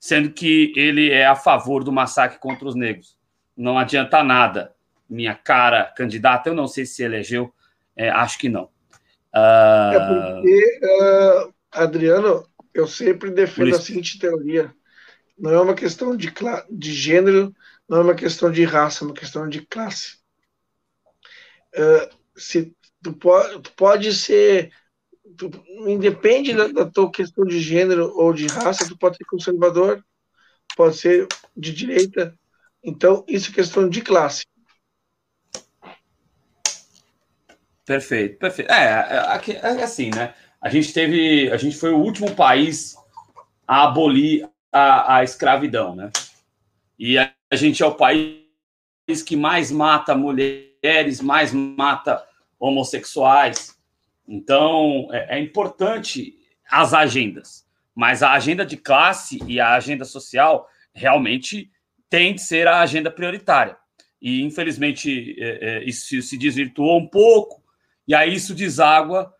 [0.00, 3.16] sendo que ele é a favor do massacre contra os negros.
[3.56, 4.74] Não adianta nada.
[5.08, 7.54] Minha cara candidata, eu não sei se elegeu,
[7.94, 8.64] é, acho que não.
[9.32, 9.94] Uh...
[9.94, 12.44] É porque, uh, Adriano,
[12.74, 14.74] eu sempre defendo a seguinte teoria:
[15.38, 16.32] não é uma questão de,
[16.70, 17.54] de gênero
[17.88, 20.18] não é uma questão de raça, é uma questão de classe.
[21.74, 24.72] Uh, se tu pode, tu pode ser,
[25.36, 25.50] tu,
[25.86, 30.04] independe da, da, tua questão de gênero ou de raça, tu pode ser conservador,
[30.76, 32.36] pode ser de direita.
[32.82, 34.44] Então, isso é questão de classe.
[37.84, 38.70] Perfeito, perfeito.
[38.70, 40.34] É, é, é assim, né?
[40.60, 42.96] A gente teve, a gente foi o último país
[43.66, 46.10] a abolir a, a escravidão, né?
[46.98, 48.46] E a, a gente é o país
[49.24, 52.24] que mais mata mulheres, mais mata
[52.58, 53.76] homossexuais.
[54.26, 56.34] Então, é, é importante
[56.70, 57.64] as agendas,
[57.94, 61.70] mas a agenda de classe e a agenda social realmente
[62.10, 63.76] tem de ser a agenda prioritária.
[64.20, 67.62] E, infelizmente, é, é, isso se desvirtuou um pouco,
[68.08, 69.32] e aí isso deságua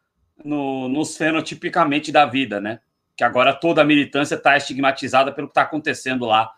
[0.44, 2.80] no, nos fenotipicamente da vida, né?
[3.16, 6.52] Que agora toda a militância está estigmatizada pelo que está acontecendo lá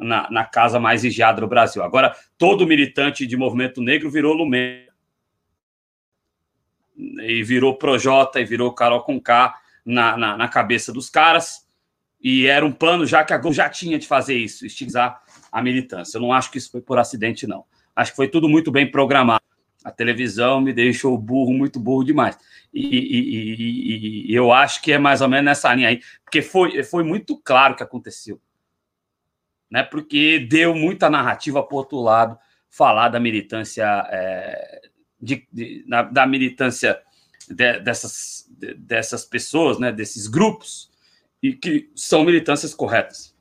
[0.00, 1.82] na, na casa mais vigiada do Brasil.
[1.82, 4.88] Agora, todo militante de movimento negro virou Lumena.
[6.96, 9.54] E virou Projota, e virou Carol Conká
[9.84, 11.66] na, na, na cabeça dos caras.
[12.20, 15.62] E era um plano já que a Globo já tinha de fazer isso, estigmatizar a
[15.62, 16.18] militância.
[16.18, 17.64] Eu não acho que isso foi por acidente, não.
[17.96, 19.42] Acho que foi tudo muito bem programado.
[19.82, 22.36] A televisão me deixou burro, muito burro demais.
[22.72, 26.42] E, e, e, e, eu acho que é mais ou menos nessa linha aí, porque
[26.42, 28.38] foi, foi muito claro o que aconteceu
[29.70, 29.82] né?
[29.82, 34.82] Porque deu muita narrativa para outro lado falar da militância é,
[35.20, 37.00] de, de, da militância
[37.48, 39.92] de, dessas, de, dessas pessoas, né?
[39.92, 40.90] Desses grupos
[41.42, 43.34] e que são militâncias corretas,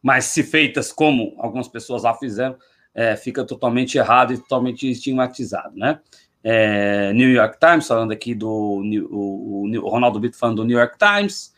[0.00, 2.56] mas se feitas como algumas pessoas lá fizeram,
[2.94, 6.00] é, fica totalmente errado e totalmente estigmatizado, né?
[6.46, 10.96] É, New York Times, falando aqui do o, o Ronaldo Bito falando do New York
[10.98, 11.54] Times,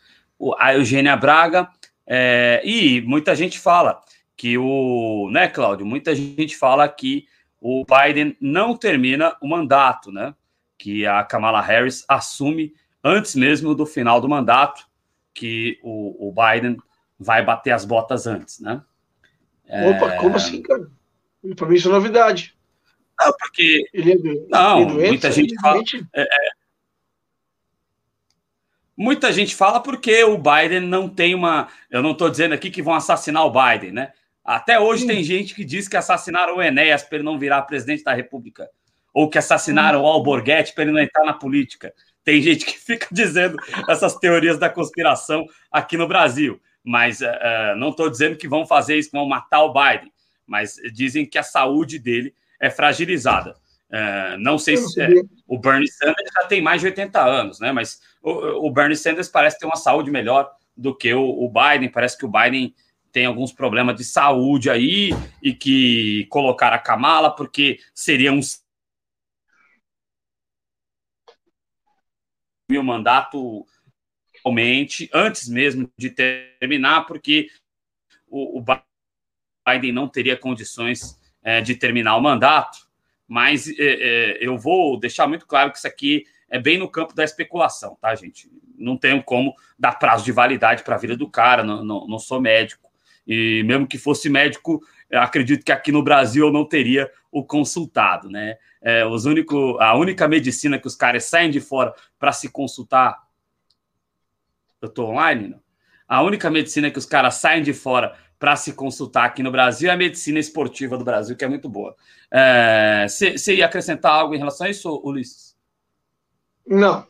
[0.57, 1.69] a Eugênia Braga,
[2.07, 4.01] é, e muita gente fala
[4.35, 5.85] que o, né, Cláudio?
[5.85, 7.27] Muita gente fala que
[7.59, 10.33] o Biden não termina o mandato, né?
[10.77, 14.87] Que a Kamala Harris assume antes mesmo do final do mandato,
[15.33, 16.77] que o, o Biden
[17.19, 18.81] vai bater as botas antes, né?
[19.65, 20.17] Opa, é...
[20.17, 20.87] como assim, cara?
[21.55, 22.55] Para mim isso é novidade.
[23.19, 23.83] Não, porque.
[23.93, 25.81] Ele é, não, ele é doente, muita gente fala.
[26.13, 26.51] É, é,
[28.97, 31.67] Muita gente fala porque o Biden não tem uma.
[31.91, 34.11] Eu não estou dizendo aqui que vão assassinar o Biden, né?
[34.43, 35.07] Até hoje Sim.
[35.09, 38.67] tem gente que diz que assassinaram o Enéas para ele não virar presidente da República.
[39.13, 41.93] Ou que assassinaram o Alborguete para ele não entrar na política.
[42.23, 43.55] Tem gente que fica dizendo
[43.87, 46.59] essas teorias da conspiração aqui no Brasil.
[46.83, 50.11] Mas uh, não estou dizendo que vão fazer isso, que vão matar o Biden.
[50.45, 53.55] Mas dizem que a saúde dele é fragilizada.
[53.89, 55.07] Uh, não sei se é,
[55.47, 57.71] o Bernie Sanders já tem mais de 80 anos, né?
[57.71, 61.89] Mas o, o Bernie Sanders parece ter uma saúde melhor do que o, o, Biden.
[61.89, 62.75] Parece que o Biden
[63.11, 68.41] tem alguns problemas de saúde aí e que colocar a Kamala porque seria um
[72.69, 73.65] meu mandato
[74.43, 77.47] realmente antes mesmo de terminar, porque
[78.27, 78.65] o, o
[79.65, 82.86] Biden não teria condições é, de terminar o mandato
[83.27, 87.13] mas é, é, eu vou deixar muito claro que isso aqui é bem no campo
[87.13, 88.49] da especulação, tá, gente?
[88.77, 92.19] Não tenho como dar prazo de validade para a vida do cara, não, não, não,
[92.19, 92.89] sou médico.
[93.27, 94.81] E mesmo que fosse médico,
[95.11, 98.57] acredito que aqui no Brasil eu não teria o consultado, né?
[98.81, 103.27] É, os único, a única medicina que os caras saem de fora para se consultar.
[104.81, 105.49] Eu estou online?
[105.49, 105.59] Não?
[106.07, 109.89] A única medicina que os caras saem de fora para se consultar aqui no Brasil
[109.89, 111.95] é a medicina esportiva do Brasil, que é muito boa.
[113.07, 115.55] Você é, ia acrescentar algo em relação a isso, Ulisses?
[116.65, 117.07] Não.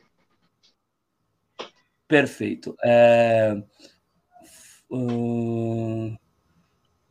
[2.08, 2.76] Perfeito.
[2.84, 3.62] É,
[4.90, 6.18] uh,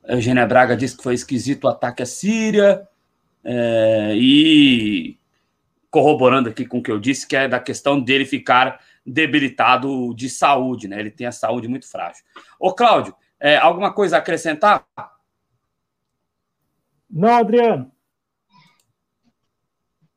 [0.08, 2.88] Eugênia Braga disse que foi esquisito o ataque à Síria.
[3.44, 5.18] É, e
[5.88, 10.28] corroborando aqui com o que eu disse, que é da questão dele ficar debilitado de
[10.28, 10.98] saúde, né?
[10.98, 12.24] Ele tem a saúde muito frágil.
[12.58, 14.86] Ô, Cláudio, é, alguma coisa a acrescentar?
[17.08, 17.90] Não, Adriano.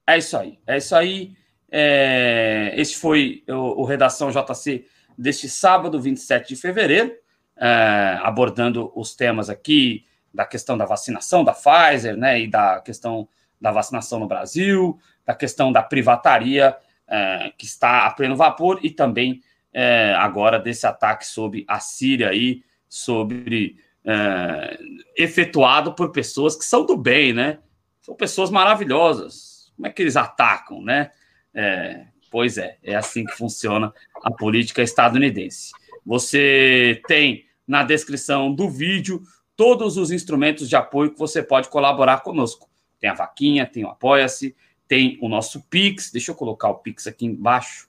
[0.08, 0.60] É isso aí.
[0.66, 1.36] É isso aí.
[1.72, 4.86] É, esse foi o, o, Redação JC
[5.18, 7.14] deste sábado, 27 de fevereiro,
[7.56, 13.28] é, abordando os temas aqui da questão da vacinação da Pfizer, né, e da questão
[13.62, 16.76] da vacinação no Brasil, da questão da privataria
[17.08, 19.42] é, que está a pleno vapor e também
[19.74, 24.80] é, agora desse ataque sobre a Síria aí, sobre é,
[25.16, 27.60] efetuado por pessoas que são do bem, né?
[28.02, 29.72] São pessoas maravilhosas.
[29.76, 31.12] Como é que eles atacam, né?
[31.54, 33.94] É, pois é, é assim que funciona
[34.24, 35.72] a política estadunidense.
[36.06, 39.22] Você tem na descrição do vídeo
[39.56, 42.70] todos os instrumentos de apoio que você pode colaborar conosco.
[43.00, 44.56] Tem a vaquinha, tem o Apoia-se,
[44.88, 46.12] tem o nosso Pix.
[46.12, 47.88] Deixa eu colocar o Pix aqui embaixo.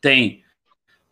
[0.00, 0.44] Tem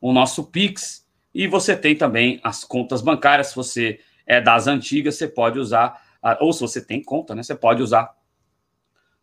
[0.01, 1.08] o nosso Pix
[1.39, 3.51] e você tem também as contas bancárias.
[3.51, 6.03] Se você é das antigas, você pode usar,
[6.41, 7.45] ou se você tem conta, né?
[7.45, 8.13] Você pode usar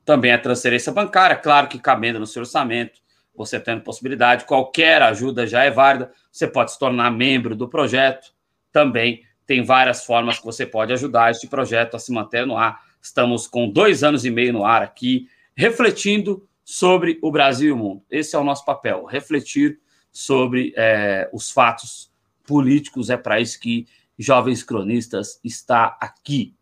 [0.05, 3.01] também a transferência bancária, claro que cabendo no seu orçamento,
[3.35, 6.09] você tendo possibilidade, qualquer ajuda já é válida.
[6.31, 8.33] Você pode se tornar membro do projeto.
[8.71, 12.79] Também tem várias formas que você pode ajudar este projeto a se manter no ar.
[13.01, 17.77] Estamos com dois anos e meio no ar aqui, refletindo sobre o Brasil e o
[17.77, 18.03] mundo.
[18.09, 19.79] Esse é o nosso papel, refletir
[20.15, 22.09] sobre é, os fatos
[22.47, 23.09] políticos.
[23.09, 23.85] É para isso que
[24.17, 26.55] Jovens Cronistas está aqui.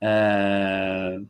[0.00, 1.20] É,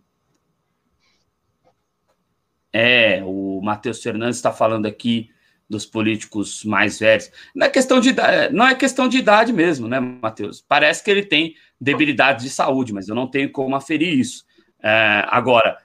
[2.71, 5.31] é o Matheus Fernandes está falando aqui
[5.71, 7.31] dos políticos mais velhos.
[7.55, 10.61] Não é questão de idade, não é questão de idade mesmo, né, Matheus?
[10.61, 14.45] Parece que ele tem debilidade de saúde, mas eu não tenho como aferir isso.
[14.83, 15.79] É, agora,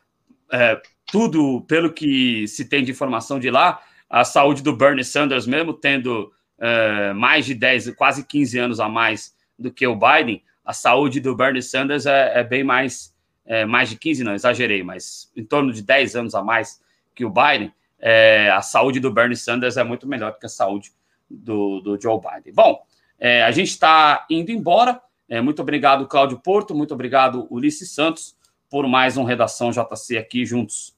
[0.52, 3.82] é, tudo pelo que se tem de informação de lá,
[4.16, 8.88] a saúde do Bernie Sanders, mesmo tendo é, mais de 10, quase 15 anos a
[8.88, 13.14] mais do que o Biden, a saúde do Bernie Sanders é, é bem mais,
[13.45, 16.82] é, mais de 15, não, exagerei, mas em torno de 10 anos a mais
[17.14, 17.74] que o Biden.
[18.00, 20.94] É, a saúde do Bernie Sanders é muito melhor que a saúde
[21.30, 22.53] do, do Joe Biden.
[22.53, 22.85] Bom,
[23.19, 25.02] é, a gente está indo embora.
[25.44, 26.74] muito obrigado, Cláudio Porto.
[26.74, 28.34] Muito obrigado, Ulisses Santos
[28.69, 30.95] por mais um Redação JC aqui juntos.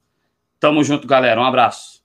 [0.59, 1.41] Tamo junto, galera.
[1.41, 1.96] Um abraço.